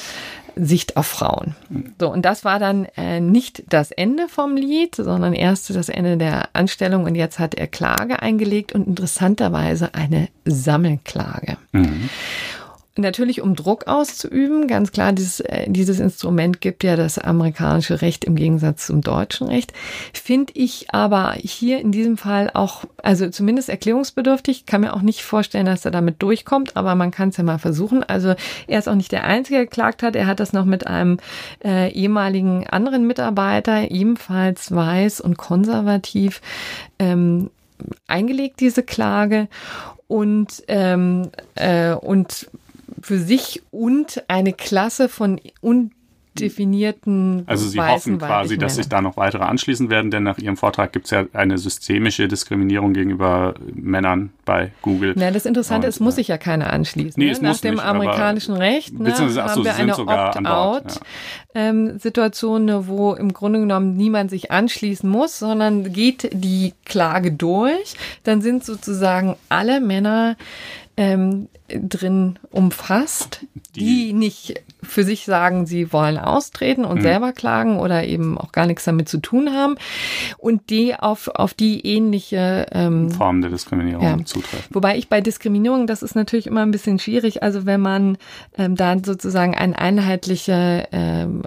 Sicht 0.56 0.98
auf 0.98 1.08
Frauen. 1.08 1.56
So, 2.00 2.12
und 2.12 2.24
das 2.24 2.44
war 2.46 2.60
dann 2.60 2.86
äh, 2.98 3.20
nicht 3.20 3.64
das 3.70 3.92
Ende 3.92 4.28
vom 4.28 4.56
Lied, 4.56 4.96
sondern 4.96 5.34
erst 5.34 5.70
das 5.70 5.90
Ende 5.90 6.18
der 6.18 6.50
Anstellung 6.54 7.06
und 7.06 7.16
jetzt 7.16 7.40
hat 7.40 7.56
er 7.56 7.68
Klage 7.68 8.22
eingelegt 8.22 8.74
und 8.74 8.88
interessanterweise 8.88 9.94
eine 9.94 10.30
Sammelklage. 10.46 11.58
Mhm. 11.72 12.10
Natürlich, 13.02 13.42
um 13.42 13.56
Druck 13.56 13.88
auszuüben, 13.88 14.68
ganz 14.68 14.92
klar, 14.92 15.12
dieses, 15.12 15.40
äh, 15.42 15.70
dieses 15.70 16.00
Instrument 16.00 16.62
gibt 16.62 16.84
ja 16.84 16.96
das 16.96 17.18
amerikanische 17.18 18.02
Recht 18.02 18.26
im 18.26 18.36
Gegensatz 18.36 18.86
zum 18.86 19.02
deutschen 19.02 19.48
Recht. 19.48 19.74
Finde 20.14 20.54
ich 20.56 20.94
aber 20.94 21.34
hier 21.34 21.80
in 21.80 21.92
diesem 21.92 22.18
Fall 22.18 22.50
auch, 22.54 22.86
also 23.04 23.30
zumindest 23.30 23.70
erklärungsbedürftig, 23.70 24.66
kann 24.66 24.82
mir 24.82 24.94
auch 24.94 25.02
nicht 25.02 25.24
vorstellen, 25.24 25.66
dass 25.66 25.86
er 25.86 25.92
damit 25.92 26.22
durchkommt, 26.22 26.78
aber 26.78 26.96
man 26.96 27.12
kann 27.12 27.30
es 27.30 27.38
ja 27.38 27.44
mal 27.44 27.60
versuchen. 27.60 28.04
Also 28.04 28.36
er 28.68 28.80
ist 28.80 28.88
auch 28.88 28.96
nicht 28.96 29.12
der 29.12 29.26
Einzige, 29.26 29.58
der 29.58 29.66
geklagt 29.66 30.04
hat. 30.04 30.16
Er 30.16 30.28
hat 30.28 30.40
das 30.40 30.54
noch 30.54 30.66
mit 30.66 30.88
einem 30.88 31.18
äh, 31.64 31.92
ehemaligen 31.92 32.68
anderen 32.68 33.08
Mitarbeiter, 33.08 33.92
ebenfalls 33.92 34.74
weiß 34.74 35.22
und 35.22 35.38
konservativ, 35.38 36.42
ähm, 37.00 37.50
eingelegt, 38.08 38.60
diese 38.60 38.84
Klage. 38.84 39.48
Und, 40.08 40.64
ähm, 40.68 41.30
äh, 41.56 41.94
und 41.94 42.50
für 43.02 43.20
sich 43.20 43.62
und 43.72 44.24
eine 44.28 44.54
Klasse 44.54 45.10
von 45.10 45.40
undefinierten. 45.62 47.44
Also 47.46 47.68
Sie 47.68 47.80
hoffen 47.80 48.18
quasi, 48.18 48.58
dass 48.58 48.76
sich 48.76 48.90
da 48.90 49.02
noch 49.02 49.18
weitere 49.18 49.44
anschließen 49.44 49.90
werden, 49.90 50.12
denn 50.12 50.24
nach 50.24 50.38
Ihrem 50.38 50.56
Vortrag 50.58 50.94
gibt 50.94 51.06
es 51.06 51.12
ja 51.12 51.26
eine 51.34 51.58
systemische 51.58 52.28
Diskriminierung 52.28 52.94
gegenüber 52.94 53.56
Männern 53.74 54.32
bei 54.46 54.72
Google. 54.82 55.14
Na, 55.18 55.32
das 55.32 55.46
Interessante 55.46 55.88
ist, 55.88 55.96
es 55.96 56.00
muss 56.00 56.16
sich 56.16 56.30
ja 56.30 56.38
keiner 56.38 56.72
anschließen. 56.72 57.22
Nee, 57.22 57.32
ne? 57.32 57.40
Nach 57.42 57.58
dem 57.58 57.76
nicht, 57.76 57.84
amerikanischen 57.84 58.56
Recht 58.56 58.98
ne, 59.00 59.14
haben 59.14 59.64
wir 59.64 59.76
eine 59.76 59.98
Opt-out-Situation, 59.98 62.68
ja. 62.68 62.78
ähm, 62.78 62.88
wo 62.88 63.14
im 63.14 63.34
Grunde 63.34 63.60
genommen 63.60 63.98
niemand 63.98 64.30
sich 64.30 64.52
anschließen 64.52 65.10
muss, 65.10 65.40
sondern 65.40 65.92
geht 65.92 66.30
die 66.34 66.74
Klage 66.86 67.32
durch. 67.32 67.96
Dann 68.24 68.42
sind 68.42 68.64
sozusagen 68.64 69.36
alle 69.50 69.82
Männer 69.82 70.38
ähm, 70.98 71.48
drin 71.68 72.38
umfasst, 72.50 73.46
die, 73.76 73.80
die, 73.80 74.14
nicht 74.14 74.62
für 74.84 75.04
sich 75.04 75.26
sagen, 75.26 75.66
sie 75.66 75.94
wollen 75.94 76.18
austreten 76.18 76.86
und 76.86 76.98
mhm. 76.98 77.04
selber 77.04 77.32
klagen 77.32 77.80
oder 77.80 78.04
eben 78.04 78.38
auch 78.38 78.52
gar 78.52 78.66
nichts 78.66 78.84
damit 78.84 79.08
zu 79.08 79.20
tun 79.20 79.52
haben 79.54 79.76
und 80.38 80.70
die 80.70 80.96
auf, 80.96 81.30
auf 81.30 81.54
die 81.54 81.86
ähnliche 81.86 82.66
ähm, 82.72 83.12
Form 83.12 83.42
der 83.42 83.52
Diskriminierung 83.52 84.04
ja. 84.04 84.26
zutreffen. 84.26 84.74
Wobei 84.74 84.98
ich 84.98 85.08
bei 85.08 85.22
Diskriminierung, 85.22 85.88
das 85.88 86.04
ist 86.04 86.16
natürlich 86.16 86.48
immer 86.48 86.62
ein 86.62 86.72
bisschen 86.72 87.00
schwierig, 87.00 87.44
also 87.44 87.66
wenn 87.66 87.82
man 87.82 88.18
ähm, 88.58 88.76
da 88.76 88.98
sozusagen 89.04 89.56
ein 89.56 89.76
einheitliche 89.76 90.88
ähm, 90.92 91.44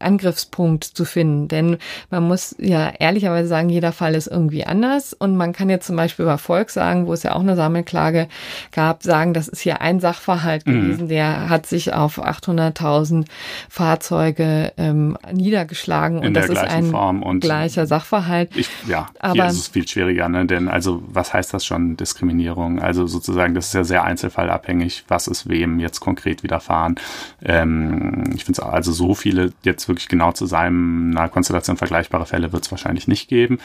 Angriffspunkt 0.00 0.84
zu 0.84 1.04
finden. 1.04 1.48
Denn 1.48 1.78
man 2.10 2.26
muss 2.26 2.54
ja 2.58 2.90
ehrlicherweise 2.98 3.48
sagen, 3.48 3.68
jeder 3.68 3.92
Fall 3.92 4.14
ist 4.14 4.26
irgendwie 4.26 4.64
anders. 4.64 5.12
Und 5.12 5.36
man 5.36 5.52
kann 5.52 5.70
jetzt 5.70 5.86
zum 5.86 5.96
Beispiel 5.96 6.24
über 6.24 6.38
Volk 6.38 6.70
sagen, 6.70 7.06
wo 7.06 7.12
es 7.12 7.22
ja 7.22 7.34
auch 7.34 7.40
eine 7.40 7.56
Sammelklage 7.56 8.28
gab, 8.72 9.02
sagen, 9.02 9.34
das 9.34 9.48
ist 9.48 9.60
hier 9.60 9.80
ein 9.80 10.00
Sachverhalt 10.00 10.66
mhm. 10.66 10.72
gewesen, 10.72 11.08
der 11.08 11.48
hat 11.48 11.66
sich 11.66 11.92
auf 11.92 12.22
800.000 12.22 13.26
Fahrzeuge 13.68 14.72
ähm, 14.76 15.16
niedergeschlagen. 15.32 16.18
In 16.18 16.28
und 16.28 16.34
das 16.34 16.48
ist 16.48 16.58
ein 16.58 17.40
gleicher 17.40 17.86
Sachverhalt. 17.86 18.50
Ich, 18.56 18.68
ja, 18.88 19.08
Aber 19.18 19.34
hier 19.34 19.46
ist 19.46 19.58
es 19.58 19.68
viel 19.68 19.86
schwieriger, 19.86 20.28
ne? 20.28 20.46
denn 20.46 20.68
also 20.68 21.02
was 21.06 21.32
heißt 21.32 21.52
das 21.54 21.64
schon, 21.64 21.96
Diskriminierung? 21.96 22.80
Also 22.80 23.06
sozusagen, 23.06 23.54
das 23.54 23.66
ist 23.66 23.74
ja 23.74 23.84
sehr 23.84 24.04
einzelfallabhängig, 24.04 25.04
was 25.08 25.28
ist 25.28 25.48
wem 25.48 25.80
jetzt 25.80 26.00
konkret 26.00 26.42
widerfahren. 26.42 26.96
Ähm, 27.42 28.24
ich 28.34 28.44
finde 28.44 28.60
es 28.62 28.66
also 28.66 28.92
so 28.92 29.14
viele 29.14 29.52
jetzt 29.62 29.88
wirklich 29.90 30.08
genau 30.08 30.32
zu 30.32 30.46
seiner 30.46 31.28
Konstellation 31.28 31.76
vergleichbare 31.76 32.24
Fälle 32.24 32.52
wird 32.52 32.64
es 32.64 32.70
wahrscheinlich 32.70 33.06
nicht 33.06 33.28
geben. 33.28 33.58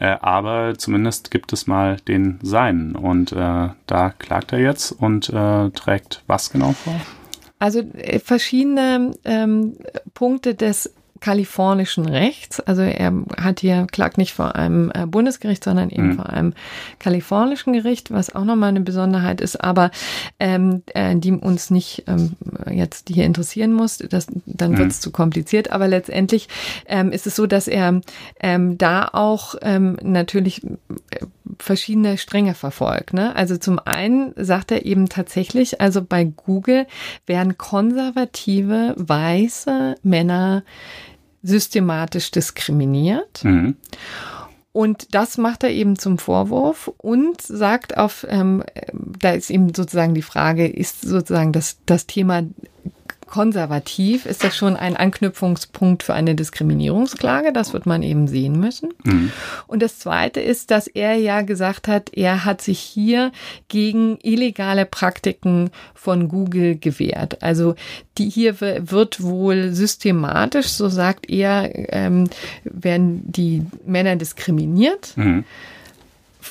Äh, 0.00 0.16
aber 0.22 0.78
zumindest 0.78 1.30
gibt 1.30 1.52
es 1.52 1.66
mal 1.66 1.96
den 2.08 2.38
seinen. 2.42 2.96
Und 2.96 3.32
äh, 3.32 3.68
da 3.86 4.10
klagt 4.18 4.52
er 4.52 4.60
jetzt 4.60 4.92
und 4.92 5.28
äh, 5.28 5.68
trägt 5.70 6.22
was 6.26 6.50
genau 6.50 6.72
vor? 6.72 6.98
Also 7.58 7.80
äh, 7.80 8.18
verschiedene 8.18 9.12
ähm, 9.24 9.76
Punkte 10.14 10.54
des 10.54 10.94
kalifornischen 11.22 12.06
Rechts. 12.06 12.58
Also 12.60 12.82
er 12.82 13.12
hat 13.40 13.60
hier, 13.60 13.86
klagt 13.90 14.18
nicht 14.18 14.34
vor 14.34 14.56
einem 14.56 14.90
äh, 14.92 15.06
Bundesgericht, 15.06 15.62
sondern 15.62 15.88
eben 15.88 16.08
mhm. 16.08 16.16
vor 16.16 16.28
einem 16.28 16.52
kalifornischen 16.98 17.72
Gericht, 17.72 18.10
was 18.10 18.34
auch 18.34 18.44
nochmal 18.44 18.70
eine 18.70 18.80
Besonderheit 18.80 19.40
ist, 19.40 19.62
aber 19.62 19.92
ähm, 20.40 20.82
äh, 20.94 21.14
die 21.14 21.30
uns 21.30 21.70
nicht 21.70 22.04
ähm, 22.08 22.32
jetzt 22.70 23.08
hier 23.08 23.24
interessieren 23.24 23.72
muss. 23.72 23.98
Das, 23.98 24.26
dann 24.46 24.72
mhm. 24.72 24.78
wird 24.78 24.90
es 24.90 25.00
zu 25.00 25.12
kompliziert. 25.12 25.70
Aber 25.70 25.86
letztendlich 25.86 26.48
ähm, 26.86 27.12
ist 27.12 27.26
es 27.26 27.36
so, 27.36 27.46
dass 27.46 27.68
er 27.68 28.00
ähm, 28.40 28.76
da 28.76 29.08
auch 29.12 29.54
ähm, 29.62 29.96
natürlich 30.02 30.64
äh, 30.64 30.68
verschiedene 31.60 32.18
Stränge 32.18 32.54
verfolgt. 32.54 33.14
Ne? 33.14 33.36
Also 33.36 33.56
zum 33.56 33.78
einen 33.78 34.32
sagt 34.36 34.72
er 34.72 34.84
eben 34.84 35.08
tatsächlich, 35.08 35.80
also 35.80 36.02
bei 36.02 36.24
Google 36.24 36.86
werden 37.26 37.56
konservative 37.58 38.94
weiße 38.96 39.94
Männer 40.02 40.64
systematisch 41.42 42.30
diskriminiert. 42.30 43.44
Mhm. 43.44 43.76
Und 44.72 45.14
das 45.14 45.36
macht 45.36 45.64
er 45.64 45.70
eben 45.70 45.98
zum 45.98 46.16
Vorwurf 46.16 46.90
und 46.96 47.42
sagt 47.42 47.98
auf, 47.98 48.26
ähm, 48.28 48.64
da 48.94 49.32
ist 49.32 49.50
eben 49.50 49.74
sozusagen 49.74 50.14
die 50.14 50.22
Frage, 50.22 50.66
ist 50.66 51.02
sozusagen 51.02 51.52
das, 51.52 51.76
das 51.84 52.06
Thema 52.06 52.42
konservativ 53.32 54.26
ist 54.26 54.44
das 54.44 54.54
schon 54.54 54.76
ein 54.76 54.94
Anknüpfungspunkt 54.94 56.02
für 56.02 56.12
eine 56.12 56.34
Diskriminierungsklage. 56.34 57.54
Das 57.54 57.72
wird 57.72 57.86
man 57.86 58.02
eben 58.02 58.28
sehen 58.28 58.60
müssen. 58.60 58.92
Mhm. 59.04 59.32
Und 59.66 59.80
das 59.80 59.98
Zweite 59.98 60.40
ist, 60.40 60.70
dass 60.70 60.86
er 60.86 61.14
ja 61.14 61.40
gesagt 61.40 61.88
hat, 61.88 62.10
er 62.12 62.44
hat 62.44 62.60
sich 62.60 62.78
hier 62.78 63.32
gegen 63.68 64.18
illegale 64.22 64.84
Praktiken 64.84 65.70
von 65.94 66.28
Google 66.28 66.76
gewehrt. 66.76 67.42
Also 67.42 67.74
die 68.18 68.28
hier 68.28 68.60
wird 68.60 69.22
wohl 69.22 69.72
systematisch, 69.72 70.68
so 70.68 70.90
sagt 70.90 71.30
er, 71.30 71.70
ähm, 71.90 72.28
werden 72.64 73.22
die 73.24 73.64
Männer 73.86 74.16
diskriminiert. 74.16 75.16
Mhm. 75.16 75.44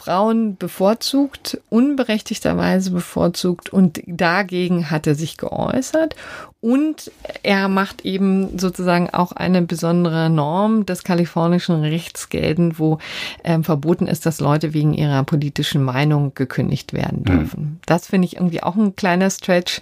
Frauen 0.04 0.58
bevorzugt, 0.58 1.60
unberechtigterweise 1.70 2.90
bevorzugt 2.90 3.70
und 3.72 4.02
dagegen 4.08 4.90
hat 4.90 5.06
er 5.06 5.14
sich 5.14 5.38
geäußert. 5.38 6.16
Und 6.60 7.12
er 7.44 7.68
macht 7.68 8.04
eben 8.04 8.58
sozusagen 8.58 9.10
auch 9.12 9.32
eine 9.32 9.62
besondere 9.62 10.30
Norm 10.30 10.86
des 10.88 11.04
kalifornischen 11.04 11.82
Rechts 11.82 12.30
geltend, 12.30 12.80
wo 12.80 12.98
ähm, 13.44 13.64
verboten 13.64 14.08
ist, 14.08 14.26
dass 14.26 14.40
Leute 14.40 14.74
wegen 14.74 14.94
ihrer 14.94 15.24
politischen 15.24 15.84
Meinung 15.84 16.34
gekündigt 16.34 16.94
werden 16.94 17.20
mhm. 17.20 17.26
dürfen. 17.26 17.62
Mhm. 17.62 17.80
Das 17.86 18.08
finde 18.08 18.28
ich 18.28 18.38
irgendwie 18.38 18.64
auch 18.64 18.76
ein 18.76 18.96
kleiner 18.96 19.30
Stretch, 19.30 19.82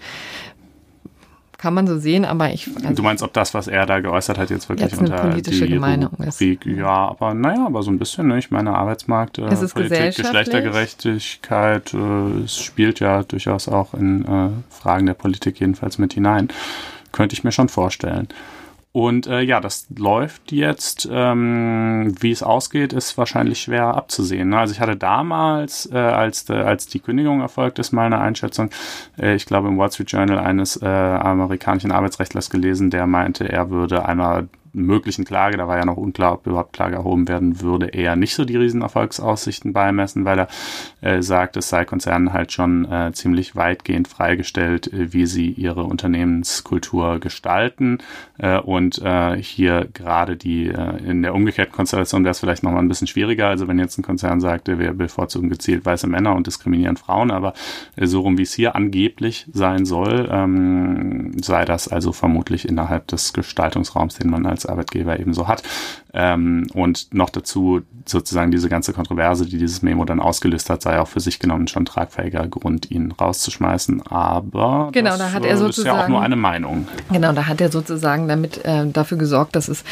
kann 1.60 1.74
man 1.74 1.88
so 1.88 1.99
sehen, 1.99 2.24
aber 2.24 2.53
ich. 2.53 2.70
Also 2.74 2.93
du 2.93 3.03
meinst, 3.03 3.22
ob 3.22 3.34
das, 3.34 3.53
was 3.53 3.68
er 3.68 3.86
da 3.86 3.99
geäußert 3.99 4.38
hat, 4.38 4.49
jetzt 4.49 4.70
wirklich 4.70 4.91
jetzt 4.91 4.99
unter 4.99 5.18
politische 5.18 5.68
die 5.68 5.78
Meinung 5.78 6.14
ist? 6.26 6.39
Ja, 6.39 7.10
aber 7.10 7.34
naja, 7.34 7.66
aber 7.66 7.84
so 7.84 7.91
ein 7.91 7.99
bisschen, 7.99 8.28
ne? 8.28 8.39
Ich 8.39 8.49
meine, 8.49 8.74
Arbeitsmarkt, 8.74 9.39
äh, 9.39 9.68
Politik, 9.68 10.16
Geschlechtergerechtigkeit, 10.16 11.93
äh, 11.93 12.43
es 12.45 12.57
spielt 12.57 13.01
ja 13.01 13.24
durchaus 13.24 13.68
auch 13.68 13.93
in 13.93 14.24
äh, 14.24 14.49
Fragen 14.70 15.05
der 15.05 15.16
Politik 15.16 15.60
jedenfalls 15.60 15.97
mit 15.97 16.14
hinein. 16.14 16.47
Könnte 17.12 17.34
ich 17.34 17.43
mir 17.43 17.51
schon 17.51 17.68
vorstellen. 17.68 18.30
Und 18.92 19.28
äh, 19.28 19.42
ja, 19.42 19.60
das 19.62 19.86
läuft 19.96 20.52
jetzt. 20.52 21.08
Ähm, 21.12 22.16
wie 22.20 22.32
es 22.32 22.42
ausgeht, 22.42 22.92
ist 22.92 23.18
wahrscheinlich 23.20 23.62
schwer 23.62 23.86
abzusehen. 23.96 24.50
Ne? 24.50 24.58
Also 24.58 24.74
ich 24.74 24.80
hatte 24.80 24.96
damals, 24.96 25.92
äh, 25.92 25.98
als, 25.98 26.50
äh, 26.50 26.54
als 26.54 26.88
die 26.88 27.00
Kündigung 27.00 27.42
erfolgt 27.42 27.78
ist, 27.78 27.92
mal 27.92 28.08
eine 28.08 28.20
Einschätzung, 28.20 28.72
äh, 29.20 29.36
ich 29.36 29.46
glaube 29.46 29.68
im 29.68 29.78
Wall 29.78 29.92
Street 29.92 30.12
Journal 30.12 30.40
eines 30.40 30.82
äh, 30.82 30.88
amerikanischen 30.88 31.92
Arbeitsrechtlers 31.92 32.50
gelesen, 32.50 32.90
der 32.90 33.06
meinte, 33.06 33.48
er 33.48 33.70
würde 33.70 34.06
einer 34.06 34.48
möglichen 34.74 35.26
Klage, 35.26 35.58
da 35.58 35.68
war 35.68 35.78
ja 35.78 35.86
noch 35.86 35.98
unklar, 35.98 36.34
ob 36.34 36.48
überhaupt 36.48 36.74
Klage 36.74 36.96
erhoben 36.96 37.28
werden 37.28 37.62
würde, 37.62 37.88
eher 37.88 38.16
nicht 38.16 38.36
so 38.36 38.46
die 38.46 38.56
Riesenerfolgsaussichten 38.56 39.74
beimessen, 39.74 40.26
weil 40.26 40.40
er 40.40 40.48
äh, 41.02 41.22
sagt, 41.22 41.58
es 41.58 41.70
sei 41.70 41.86
Konzernen 41.86 42.34
halt 42.34 42.52
schon 42.52 42.86
äh, 42.86 43.12
ziemlich 43.14 43.56
weitgehend 43.56 44.08
freigestellt, 44.08 44.92
äh, 44.92 45.14
wie 45.14 45.26
sie 45.26 45.52
ihre 45.52 45.84
Unternehmenskultur 45.84 47.20
gestalten. 47.20 48.00
Äh, 48.38 48.60
und 48.60 49.00
äh, 49.02 49.42
hier 49.42 49.88
gerade 49.94 50.36
die, 50.36 50.68
äh, 50.68 50.98
in 51.04 51.22
der 51.22 51.34
umgekehrten 51.34 51.74
Konstellation 51.74 52.24
wäre 52.24 52.32
es 52.32 52.40
vielleicht 52.40 52.64
nochmal 52.64 52.82
ein 52.82 52.88
bisschen 52.88 53.08
schwieriger. 53.08 53.48
Also 53.48 53.68
wenn 53.68 53.80
jetzt 53.80 53.98
ein 53.98 54.04
Konzern 54.04 54.42
sagt, 54.42 54.68
wir 54.68 54.94
bevorzugen 54.94 55.50
gezielt 55.50 55.86
weiße 55.86 56.08
Männer 56.08 56.36
und 56.36 56.48
diskriminieren 56.48 56.98
Frauen, 56.98 57.32
aber 57.32 57.54
so 57.98 58.22
rum 58.22 58.38
wie 58.38 58.44
es 58.44 58.54
hier 58.54 58.76
angeblich 58.76 59.48
sein 59.52 59.86
soll, 59.86 60.30
ähm, 60.32 61.42
sei 61.42 61.66
das 61.66 61.88
also 61.88 62.12
vermutlich 62.12 62.68
innerhalb 62.68 63.08
des 63.08 63.34
Gestaltungsraums, 63.34 64.16
den 64.16 64.30
man 64.30 64.46
als 64.46 64.59
als 64.60 64.66
Arbeitgeber 64.66 65.20
eben 65.20 65.34
so 65.34 65.47
hat. 65.47 65.64
Ähm, 66.12 66.68
und 66.74 67.14
noch 67.14 67.30
dazu 67.30 67.82
sozusagen 68.05 68.49
diese 68.49 68.68
ganze 68.68 68.93
Kontroverse, 68.93 69.45
die 69.45 69.60
dieses 69.60 69.84
Memo 69.84 70.05
dann 70.05 70.20
ausgelöst 70.20 70.70
hat, 70.70 70.82
sei 70.82 70.99
auch 70.99 71.07
für 71.07 71.20
sich 71.20 71.39
genommen 71.39 71.68
schon 71.68 71.86
tragfähiger 71.86 72.47
Grund, 72.47 72.89
ihn 72.89 73.12
rauszuschmeißen. 73.12 74.07
Aber 74.07 74.89
genau, 74.91 75.12
das 75.12 75.20
da 75.20 75.32
hat 75.34 75.45
er 75.45 75.57
sozusagen, 75.57 75.95
ist 75.95 75.99
ja 75.99 76.05
auch 76.05 76.10
nur 76.10 76.22
eine 76.22 76.36
Meinung. 76.36 76.88
Genau, 77.12 77.32
da 77.34 77.45
hat 77.45 77.62
er 77.62 77.72
sozusagen 77.72 78.28
damit 78.28 78.66
äh, 78.66 78.88
dafür 78.88 79.20
gesorgt, 79.20 79.55
dass 79.55 79.68
es 79.68 79.84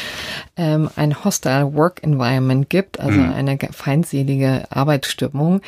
ähm, 0.56 0.90
ein 0.96 1.24
hostile 1.24 1.72
Work 1.74 2.02
Environment 2.02 2.68
gibt, 2.68 2.98
also 2.98 3.20
mhm. 3.20 3.32
eine 3.32 3.58
feindselige 3.70 4.64
Arbeitsstimmung. 4.70 5.60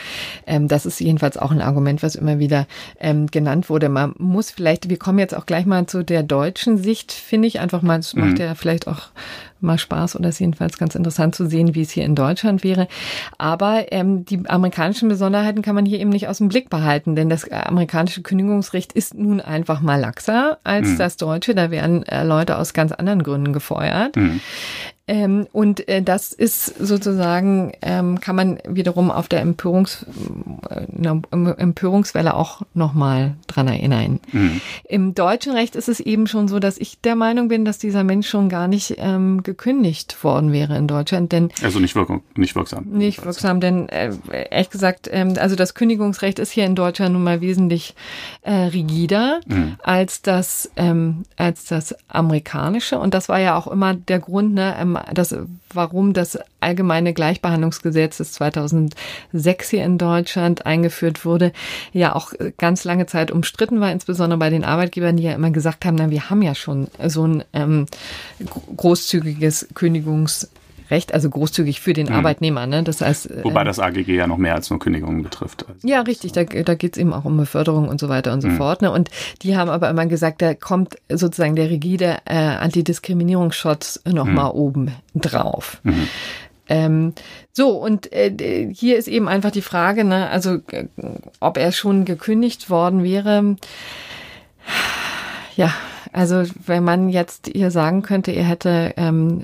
Ähm, 0.46 0.66
das 0.66 0.84
ist 0.84 0.98
jedenfalls 0.98 1.36
auch 1.36 1.52
ein 1.52 1.60
Argument, 1.60 2.02
was 2.02 2.16
immer 2.16 2.40
wieder 2.40 2.66
ähm, 2.98 3.28
genannt 3.28 3.70
wurde. 3.70 3.88
Man 3.88 4.14
muss 4.18 4.50
vielleicht, 4.50 4.88
wir 4.90 4.98
kommen 4.98 5.20
jetzt 5.20 5.36
auch 5.36 5.46
gleich 5.46 5.64
mal 5.64 5.86
zu 5.86 6.02
der 6.02 6.24
deutschen 6.24 6.76
Sicht, 6.76 7.12
finde 7.12 7.46
ich 7.46 7.60
einfach 7.60 7.82
mal, 7.82 7.98
das 7.98 8.14
macht 8.14 8.32
mhm. 8.32 8.36
ja 8.36 8.54
vielleicht 8.56 8.88
auch 8.88 8.89
mal 9.60 9.78
Spaß 9.78 10.16
oder 10.16 10.30
ist 10.30 10.38
jedenfalls 10.38 10.78
ganz 10.78 10.94
interessant 10.94 11.34
zu 11.34 11.46
sehen, 11.46 11.74
wie 11.74 11.82
es 11.82 11.90
hier 11.90 12.04
in 12.04 12.14
Deutschland 12.14 12.64
wäre. 12.64 12.88
Aber 13.38 13.92
ähm, 13.92 14.24
die 14.24 14.48
amerikanischen 14.48 15.08
Besonderheiten 15.08 15.62
kann 15.62 15.74
man 15.74 15.86
hier 15.86 16.00
eben 16.00 16.10
nicht 16.10 16.28
aus 16.28 16.38
dem 16.38 16.48
Blick 16.48 16.70
behalten, 16.70 17.14
denn 17.14 17.28
das 17.28 17.50
amerikanische 17.50 18.22
Kündigungsrecht 18.22 18.92
ist 18.92 19.14
nun 19.14 19.40
einfach 19.40 19.80
mal 19.80 20.00
laxer 20.00 20.58
als 20.64 20.88
mhm. 20.88 20.98
das 20.98 21.16
deutsche. 21.16 21.54
Da 21.54 21.70
werden 21.70 22.02
äh, 22.04 22.24
Leute 22.24 22.56
aus 22.56 22.72
ganz 22.72 22.92
anderen 22.92 23.22
Gründen 23.22 23.52
gefeuert. 23.52 24.16
Mhm. 24.16 24.40
Ähm, 25.10 25.48
und 25.50 25.88
äh, 25.88 26.02
das 26.02 26.32
ist 26.32 26.66
sozusagen, 26.78 27.72
ähm, 27.82 28.20
kann 28.20 28.36
man 28.36 28.60
wiederum 28.68 29.10
auf 29.10 29.26
der 29.26 29.40
Empörungs, 29.40 30.06
äh, 30.70 30.86
Empörungswelle 31.58 32.34
auch 32.34 32.62
nochmal 32.74 33.34
dran 33.48 33.66
erinnern. 33.66 34.20
Mhm. 34.30 34.60
Im 34.84 35.14
deutschen 35.16 35.52
Recht 35.52 35.74
ist 35.74 35.88
es 35.88 35.98
eben 35.98 36.28
schon 36.28 36.46
so, 36.46 36.60
dass 36.60 36.78
ich 36.78 37.00
der 37.00 37.16
Meinung 37.16 37.48
bin, 37.48 37.64
dass 37.64 37.78
dieser 37.78 38.04
Mensch 38.04 38.28
schon 38.28 38.48
gar 38.48 38.68
nicht 38.68 38.98
ähm, 38.98 39.42
gekündigt 39.42 40.22
worden 40.22 40.52
wäre 40.52 40.76
in 40.76 40.86
Deutschland. 40.86 41.32
Denn 41.32 41.48
also 41.60 41.80
nicht, 41.80 41.96
wirksam, 41.96 42.22
nicht 42.36 42.54
wirksam. 42.54 42.84
Nicht 42.84 43.24
wirksam, 43.24 43.58
denn 43.58 43.88
äh, 43.88 44.12
ehrlich 44.30 44.70
gesagt, 44.70 45.08
ähm, 45.10 45.34
also 45.40 45.56
das 45.56 45.74
Kündigungsrecht 45.74 46.38
ist 46.38 46.52
hier 46.52 46.66
in 46.66 46.76
Deutschland 46.76 47.14
nun 47.14 47.24
mal 47.24 47.40
wesentlich 47.40 47.96
äh, 48.42 48.52
rigider 48.52 49.40
mhm. 49.48 49.74
als 49.82 50.22
das 50.22 50.70
ähm, 50.76 51.24
als 51.34 51.64
das 51.64 51.96
amerikanische. 52.06 53.00
Und 53.00 53.12
das 53.12 53.28
war 53.28 53.40
ja 53.40 53.56
auch 53.56 53.66
immer 53.66 53.94
der 53.94 54.20
Grund, 54.20 54.54
ne, 54.54 54.76
ähm, 54.78 54.98
das, 55.12 55.34
warum 55.72 56.12
das 56.12 56.38
allgemeine 56.60 57.12
Gleichbehandlungsgesetz 57.12 58.18
des 58.18 58.32
2006 58.32 59.70
hier 59.70 59.84
in 59.84 59.98
Deutschland 59.98 60.66
eingeführt 60.66 61.24
wurde, 61.24 61.52
ja 61.92 62.14
auch 62.14 62.32
ganz 62.58 62.84
lange 62.84 63.06
Zeit 63.06 63.30
umstritten 63.30 63.80
war, 63.80 63.92
insbesondere 63.92 64.38
bei 64.38 64.50
den 64.50 64.64
Arbeitgebern, 64.64 65.16
die 65.16 65.24
ja 65.24 65.34
immer 65.34 65.50
gesagt 65.50 65.84
haben, 65.84 65.96
na, 65.96 66.10
wir 66.10 66.30
haben 66.30 66.42
ja 66.42 66.54
schon 66.54 66.88
so 67.06 67.26
ein 67.26 67.44
ähm, 67.52 67.86
großzügiges 68.76 69.68
Kündigungs 69.74 70.48
Recht, 70.90 71.14
also 71.14 71.30
großzügig 71.30 71.80
für 71.80 71.92
den 71.92 72.08
mhm. 72.08 72.14
Arbeitnehmer. 72.14 72.66
Ne? 72.66 72.82
Das 72.82 73.00
heißt, 73.00 73.30
äh, 73.30 73.44
Wobei 73.44 73.64
das 73.64 73.78
AGG 73.78 74.14
ja 74.14 74.26
noch 74.26 74.38
mehr 74.38 74.54
als 74.54 74.70
nur 74.70 74.78
Kündigungen 74.78 75.22
betrifft. 75.22 75.64
Also 75.68 75.86
ja, 75.86 76.00
richtig. 76.00 76.32
Da, 76.32 76.44
da 76.44 76.74
geht 76.74 76.96
es 76.96 77.00
eben 77.00 77.12
auch 77.12 77.24
um 77.24 77.36
Beförderung 77.36 77.88
und 77.88 78.00
so 78.00 78.08
weiter 78.08 78.32
und 78.32 78.40
so 78.40 78.48
mhm. 78.48 78.56
fort. 78.56 78.82
Ne? 78.82 78.90
Und 78.90 79.10
die 79.42 79.56
haben 79.56 79.70
aber 79.70 79.88
immer 79.88 80.06
gesagt, 80.06 80.42
da 80.42 80.54
kommt 80.54 80.96
sozusagen 81.08 81.56
der 81.56 81.70
rigide 81.70 82.18
äh, 82.24 82.34
Antidiskriminierungsschutz 82.34 84.02
nochmal 84.06 84.52
mhm. 84.52 84.58
oben 84.58 84.92
drauf. 85.14 85.80
Mhm. 85.82 86.08
Ähm, 86.68 87.14
so, 87.52 87.70
und 87.70 88.12
äh, 88.12 88.72
hier 88.72 88.96
ist 88.96 89.08
eben 89.08 89.28
einfach 89.28 89.50
die 89.50 89.60
Frage, 89.60 90.04
ne, 90.04 90.30
also 90.30 90.58
ob 91.40 91.58
er 91.58 91.72
schon 91.72 92.04
gekündigt 92.04 92.70
worden 92.70 93.02
wäre. 93.02 93.56
Ja, 95.56 95.74
also 96.12 96.42
wenn 96.66 96.82
man 96.82 97.08
jetzt 97.08 97.50
hier 97.52 97.70
sagen 97.70 98.02
könnte, 98.02 98.32
er 98.32 98.44
hätte 98.44 98.94
ähm, 98.96 99.42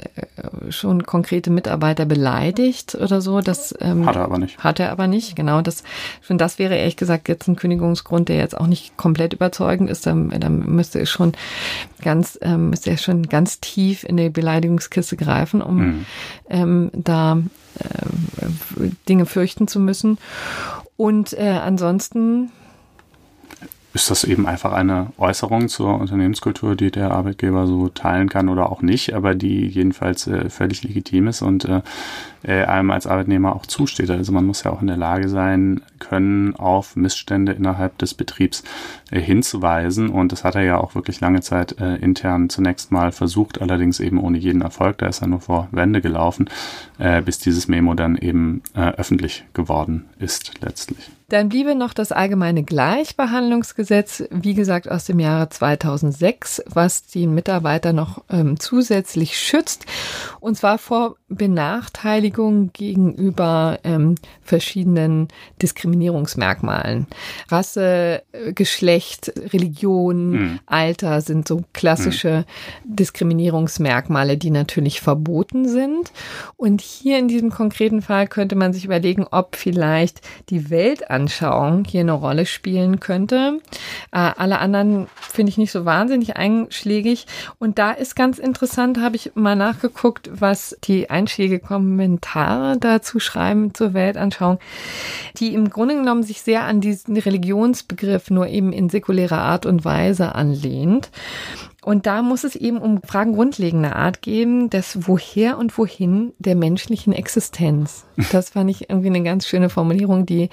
schon 0.68 1.04
konkrete 1.04 1.50
Mitarbeiter 1.50 2.06
beleidigt 2.06 2.96
oder 2.96 3.20
so, 3.20 3.40
das 3.40 3.74
ähm, 3.80 4.04
hat 4.04 4.16
er 4.16 4.22
aber 4.22 4.38
nicht. 4.38 4.58
Hat 4.58 4.80
er 4.80 4.90
aber 4.90 5.06
nicht, 5.06 5.36
genau. 5.36 5.62
Das 5.62 5.84
schon 6.22 6.38
das 6.38 6.58
wäre 6.58 6.76
ehrlich 6.76 6.96
gesagt 6.96 7.28
jetzt 7.28 7.46
ein 7.46 7.56
Kündigungsgrund, 7.56 8.28
der 8.28 8.36
jetzt 8.36 8.56
auch 8.56 8.66
nicht 8.66 8.96
komplett 8.96 9.32
überzeugend 9.32 9.88
ist. 9.90 10.06
Dann, 10.06 10.30
dann 10.40 10.58
müsste 10.58 10.98
es 11.00 11.10
schon 11.10 11.32
ganz, 12.02 12.38
ähm, 12.42 12.70
müsste 12.70 12.90
er 12.90 12.98
schon 12.98 13.24
ganz 13.24 13.60
tief 13.60 14.02
in 14.02 14.16
die 14.16 14.30
Beleidigungskiste 14.30 15.16
greifen, 15.16 15.62
um 15.62 15.76
mhm. 15.76 16.06
ähm, 16.50 16.90
da 16.94 17.38
äh, 17.78 18.90
Dinge 19.08 19.26
fürchten 19.26 19.68
zu 19.68 19.78
müssen. 19.78 20.18
Und 20.96 21.32
äh, 21.34 21.60
ansonsten 21.62 22.50
ist 23.96 24.10
das 24.10 24.24
eben 24.24 24.46
einfach 24.46 24.74
eine 24.74 25.06
Äußerung 25.16 25.68
zur 25.68 25.98
Unternehmenskultur, 25.98 26.76
die 26.76 26.90
der 26.90 27.12
Arbeitgeber 27.12 27.66
so 27.66 27.88
teilen 27.88 28.28
kann 28.28 28.50
oder 28.50 28.70
auch 28.70 28.82
nicht, 28.82 29.14
aber 29.14 29.34
die 29.34 29.66
jedenfalls 29.66 30.26
äh, 30.26 30.50
völlig 30.50 30.82
legitim 30.82 31.28
ist 31.28 31.40
und 31.40 31.64
äh, 31.64 31.80
äh, 32.42 32.64
einem 32.64 32.90
als 32.90 33.06
Arbeitnehmer 33.06 33.56
auch 33.56 33.64
zusteht. 33.64 34.10
Also 34.10 34.32
man 34.32 34.44
muss 34.44 34.64
ja 34.64 34.70
auch 34.70 34.82
in 34.82 34.86
der 34.86 34.98
Lage 34.98 35.30
sein 35.30 35.80
können, 35.98 36.54
auf 36.56 36.94
Missstände 36.94 37.52
innerhalb 37.52 37.96
des 37.96 38.12
Betriebs 38.12 38.64
äh, 39.10 39.18
hinzuweisen. 39.18 40.10
Und 40.10 40.30
das 40.30 40.44
hat 40.44 40.56
er 40.56 40.62
ja 40.62 40.76
auch 40.76 40.94
wirklich 40.94 41.20
lange 41.20 41.40
Zeit 41.40 41.80
äh, 41.80 41.96
intern 41.96 42.50
zunächst 42.50 42.92
mal 42.92 43.12
versucht, 43.12 43.62
allerdings 43.62 43.98
eben 43.98 44.20
ohne 44.20 44.36
jeden 44.36 44.60
Erfolg. 44.60 44.98
Da 44.98 45.06
ist 45.06 45.22
er 45.22 45.28
nur 45.28 45.40
vor 45.40 45.68
Wände 45.70 46.02
gelaufen, 46.02 46.50
äh, 46.98 47.22
bis 47.22 47.38
dieses 47.38 47.66
Memo 47.66 47.94
dann 47.94 48.16
eben 48.16 48.62
öffentlich 48.74 49.44
geworden 49.54 50.04
ist 50.18 50.52
letztlich. 50.60 51.15
Dann 51.28 51.48
bliebe 51.48 51.74
noch 51.74 51.92
das 51.92 52.12
allgemeine 52.12 52.62
Gleichbehandlungsgesetz, 52.62 54.24
wie 54.30 54.54
gesagt 54.54 54.88
aus 54.88 55.06
dem 55.06 55.18
Jahre 55.18 55.48
2006, 55.48 56.62
was 56.66 57.06
die 57.06 57.26
Mitarbeiter 57.26 57.92
noch 57.92 58.22
ähm, 58.30 58.60
zusätzlich 58.60 59.36
schützt, 59.36 59.86
und 60.38 60.56
zwar 60.56 60.78
vor 60.78 61.16
Benachteiligung 61.28 62.72
gegenüber 62.72 63.80
ähm, 63.82 64.14
verschiedenen 64.42 65.26
Diskriminierungsmerkmalen. 65.60 67.08
Rasse, 67.48 68.22
äh, 68.30 68.52
Geschlecht, 68.52 69.32
Religion, 69.52 70.30
mhm. 70.30 70.60
Alter 70.66 71.20
sind 71.22 71.48
so 71.48 71.64
klassische 71.72 72.44
mhm. 72.84 72.96
Diskriminierungsmerkmale, 72.96 74.36
die 74.36 74.50
natürlich 74.50 75.00
verboten 75.00 75.68
sind. 75.68 76.12
Und 76.56 76.80
hier 76.80 77.18
in 77.18 77.26
diesem 77.26 77.50
konkreten 77.50 78.02
Fall 78.02 78.28
könnte 78.28 78.54
man 78.54 78.72
sich 78.72 78.84
überlegen, 78.84 79.26
ob 79.28 79.56
vielleicht 79.56 80.20
die 80.50 80.70
Weltanschauung 81.16 81.84
hier 81.84 82.00
eine 82.00 82.12
Rolle 82.12 82.44
spielen 82.44 83.00
könnte. 83.00 83.60
Äh, 84.12 84.30
alle 84.36 84.58
anderen 84.58 85.06
finde 85.18 85.50
ich 85.50 85.58
nicht 85.58 85.72
so 85.72 85.84
wahnsinnig 85.84 86.36
einschlägig. 86.36 87.26
Und 87.58 87.78
da 87.78 87.92
ist 87.92 88.16
ganz 88.16 88.38
interessant, 88.38 89.00
habe 89.00 89.16
ich 89.16 89.32
mal 89.34 89.56
nachgeguckt, 89.56 90.28
was 90.32 90.76
die 90.84 91.08
einschlägige 91.08 91.60
Kommentare 91.60 92.76
dazu 92.78 93.18
schreiben 93.18 93.72
zur 93.72 93.94
Weltanschauung, 93.94 94.58
die 95.38 95.54
im 95.54 95.70
Grunde 95.70 95.96
genommen 95.96 96.22
sich 96.22 96.42
sehr 96.42 96.64
an 96.64 96.80
diesen 96.80 97.16
Religionsbegriff 97.16 98.30
nur 98.30 98.46
eben 98.48 98.72
in 98.72 98.90
säkulärer 98.90 99.38
Art 99.38 99.64
und 99.64 99.84
Weise 99.84 100.34
anlehnt. 100.34 101.10
Und 101.86 102.06
da 102.06 102.20
muss 102.20 102.42
es 102.42 102.56
eben 102.56 102.78
um 102.78 103.00
Fragen 103.00 103.34
grundlegender 103.34 103.94
Art 103.94 104.20
gehen, 104.20 104.68
das 104.70 105.06
Woher 105.06 105.56
und 105.56 105.78
Wohin 105.78 106.32
der 106.40 106.56
menschlichen 106.56 107.12
Existenz. 107.12 108.06
Das 108.32 108.50
fand 108.50 108.68
ich 108.70 108.90
irgendwie 108.90 109.06
eine 109.06 109.22
ganz 109.22 109.46
schöne 109.46 109.68
Formulierung, 109.68 110.26
die 110.26 110.50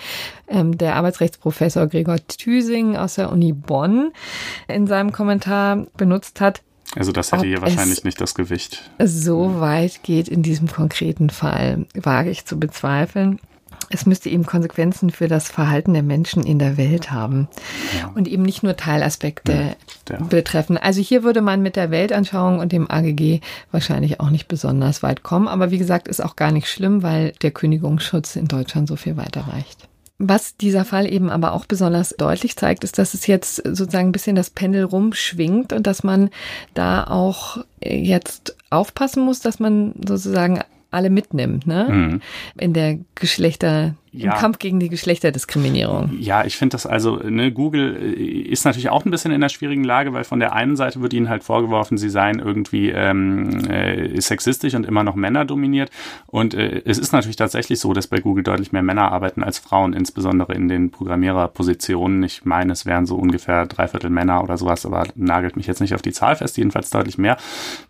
ähm, 0.47 0.77
der 0.77 0.95
Arbeitsrechtsprofessor 0.95 1.87
Gregor 1.87 2.17
Thüsing 2.27 2.97
aus 2.97 3.15
der 3.15 3.31
Uni 3.31 3.51
Bonn 3.51 4.11
in 4.67 4.85
seinem 4.85 5.11
Kommentar 5.11 5.87
benutzt 5.97 6.39
hat. 6.39 6.61
Also 6.95 7.11
das 7.11 7.31
hätte 7.31 7.47
hier 7.47 7.63
wahrscheinlich 7.63 8.03
nicht 8.03 8.21
das 8.21 8.35
Gewicht. 8.35 8.91
So 9.03 9.59
weit 9.59 10.03
geht 10.03 10.27
in 10.27 10.43
diesem 10.43 10.67
konkreten 10.67 11.31
Fall, 11.31 11.87
wage 11.95 12.29
ich 12.29 12.45
zu 12.45 12.59
bezweifeln. 12.59 13.39
Es 13.93 14.07
müsste 14.07 14.27
eben 14.29 14.45
Konsequenzen 14.45 15.11
für 15.11 15.27
das 15.27 15.49
Verhalten 15.49 15.93
der 15.93 16.01
Menschen 16.01 16.43
in 16.43 16.57
der 16.57 16.77
Welt 16.77 17.11
haben 17.11 17.47
ja. 17.99 18.11
und 18.15 18.27
eben 18.27 18.41
nicht 18.41 18.63
nur 18.63 18.75
Teilaspekte 18.75 19.75
ja, 20.09 20.17
betreffen. 20.17 20.77
Also 20.77 20.99
hier 20.99 21.23
würde 21.23 21.41
man 21.41 21.61
mit 21.61 21.75
der 21.75 21.91
Weltanschauung 21.91 22.57
und 22.57 22.71
dem 22.71 22.89
AGG 22.89 23.41
wahrscheinlich 23.71 24.19
auch 24.19 24.31
nicht 24.31 24.47
besonders 24.47 25.03
weit 25.03 25.21
kommen. 25.21 25.47
Aber 25.47 25.69
wie 25.69 25.77
gesagt, 25.77 26.07
ist 26.07 26.23
auch 26.23 26.35
gar 26.35 26.51
nicht 26.51 26.69
schlimm, 26.69 27.03
weil 27.03 27.33
der 27.43 27.51
Kündigungsschutz 27.51 28.35
in 28.35 28.47
Deutschland 28.47 28.87
so 28.87 28.95
viel 28.95 29.15
weiter 29.15 29.41
reicht. 29.41 29.87
Was 30.17 30.57
dieser 30.57 30.85
Fall 30.85 31.11
eben 31.11 31.29
aber 31.29 31.53
auch 31.53 31.65
besonders 31.65 32.15
deutlich 32.17 32.55
zeigt, 32.55 32.83
ist, 32.83 32.97
dass 32.97 33.13
es 33.13 33.27
jetzt 33.27 33.57
sozusagen 33.57 34.09
ein 34.09 34.13
bisschen 34.13 34.35
das 34.35 34.49
Pendel 34.49 34.85
rumschwingt 34.85 35.71
und 35.71 35.85
dass 35.85 36.03
man 36.03 36.29
da 36.73 37.03
auch 37.03 37.63
jetzt 37.83 38.55
aufpassen 38.69 39.23
muss, 39.23 39.41
dass 39.41 39.59
man 39.59 39.93
sozusagen 40.07 40.61
alle 40.93 41.09
mitnimmt, 41.09 41.67
ne? 41.67 41.87
Mhm. 41.89 42.21
In 42.57 42.73
der 42.73 42.99
Geschlechter, 43.15 43.95
ja. 44.13 44.33
im 44.33 44.39
Kampf 44.39 44.59
gegen 44.59 44.79
die 44.79 44.89
Geschlechterdiskriminierung. 44.89 46.11
Ja, 46.19 46.45
ich 46.45 46.55
finde 46.55 46.73
das 46.73 46.85
also, 46.85 47.17
ne, 47.17 47.51
Google 47.51 47.95
äh, 47.95 48.23
ist 48.23 48.65
natürlich 48.65 48.89
auch 48.89 49.05
ein 49.05 49.11
bisschen 49.11 49.31
in 49.31 49.35
einer 49.35 49.49
schwierigen 49.49 49.83
Lage, 49.83 50.13
weil 50.13 50.23
von 50.23 50.39
der 50.39 50.53
einen 50.53 50.75
Seite 50.75 51.01
wird 51.01 51.13
ihnen 51.13 51.29
halt 51.29 51.43
vorgeworfen, 51.43 51.97
sie 51.97 52.09
seien 52.09 52.39
irgendwie 52.39 52.89
ähm, 52.89 53.65
äh, 53.69 54.21
sexistisch 54.21 54.75
und 54.75 54.85
immer 54.85 55.03
noch 55.03 55.15
Männer 55.15 55.45
dominiert. 55.45 55.89
Und 56.27 56.53
äh, 56.53 56.81
es 56.85 56.99
ist 56.99 57.11
natürlich 57.11 57.35
tatsächlich 57.35 57.79
so, 57.79 57.93
dass 57.93 58.07
bei 58.07 58.19
Google 58.19 58.43
deutlich 58.43 58.71
mehr 58.71 58.83
Männer 58.83 59.11
arbeiten 59.11 59.43
als 59.43 59.57
Frauen, 59.57 59.93
insbesondere 59.93 60.53
in 60.53 60.67
den 60.67 60.91
Programmiererpositionen. 60.91 62.21
Ich 62.23 62.45
meine, 62.45 62.73
es 62.73 62.85
wären 62.85 63.05
so 63.05 63.15
ungefähr 63.15 63.65
dreiviertel 63.65 64.11
Männer 64.11 64.43
oder 64.43 64.57
sowas, 64.57 64.85
aber 64.85 65.07
nagelt 65.15 65.57
mich 65.57 65.67
jetzt 65.67 65.81
nicht 65.81 65.95
auf 65.95 66.01
die 66.01 66.11
Zahl 66.11 66.35
fest, 66.35 66.57
jedenfalls 66.57 66.91
deutlich 66.91 67.17
mehr. 67.17 67.37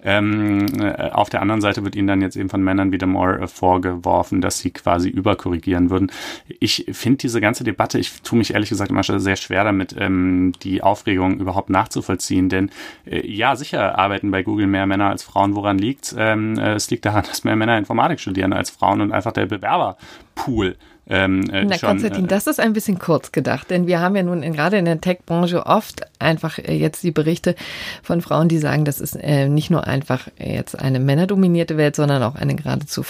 Ähm, 0.02 0.68
äh, 0.80 1.10
auf 1.12 1.30
der 1.30 1.42
anderen 1.42 1.62
Seite 1.62 1.84
wird 1.84 1.96
ihnen 1.96 2.08
dann 2.08 2.22
jetzt 2.22 2.38
eben 2.38 2.50
von 2.50 2.64
Männern 2.64 2.92
wieder 2.92 3.08
more 3.08 3.42
äh, 3.42 3.48
vorgeworfen, 3.48 4.40
dass 4.40 4.60
sie 4.60 4.72
quasi 4.72 5.10
überkorrigieren 5.10 5.90
würden 5.90 6.12
ich 6.60 6.86
finde 6.92 7.18
diese 7.18 7.42
ganze 7.42 7.64
Debatte, 7.64 8.00
ich 8.00 8.22
tue 8.22 8.38
mich 8.38 8.54
ehrlich 8.54 8.70
gesagt 8.70 8.92
immer 8.92 9.04
sehr 9.04 9.36
schwer 9.36 9.64
damit, 9.64 9.96
ähm, 9.98 10.54
die 10.64 10.82
Aufregung 10.82 11.40
überhaupt 11.40 11.70
nachzuvollziehen. 11.70 12.50
Denn 12.50 12.72
äh, 13.06 13.26
ja, 13.26 13.56
sicher 13.56 13.98
arbeiten 13.98 14.32
bei 14.32 14.44
Google 14.44 14.68
mehr 14.68 14.86
Männer 14.86 15.10
als 15.10 15.24
Frauen. 15.24 15.56
Woran 15.56 15.78
liegt 15.78 16.16
ähm, 16.18 16.58
äh, 16.58 16.74
Es 16.74 16.90
liegt 16.90 17.06
daran, 17.06 17.24
dass 17.28 17.44
mehr 17.44 17.56
Männer 17.56 17.78
Informatik 17.78 18.20
studieren 18.20 18.54
als 18.54 18.70
Frauen 18.70 19.02
und 19.02 19.12
einfach 19.12 19.32
der 19.32 19.46
Bewerberpool 19.46 20.76
ähm, 21.06 21.44
äh, 21.52 21.66
Na, 21.66 21.78
schon, 21.78 21.90
Konstantin, 21.90 22.26
äh, 22.26 22.28
das 22.28 22.48
ist 22.48 22.62
ein 22.62 22.72
bisschen 22.72 22.98
kurz 22.98 23.34
gedacht, 23.34 23.70
denn 23.70 23.88
wir 23.88 24.00
haben 24.00 24.16
ja 24.16 24.24
nun 24.24 24.42
in, 24.42 24.54
gerade 24.54 24.78
in 24.78 24.86
der 24.86 25.02
Tech-Branche 25.02 25.66
oft 25.66 26.02
einfach 26.20 26.60
äh, 26.60 26.76
jetzt 26.76 27.04
die 27.04 27.12
Berichte 27.12 27.56
von 28.02 28.22
Frauen, 28.22 28.48
die 28.48 28.58
sagen, 28.58 28.86
das 28.86 29.02
ist 29.02 29.16
äh, 29.16 29.50
nicht 29.50 29.70
nur 29.70 29.86
einfach 29.86 30.30
jetzt 30.38 30.80
eine 30.80 31.02
männerdominierte 31.02 31.76
Welt, 31.76 31.98
sondern 31.98 32.24
auch 32.24 32.36
eine 32.36 32.56
geradezu 32.56 33.04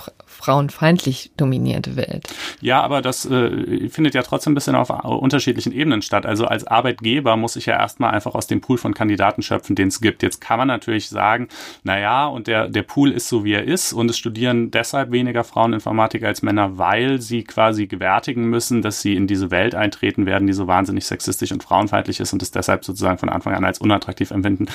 frauenfeindlich 0.44 1.32
dominierte 1.38 1.96
Welt. 1.96 2.28
Ja, 2.60 2.82
aber 2.82 3.02
das 3.02 3.26
äh, 3.26 3.88
findet 3.88 4.14
ja 4.14 4.24
trotzdem 4.24 4.52
ein 4.52 4.56
bisschen 4.56 4.76
auf 4.76 4.90
unterschiedlichen 4.90 5.72
Ebenen 5.72 6.02
statt. 6.02 6.26
Also 6.26 6.46
als 6.46 6.68
Arbeitgeber 6.68 7.38
muss 7.38 7.56
ich 7.56 7.66
ja 7.66 7.80
erstmal 7.80 8.12
einfach 8.12 8.36
aus 8.36 8.48
dem 8.48 8.60
Pool 8.60 8.78
von 8.78 8.94
Kandidaten 8.94 9.42
schöpfen, 9.42 9.78
den 9.78 9.88
es 9.88 10.02
gibt. 10.02 10.22
Jetzt 10.22 10.42
kann 10.42 10.58
man 10.58 10.68
natürlich 10.68 11.08
sagen, 11.08 11.48
na 11.84 11.98
ja, 11.98 12.26
und 12.26 12.48
der, 12.48 12.68
der 12.68 12.84
Pool 12.84 13.12
ist 13.12 13.30
so, 13.30 13.46
wie 13.46 13.54
er 13.54 13.64
ist 13.64 13.94
und 13.94 14.10
es 14.10 14.18
studieren 14.18 14.70
deshalb 14.70 15.12
weniger 15.12 15.46
Frauen 15.46 15.72
Informatik 15.72 16.24
als 16.24 16.42
Männer, 16.42 16.78
weil 16.78 17.22
sie 17.22 17.46
quasi 17.46 17.88
gewärtigen 17.88 18.50
müssen, 18.50 18.82
dass 18.82 19.02
sie 19.02 19.16
in 19.16 19.28
diese 19.28 19.50
Welt 19.50 19.76
eintreten 19.76 20.26
werden, 20.26 20.46
die 20.46 20.54
so 20.54 20.68
wahnsinnig 20.68 21.06
sexistisch 21.06 21.54
und 21.54 21.64
frauenfeindlich 21.64 22.20
ist 22.20 22.34
und 22.34 22.42
es 22.42 22.52
deshalb 22.52 22.84
sozusagen 22.84 23.18
von 23.18 23.30
Anfang 23.30 23.54
an 23.54 23.64
als 23.64 23.80
unattraktiv 23.80 24.32
empfinden. 24.32 24.66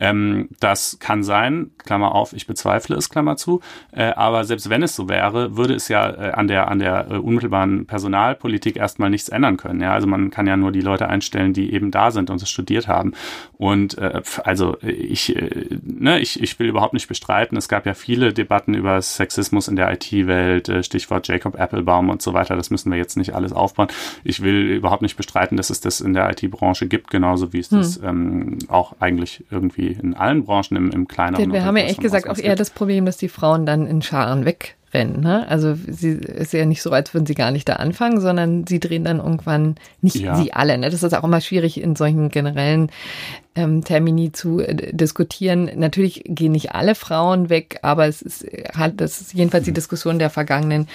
Ähm, 0.00 0.48
das 0.58 0.98
kann 0.98 1.22
sein, 1.22 1.70
Klammer 1.78 2.16
auf, 2.16 2.32
ich 2.32 2.48
bezweifle 2.48 2.96
es, 2.96 3.10
Klammer 3.10 3.36
zu. 3.36 3.60
Äh, 3.92 4.06
aber 4.06 4.42
selbst 4.44 4.70
wenn 4.70 4.82
es 4.82 4.96
so 4.96 5.03
wäre, 5.08 5.56
würde 5.56 5.74
es 5.74 5.88
ja 5.88 6.10
äh, 6.10 6.30
an 6.32 6.48
der, 6.48 6.68
an 6.68 6.78
der 6.78 7.10
äh, 7.10 7.14
unmittelbaren 7.16 7.86
Personalpolitik 7.86 8.76
erstmal 8.76 9.10
nichts 9.10 9.28
ändern 9.28 9.56
können. 9.56 9.80
Ja? 9.80 9.92
Also 9.92 10.06
man 10.06 10.30
kann 10.30 10.46
ja 10.46 10.56
nur 10.56 10.72
die 10.72 10.80
Leute 10.80 11.08
einstellen, 11.08 11.52
die 11.52 11.72
eben 11.72 11.90
da 11.90 12.10
sind 12.10 12.30
und 12.30 12.42
es 12.42 12.50
studiert 12.50 12.88
haben. 12.88 13.12
Und 13.56 13.98
äh, 13.98 14.22
also 14.42 14.76
ich, 14.82 15.34
äh, 15.36 15.78
ne, 15.82 16.20
ich, 16.20 16.42
ich 16.42 16.58
will 16.58 16.68
überhaupt 16.68 16.94
nicht 16.94 17.08
bestreiten, 17.08 17.56
es 17.56 17.68
gab 17.68 17.86
ja 17.86 17.94
viele 17.94 18.32
Debatten 18.32 18.74
über 18.74 19.00
Sexismus 19.00 19.68
in 19.68 19.76
der 19.76 19.92
IT-Welt, 19.92 20.68
äh, 20.68 20.82
Stichwort 20.82 21.28
Jacob 21.28 21.58
Applebaum 21.58 22.08
und 22.10 22.22
so 22.22 22.32
weiter. 22.32 22.56
Das 22.56 22.70
müssen 22.70 22.90
wir 22.90 22.98
jetzt 22.98 23.16
nicht 23.16 23.34
alles 23.34 23.52
aufbauen. 23.52 23.88
Ich 24.24 24.42
will 24.42 24.70
überhaupt 24.70 25.02
nicht 25.02 25.16
bestreiten, 25.16 25.56
dass 25.56 25.70
es 25.70 25.80
das 25.80 26.00
in 26.00 26.14
der 26.14 26.30
IT-Branche 26.30 26.86
gibt, 26.86 27.10
genauso 27.10 27.52
wie 27.52 27.60
es 27.60 27.70
hm. 27.70 27.78
das 27.78 28.00
ähm, 28.02 28.58
auch 28.68 28.94
eigentlich 29.00 29.44
irgendwie 29.50 29.88
in 29.88 30.14
allen 30.14 30.44
Branchen 30.44 30.76
im, 30.76 30.90
im 30.90 31.08
kleineren. 31.08 31.44
Denn 31.44 31.52
wir 31.52 31.64
haben 31.64 31.76
ja 31.76 31.84
echt 31.84 32.00
gesagt 32.00 32.28
auch 32.28 32.38
eher 32.38 32.56
das 32.56 32.70
Problem, 32.70 33.06
dass 33.06 33.16
die 33.16 33.28
Frauen 33.28 33.66
dann 33.66 33.86
in 33.86 34.02
Scharen 34.02 34.44
weg 34.44 34.76
rennen. 34.94 35.20
Ne? 35.20 35.46
Also 35.48 35.74
sie 35.74 36.12
ist 36.12 36.52
ja 36.52 36.64
nicht 36.64 36.82
so, 36.82 36.90
als 36.90 37.12
würden 37.12 37.26
sie 37.26 37.34
gar 37.34 37.50
nicht 37.50 37.68
da 37.68 37.74
anfangen, 37.74 38.20
sondern 38.20 38.66
sie 38.66 38.80
drehen 38.80 39.04
dann 39.04 39.18
irgendwann 39.18 39.74
nicht 40.00 40.16
ja. 40.16 40.36
sie 40.36 40.52
alle. 40.52 40.78
Ne? 40.78 40.88
Das 40.88 41.02
ist 41.02 41.14
auch 41.14 41.24
immer 41.24 41.40
schwierig 41.40 41.80
in 41.80 41.96
solchen 41.96 42.30
generellen 42.30 42.90
ähm, 43.56 43.84
Termini 43.84 44.32
zu 44.32 44.60
äh, 44.60 44.92
diskutieren. 44.92 45.70
Natürlich 45.76 46.22
gehen 46.26 46.52
nicht 46.52 46.72
alle 46.72 46.94
Frauen 46.94 47.48
weg, 47.50 47.78
aber 47.82 48.06
es 48.06 48.22
ist 48.22 48.46
halt, 48.76 49.00
das 49.00 49.20
ist 49.20 49.34
jedenfalls 49.34 49.64
die 49.64 49.72
Diskussion 49.72 50.18
der 50.18 50.30
vergangenen 50.30 50.88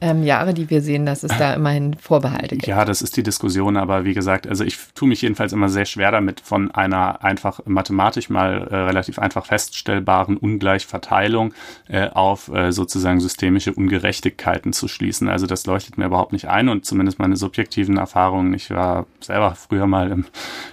ähm, 0.00 0.24
Jahre, 0.24 0.54
die 0.54 0.70
wir 0.70 0.80
sehen, 0.80 1.06
dass 1.06 1.22
es 1.22 1.36
da 1.36 1.54
immerhin 1.54 1.94
Vorbehalte 1.94 2.56
gibt. 2.56 2.66
Ja, 2.66 2.84
das 2.84 3.02
ist 3.02 3.16
die 3.16 3.22
Diskussion, 3.22 3.76
aber 3.76 4.04
wie 4.04 4.14
gesagt, 4.14 4.46
also 4.46 4.64
ich 4.64 4.78
tue 4.94 5.08
mich 5.08 5.22
jedenfalls 5.22 5.52
immer 5.52 5.68
sehr 5.68 5.84
schwer 5.84 6.10
damit, 6.10 6.40
von 6.40 6.70
einer 6.70 7.22
einfach 7.24 7.60
mathematisch 7.66 8.30
mal 8.30 8.68
äh, 8.70 8.76
relativ 8.76 9.18
einfach 9.18 9.46
feststellbaren 9.46 10.36
Ungleichverteilung 10.36 11.52
äh, 11.88 12.08
auf 12.08 12.48
äh, 12.48 12.72
sozusagen 12.72 13.20
systemische 13.20 13.72
Ungerechtigkeiten 13.72 14.72
zu 14.72 14.88
schließen. 14.88 15.28
Also 15.28 15.46
das 15.46 15.66
leuchtet 15.66 15.98
mir 15.98 16.06
überhaupt 16.06 16.32
nicht 16.32 16.48
ein 16.48 16.68
und 16.68 16.86
zumindest 16.86 17.18
meine 17.18 17.36
subjektiven 17.36 17.98
Erfahrungen. 17.98 18.54
Ich 18.54 18.70
war 18.70 19.06
selber 19.20 19.54
früher 19.54 19.86
mal 19.86 20.10
im 20.10 20.24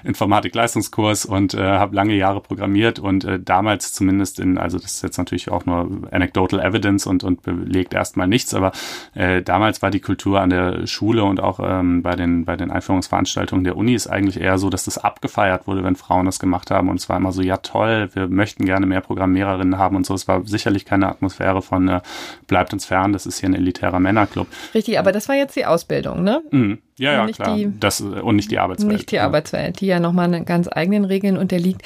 Informatik-Leistungskurs 0.03 1.24
Linux 1.25 1.53
und 1.53 1.53
äh, 1.53 1.61
habe 1.61 1.95
lange 1.95 2.13
Jahre 2.13 2.41
programmiert 2.41 2.99
und 2.99 3.23
äh, 3.25 3.39
damals 3.39 3.93
zumindest 3.93 4.39
in, 4.39 4.57
also 4.57 4.77
das 4.77 4.93
ist 4.93 5.03
jetzt 5.03 5.17
natürlich 5.17 5.51
auch 5.51 5.65
nur 5.65 5.89
anecdotal 6.11 6.59
evidence 6.59 7.07
und, 7.07 7.23
und 7.23 7.41
belegt 7.41 7.93
erstmal 7.93 8.27
nichts, 8.27 8.53
aber 8.53 8.71
äh, 9.13 9.41
damals 9.41 9.81
war 9.81 9.91
die 9.91 9.99
Kultur 9.99 10.39
an 10.39 10.49
der 10.49 10.87
Schule 10.87 11.23
und 11.23 11.39
auch 11.39 11.59
ähm, 11.61 12.01
bei 12.01 12.15
den 12.15 12.45
bei 12.45 12.55
den 12.55 12.71
Einführungsveranstaltungen 12.71 13.63
der 13.63 13.77
Uni 13.77 13.93
ist 13.93 14.07
eigentlich 14.07 14.39
eher 14.39 14.57
so, 14.57 14.69
dass 14.69 14.85
das 14.85 14.97
abgefeiert 14.97 15.67
wurde, 15.67 15.83
wenn 15.83 15.95
Frauen 15.95 16.25
das 16.25 16.39
gemacht 16.39 16.71
haben 16.71 16.89
und 16.89 16.97
es 16.97 17.09
war 17.09 17.17
immer 17.17 17.31
so, 17.31 17.41
ja 17.41 17.57
toll, 17.57 18.09
wir 18.13 18.27
möchten 18.27 18.65
gerne 18.65 18.85
mehr 18.85 19.01
Programmiererinnen 19.01 19.77
haben 19.77 19.95
und 19.95 20.05
so. 20.05 20.13
Es 20.13 20.27
war 20.27 20.45
sicherlich 20.45 20.85
keine 20.85 21.09
Atmosphäre 21.09 21.61
von 21.61 21.87
äh, 21.87 22.01
bleibt 22.47 22.73
uns 22.73 22.85
fern, 22.85 23.13
das 23.13 23.25
ist 23.25 23.39
hier 23.39 23.49
ein 23.49 23.55
elitärer 23.55 23.99
Männerclub. 23.99 24.47
Richtig, 24.73 24.99
aber 24.99 25.11
das 25.11 25.27
war 25.29 25.35
jetzt 25.35 25.55
die 25.55 25.65
Ausbildung, 25.65 26.23
ne? 26.23 26.41
Mhm. 26.51 26.77
Ja, 26.97 27.11
ja, 27.11 27.27
klar. 27.27 27.57
Die, 27.57 27.71
das, 27.79 27.99
und 27.99 28.35
nicht 28.35 28.51
die 28.51 28.59
Arbeitswelt. 28.59 28.93
Nicht 28.93 29.11
die 29.11 29.15
ja. 29.15 29.25
Arbeitswelt, 29.25 29.81
die 29.81 29.87
ja 29.87 29.99
nochmal 29.99 30.25
eine 30.25 30.45
ganz 30.45 30.69
eigenen 30.71 31.03
Regeln 31.03 31.37
unterliegt. 31.37 31.81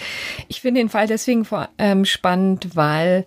Ich 0.47 0.62
finde 0.62 0.82
den 0.82 0.89
Fall 0.89 1.07
deswegen 1.07 1.45
vor, 1.45 1.70
ähm, 1.80 2.05
spannend, 2.05 2.76
weil 2.76 3.26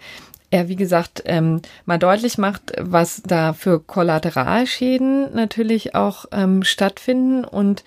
er, 0.53 0.69
wie 0.69 0.77
gesagt, 0.77 1.23
ähm, 1.25 1.63
mal 1.87 1.99
deutlich 1.99 2.37
macht, 2.37 2.73
was 2.79 3.23
da 3.23 3.55
für 3.55 3.81
Kollateralschäden 3.81 5.35
natürlich 5.35 5.95
auch 5.95 6.27
ähm, 6.31 6.63
stattfinden 6.63 7.45
und 7.45 7.85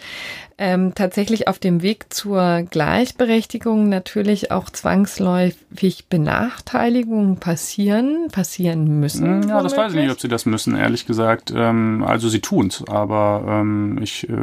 ähm, 0.57 0.93
tatsächlich 0.95 1.47
auf 1.47 1.59
dem 1.59 1.84
Weg 1.84 2.11
zur 2.11 2.63
Gleichberechtigung 2.63 3.88
natürlich 3.88 4.51
auch 4.51 4.70
zwangsläufig 4.72 6.07
Benachteiligungen 6.09 7.38
passieren, 7.38 8.30
passieren 8.32 8.99
müssen. 8.99 9.43
Hm, 9.43 9.49
ja, 9.49 9.61
das 9.61 9.78
weiß 9.78 9.93
ich 9.93 9.99
nicht, 9.99 10.11
ob 10.11 10.20
sie 10.20 10.30
das 10.30 10.47
müssen, 10.47 10.76
ehrlich 10.76 11.05
gesagt. 11.05 11.53
Ähm, 11.55 12.03
also 12.03 12.30
sie 12.30 12.41
tun's, 12.41 12.84
aber 12.88 13.43
ähm, 13.47 13.99
ich 14.01 14.28
äh, 14.28 14.34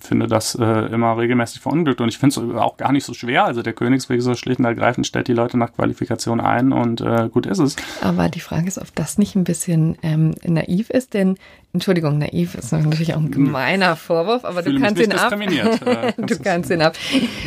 finde 0.00 0.26
das 0.26 0.54
äh, 0.54 0.64
immer 0.92 1.16
regelmäßig 1.18 1.60
verunglückt 1.60 2.00
und 2.00 2.08
ich 2.08 2.18
finde 2.18 2.40
es 2.40 2.56
auch 2.56 2.76
gar 2.76 2.92
nicht 2.92 3.04
so 3.04 3.14
schwer. 3.14 3.44
Also 3.44 3.62
der 3.62 3.72
Königsweg 3.72 4.22
so 4.22 4.34
schlicht 4.34 4.58
und 4.58 4.64
ergreifend 4.64 5.06
stellt 5.06 5.28
die 5.28 5.32
Leute 5.32 5.58
nach 5.58 5.72
Qualifikation 5.72 6.40
ein 6.40 6.72
und 6.72 7.00
äh, 7.00 7.28
gut 7.30 7.46
ist 7.46 7.58
es. 7.58 7.76
Aber 8.00 8.28
die 8.28 8.40
Frage 8.40 8.66
ist, 8.66 8.78
ob 8.78 8.94
das 8.94 9.18
nicht 9.18 9.34
ein 9.34 9.44
bisschen 9.44 9.96
ähm, 10.02 10.34
naiv 10.44 10.90
ist, 10.90 11.14
denn 11.14 11.36
Entschuldigung, 11.72 12.18
naiv 12.18 12.54
ist 12.54 12.72
natürlich 12.72 13.14
auch 13.14 13.20
ein 13.20 13.30
gemeiner 13.30 13.96
Vorwurf, 13.96 14.44
aber 14.44 14.62
du 14.62 14.78
kannst 14.78 15.00
ihn 15.00 15.12
ab. 15.12 15.32
Äh, 15.32 16.12
du 16.18 16.38
kannst 16.38 16.70
ihn 16.70 16.82
ab. 16.82 16.94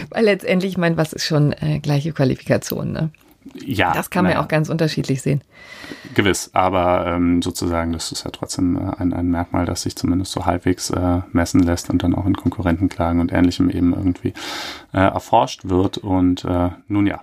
Weil 0.10 0.26
letztendlich, 0.26 0.74
ich 0.74 0.78
meine, 0.78 0.98
was 0.98 1.14
ist 1.14 1.26
schon 1.26 1.54
äh, 1.54 1.80
gleiche 1.80 2.12
Qualifikation, 2.12 2.92
ne? 2.92 3.12
Ja. 3.64 3.94
Das 3.94 4.10
kann 4.10 4.24
man 4.24 4.34
ja 4.34 4.44
auch 4.44 4.48
ganz 4.48 4.70
unterschiedlich 4.70 5.22
sehen. 5.22 5.42
Gewiss, 6.14 6.50
aber 6.54 7.06
ähm, 7.08 7.42
sozusagen, 7.42 7.94
das 7.94 8.12
ist 8.12 8.24
ja 8.26 8.32
trotzdem 8.32 8.78
äh, 8.78 8.92
ein, 8.98 9.14
ein 9.14 9.30
Merkmal, 9.30 9.66
das 9.66 9.84
sich 9.84 9.96
zumindest 9.96 10.32
so 10.32 10.46
halbwegs 10.46 10.90
äh, 10.90 11.22
messen 11.32 11.62
lässt 11.62 11.90
und 11.90 12.04
dann 12.04 12.16
auch 12.16 12.26
in 12.26 12.36
Konkurrentenklagen 12.36 13.22
und 13.22 13.32
Ähnlichem 13.32 13.70
eben 13.70 13.94
irgendwie 13.94 14.34
äh, 14.94 15.00
erforscht 15.00 15.70
wird. 15.70 15.98
Und 15.98 16.46
äh, 16.46 16.70
nun 16.88 17.08
ja, 17.08 17.22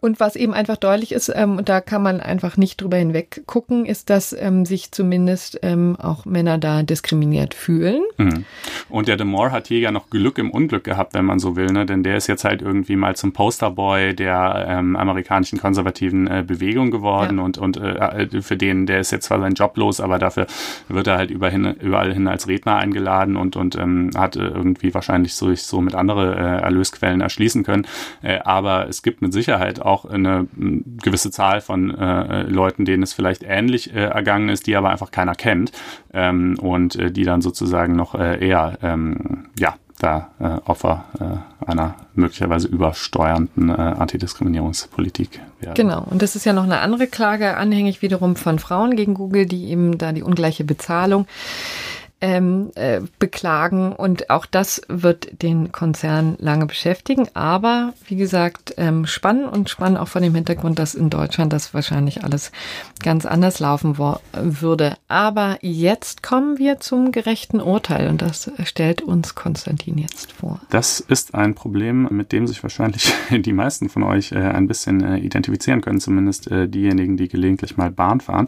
und 0.00 0.18
was 0.18 0.36
eben 0.36 0.54
einfach 0.54 0.76
deutlich 0.76 1.12
ist, 1.12 1.30
ähm, 1.34 1.58
und 1.58 1.68
da 1.68 1.80
kann 1.80 2.02
man 2.02 2.20
einfach 2.20 2.56
nicht 2.56 2.80
drüber 2.80 2.96
hinweg 2.96 3.42
gucken, 3.46 3.84
ist, 3.84 4.10
dass 4.10 4.32
ähm, 4.32 4.64
sich 4.64 4.92
zumindest 4.92 5.58
ähm, 5.62 5.96
auch 5.96 6.24
Männer 6.24 6.58
da 6.58 6.82
diskriminiert 6.82 7.54
fühlen. 7.54 8.02
Mhm. 8.16 8.44
Und 8.88 9.08
der 9.08 9.16
Demore 9.16 9.52
hat 9.52 9.68
hier 9.68 9.78
ja 9.78 9.92
noch 9.92 10.10
Glück 10.10 10.38
im 10.38 10.50
Unglück 10.50 10.84
gehabt, 10.84 11.14
wenn 11.14 11.24
man 11.24 11.38
so 11.38 11.56
will, 11.56 11.66
ne? 11.66 11.86
denn 11.86 12.02
der 12.02 12.16
ist 12.16 12.26
jetzt 12.26 12.44
halt 12.44 12.62
irgendwie 12.62 12.96
mal 12.96 13.14
zum 13.16 13.32
Posterboy 13.32 14.14
der 14.14 14.66
ähm, 14.68 14.96
amerikanischen 14.96 15.58
konservativen 15.58 16.26
äh, 16.26 16.44
Bewegung 16.46 16.90
geworden 16.90 17.38
ja. 17.38 17.44
und, 17.44 17.58
und 17.58 17.76
äh, 17.76 18.42
für 18.42 18.56
den, 18.56 18.86
der 18.86 19.00
ist 19.00 19.10
jetzt 19.10 19.26
zwar 19.26 19.40
sein 19.40 19.54
Job 19.54 19.76
los, 19.76 20.00
aber 20.00 20.18
dafür 20.18 20.46
wird 20.88 21.06
er 21.06 21.18
halt 21.18 21.30
überhin, 21.30 21.64
überall 21.74 22.12
hin 22.12 22.26
als 22.26 22.48
Redner 22.48 22.76
eingeladen 22.76 23.36
und, 23.36 23.56
und 23.56 23.76
ähm, 23.76 24.10
hat 24.16 24.36
äh, 24.36 24.40
irgendwie 24.40 24.94
wahrscheinlich 24.94 25.34
so, 25.34 25.54
so 25.54 25.80
mit 25.80 25.94
andere 25.94 26.34
äh, 26.34 26.62
Erlösquellen 26.62 27.20
erschließen 27.20 27.64
können. 27.64 27.86
Äh, 28.22 28.38
aber 28.44 28.88
es 28.88 29.02
gibt 29.02 29.22
mit 29.22 29.32
Sicherheit 29.32 29.49
auch 29.58 29.90
auch 29.90 30.04
eine 30.04 30.46
gewisse 31.02 31.30
Zahl 31.30 31.60
von 31.60 31.96
äh, 31.96 32.42
Leuten, 32.42 32.84
denen 32.84 33.02
es 33.02 33.12
vielleicht 33.12 33.42
ähnlich 33.42 33.94
äh, 33.94 34.04
ergangen 34.04 34.48
ist, 34.48 34.66
die 34.66 34.76
aber 34.76 34.90
einfach 34.90 35.10
keiner 35.10 35.34
kennt 35.34 35.72
ähm, 36.12 36.56
und 36.60 36.96
äh, 36.96 37.10
die 37.10 37.24
dann 37.24 37.42
sozusagen 37.42 37.96
noch 37.96 38.14
äh, 38.14 38.46
eher 38.46 38.78
ähm, 38.82 39.46
ja 39.58 39.74
da 39.98 40.30
äh, 40.38 40.44
Opfer 40.68 41.04
äh, 41.20 41.66
einer 41.66 41.94
möglicherweise 42.14 42.68
übersteuernden 42.68 43.70
Antidiskriminierungspolitik 43.70 45.40
werden. 45.60 45.74
Genau, 45.74 46.06
und 46.08 46.22
das 46.22 46.36
ist 46.36 46.46
ja 46.46 46.54
noch 46.54 46.64
eine 46.64 46.80
andere 46.80 47.06
Klage, 47.06 47.58
anhängig 47.58 48.00
wiederum 48.00 48.34
von 48.34 48.58
Frauen 48.58 48.96
gegen 48.96 49.12
Google, 49.12 49.44
die 49.44 49.68
eben 49.68 49.98
da 49.98 50.12
die 50.12 50.22
ungleiche 50.22 50.64
Bezahlung 50.64 51.26
ähm, 52.20 52.70
äh, 52.74 53.00
beklagen. 53.18 53.92
Und 53.92 54.30
auch 54.30 54.46
das 54.46 54.82
wird 54.88 55.42
den 55.42 55.72
Konzern 55.72 56.36
lange 56.38 56.66
beschäftigen. 56.66 57.28
Aber 57.34 57.94
wie 58.06 58.16
gesagt, 58.16 58.74
ähm, 58.76 59.06
spannend 59.06 59.50
und 59.52 59.70
spannend 59.70 59.98
auch 59.98 60.08
von 60.08 60.22
dem 60.22 60.34
Hintergrund, 60.34 60.78
dass 60.78 60.94
in 60.94 61.10
Deutschland 61.10 61.52
das 61.52 61.72
wahrscheinlich 61.72 62.24
alles 62.24 62.52
ganz 63.02 63.24
anders 63.24 63.58
laufen 63.60 63.96
würde. 63.98 64.96
Aber 65.08 65.58
jetzt 65.62 66.22
kommen 66.22 66.58
wir 66.58 66.80
zum 66.80 67.12
gerechten 67.12 67.60
Urteil 67.60 68.08
und 68.08 68.20
das 68.20 68.50
stellt 68.64 69.02
uns 69.02 69.34
Konstantin 69.34 69.96
jetzt 69.96 70.32
vor. 70.32 70.60
Das 70.70 71.00
ist 71.00 71.34
ein 71.34 71.54
Problem, 71.54 72.08
mit 72.10 72.32
dem 72.32 72.46
sich 72.46 72.62
wahrscheinlich 72.62 73.12
die 73.30 73.52
meisten 73.52 73.88
von 73.88 74.02
euch 74.02 74.32
äh, 74.32 74.38
ein 74.38 74.66
bisschen 74.66 75.02
äh, 75.02 75.18
identifizieren 75.18 75.80
können, 75.80 76.00
zumindest 76.00 76.50
äh, 76.50 76.68
diejenigen, 76.68 77.16
die 77.16 77.28
gelegentlich 77.28 77.76
mal 77.76 77.90
Bahn 77.90 78.20
fahren. 78.20 78.46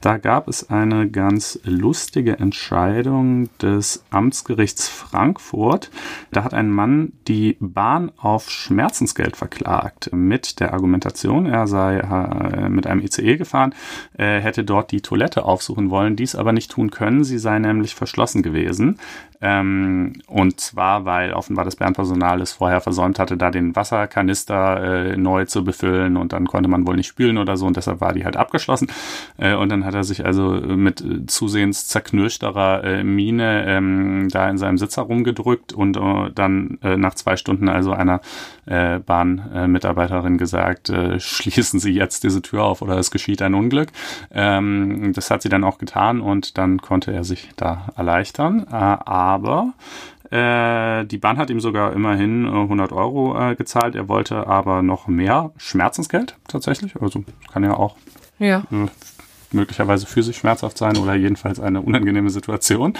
Da 0.00 0.18
gab 0.18 0.48
es 0.48 0.68
eine 0.68 1.08
ganz 1.08 1.58
lustige 1.64 2.38
Entscheidung 2.38 3.05
Entscheidung 3.06 3.48
des 3.62 4.04
Amtsgerichts 4.10 4.88
Frankfurt. 4.88 5.90
Da 6.32 6.42
hat 6.42 6.54
ein 6.54 6.70
Mann 6.70 7.12
die 7.28 7.56
Bahn 7.60 8.10
auf 8.16 8.50
Schmerzensgeld 8.50 9.36
verklagt 9.36 10.10
mit 10.12 10.58
der 10.58 10.72
Argumentation, 10.72 11.46
er 11.46 11.68
sei 11.68 11.98
äh, 11.98 12.68
mit 12.68 12.86
einem 12.86 13.00
ICE 13.02 13.36
gefahren, 13.36 13.74
äh, 14.18 14.40
hätte 14.40 14.64
dort 14.64 14.90
die 14.90 15.02
Toilette 15.02 15.44
aufsuchen 15.44 15.90
wollen, 15.90 16.16
dies 16.16 16.34
aber 16.34 16.52
nicht 16.52 16.70
tun 16.70 16.90
können. 16.90 17.22
Sie 17.22 17.38
sei 17.38 17.58
nämlich 17.58 17.94
verschlossen 17.94 18.42
gewesen. 18.42 18.98
Ähm, 19.40 20.14
und 20.26 20.60
zwar, 20.60 21.04
weil 21.04 21.32
offenbar 21.32 21.64
das 21.64 21.76
Bärenpersonal 21.76 22.40
es 22.40 22.52
vorher 22.52 22.80
versäumt 22.80 23.18
hatte, 23.18 23.36
da 23.36 23.50
den 23.50 23.76
Wasserkanister 23.76 25.12
äh, 25.12 25.16
neu 25.16 25.44
zu 25.44 25.62
befüllen 25.62 26.16
und 26.16 26.32
dann 26.32 26.46
konnte 26.46 26.70
man 26.70 26.86
wohl 26.86 26.96
nicht 26.96 27.08
spülen 27.08 27.36
oder 27.36 27.56
so 27.56 27.66
und 27.66 27.76
deshalb 27.76 28.00
war 28.00 28.14
die 28.14 28.24
halt 28.24 28.36
abgeschlossen. 28.36 28.88
Und 29.36 29.68
dann 29.68 29.84
hat 29.84 29.94
er 29.94 30.04
sich 30.04 30.24
also 30.24 30.52
mit 30.52 31.04
zusehends 31.26 31.86
zerknirschterer 31.88 32.84
äh, 33.00 33.04
Miene 33.04 33.64
ähm, 33.66 34.28
da 34.30 34.48
in 34.48 34.58
seinem 34.58 34.78
Sitz 34.78 34.96
herumgedrückt 34.96 35.72
und 35.72 35.96
äh, 35.96 36.30
dann 36.34 36.78
äh, 36.82 36.96
nach 36.96 37.14
zwei 37.14 37.36
Stunden 37.36 37.68
also 37.68 37.92
einer 37.92 38.20
äh, 38.66 38.98
Bahnmitarbeiterin 38.98 40.38
gesagt, 40.38 40.90
äh, 40.90 41.18
schließen 41.20 41.80
Sie 41.80 41.92
jetzt 41.92 42.24
diese 42.24 42.42
Tür 42.42 42.64
auf 42.64 42.82
oder 42.82 42.98
es 42.98 43.10
geschieht 43.10 43.42
ein 43.42 43.54
Unglück. 43.54 43.88
Ähm, 44.32 45.12
das 45.14 45.30
hat 45.30 45.42
sie 45.42 45.48
dann 45.48 45.64
auch 45.64 45.78
getan 45.78 46.20
und 46.20 46.58
dann 46.58 46.80
konnte 46.80 47.12
er 47.12 47.24
sich 47.24 47.50
da 47.56 47.88
erleichtern. 47.96 48.66
Äh, 48.70 48.74
aber 48.74 49.72
äh, 50.30 51.04
die 51.04 51.18
Bahn 51.18 51.38
hat 51.38 51.50
ihm 51.50 51.60
sogar 51.60 51.92
immerhin 51.92 52.46
100 52.46 52.92
Euro 52.92 53.54
gezahlt. 53.56 53.94
Er 53.94 54.08
wollte 54.08 54.46
aber 54.46 54.82
noch 54.82 55.06
mehr 55.06 55.52
Schmerzensgeld 55.56 56.36
tatsächlich. 56.48 57.00
Also 57.00 57.24
kann 57.52 57.62
ja 57.62 57.74
auch 57.74 57.96
ja 58.38 58.64
möglicherweise 59.56 60.06
physisch 60.06 60.36
schmerzhaft 60.38 60.78
sein 60.78 60.96
oder 60.96 61.14
jedenfalls 61.14 61.58
eine 61.58 61.80
unangenehme 61.80 62.30
Situation. 62.30 62.94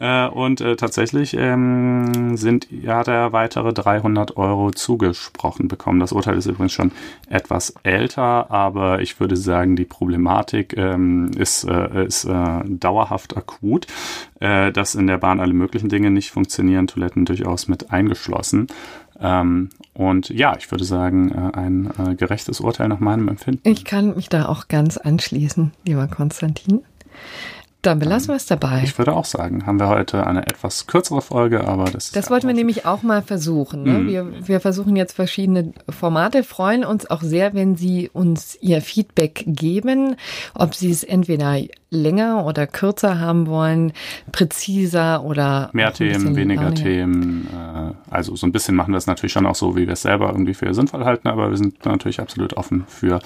Äh, 0.00 0.26
und 0.26 0.60
äh, 0.60 0.74
tatsächlich 0.74 1.36
ähm, 1.38 2.36
sind, 2.36 2.66
ja, 2.70 2.98
hat 2.98 3.08
er 3.08 3.32
weitere 3.32 3.72
300 3.72 4.36
Euro 4.36 4.72
zugesprochen 4.72 5.68
bekommen. 5.68 6.00
Das 6.00 6.12
Urteil 6.12 6.36
ist 6.36 6.46
übrigens 6.46 6.72
schon 6.72 6.90
etwas 7.28 7.74
älter, 7.82 8.50
aber 8.50 9.00
ich 9.00 9.20
würde 9.20 9.36
sagen, 9.36 9.76
die 9.76 9.84
Problematik 9.84 10.76
ähm, 10.76 11.30
ist, 11.36 11.64
äh, 11.64 12.06
ist 12.06 12.24
äh, 12.24 12.60
dauerhaft 12.64 13.36
akut, 13.36 13.86
äh, 14.40 14.72
dass 14.72 14.94
in 14.94 15.06
der 15.06 15.18
Bahn 15.18 15.40
alle 15.40 15.52
möglichen 15.52 15.88
Dinge 15.88 16.10
nicht 16.10 16.30
funktionieren, 16.30 16.86
Toiletten 16.86 17.24
durchaus 17.24 17.68
mit 17.68 17.92
eingeschlossen. 17.92 18.66
Ähm, 19.20 19.70
und 19.94 20.28
ja, 20.28 20.56
ich 20.56 20.70
würde 20.70 20.84
sagen, 20.84 21.32
äh, 21.32 21.56
ein 21.56 21.90
äh, 21.98 22.14
gerechtes 22.14 22.60
Urteil 22.60 22.88
nach 22.88 23.00
meinem 23.00 23.28
Empfinden. 23.28 23.68
Ich 23.68 23.84
kann 23.84 24.14
mich 24.14 24.28
da 24.28 24.46
auch 24.46 24.68
ganz 24.68 24.96
anschließen, 24.96 25.72
lieber 25.84 26.06
Konstantin. 26.06 26.82
Dann 27.82 28.00
belassen 28.00 28.28
wir 28.28 28.34
es 28.34 28.46
dabei. 28.46 28.82
Ich 28.82 28.98
würde 28.98 29.14
auch 29.14 29.24
sagen, 29.24 29.64
haben 29.64 29.78
wir 29.78 29.88
heute 29.88 30.26
eine 30.26 30.46
etwas 30.48 30.88
kürzere 30.88 31.22
Folge, 31.22 31.66
aber 31.66 31.84
das 31.84 32.10
Das 32.10 32.24
ja 32.24 32.30
wollten 32.32 32.48
wir 32.48 32.54
nämlich 32.54 32.86
auch 32.86 33.04
mal 33.04 33.22
versuchen. 33.22 33.84
Ne? 33.84 33.92
Mhm. 33.92 34.08
Wir, 34.08 34.48
wir 34.48 34.60
versuchen 34.60 34.96
jetzt 34.96 35.12
verschiedene 35.12 35.72
Formate, 35.88 36.42
freuen 36.42 36.84
uns 36.84 37.08
auch 37.08 37.22
sehr, 37.22 37.54
wenn 37.54 37.76
Sie 37.76 38.10
uns 38.12 38.58
Ihr 38.60 38.82
Feedback 38.82 39.44
geben, 39.46 40.16
ob 40.54 40.74
Sie 40.74 40.90
es 40.90 41.04
entweder 41.04 41.56
länger 41.90 42.44
oder 42.44 42.66
kürzer 42.66 43.18
haben 43.18 43.46
wollen, 43.46 43.92
präziser 44.30 45.24
oder 45.24 45.70
mehr 45.72 45.92
Themen, 45.92 46.36
weniger 46.36 46.74
Themen. 46.74 47.48
Äh, 47.50 47.94
also 48.10 48.36
so 48.36 48.46
ein 48.46 48.52
bisschen 48.52 48.74
machen 48.74 48.92
wir 48.92 48.98
es 48.98 49.06
natürlich 49.06 49.32
schon 49.32 49.46
auch 49.46 49.54
so, 49.54 49.74
wie 49.76 49.86
wir 49.86 49.94
es 49.94 50.02
selber 50.02 50.28
irgendwie 50.28 50.54
für 50.54 50.74
sinnvoll 50.74 51.04
halten, 51.04 51.28
aber 51.28 51.50
wir 51.50 51.56
sind 51.56 51.84
natürlich 51.86 52.20
absolut 52.20 52.54
offen 52.54 52.84
für 52.88 53.20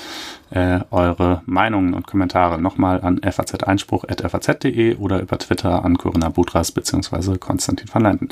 äh, 0.51 0.81
eure 0.91 1.43
Meinungen 1.47 1.95
und 1.95 2.07
Kommentare. 2.07 2.61
Nochmal 2.61 3.01
an 3.01 3.21
faz-einspruch.faz.de 4.43 4.97
oder 4.97 5.21
über 5.21 5.39
Twitter 5.39 5.85
an 5.85 5.99
Corinna 5.99 6.29
Budras 6.29 6.73
bzw. 6.73 7.39
Konstantin 7.39 7.89
van 7.93 8.03
Landen. 8.03 8.29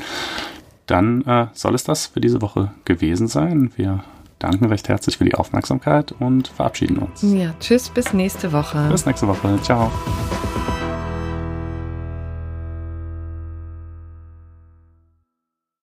dann 0.87 1.21
äh, 1.25 1.47
soll 1.53 1.75
es 1.75 1.83
das 1.83 2.07
für 2.07 2.19
diese 2.19 2.41
Woche 2.41 2.71
gewesen 2.85 3.27
sein. 3.27 3.71
Wir 3.75 4.03
danken 4.39 4.65
recht 4.65 4.89
herzlich 4.89 5.17
für 5.17 5.25
die 5.25 5.35
Aufmerksamkeit 5.35 6.11
und 6.11 6.49
verabschieden 6.49 6.97
uns. 6.97 7.21
Ja, 7.21 7.53
tschüss, 7.59 7.89
bis 7.89 8.11
nächste 8.13 8.51
Woche. 8.51 8.89
Bis 8.91 9.05
nächste 9.05 9.27
Woche. 9.27 9.57
Ciao. 9.61 9.91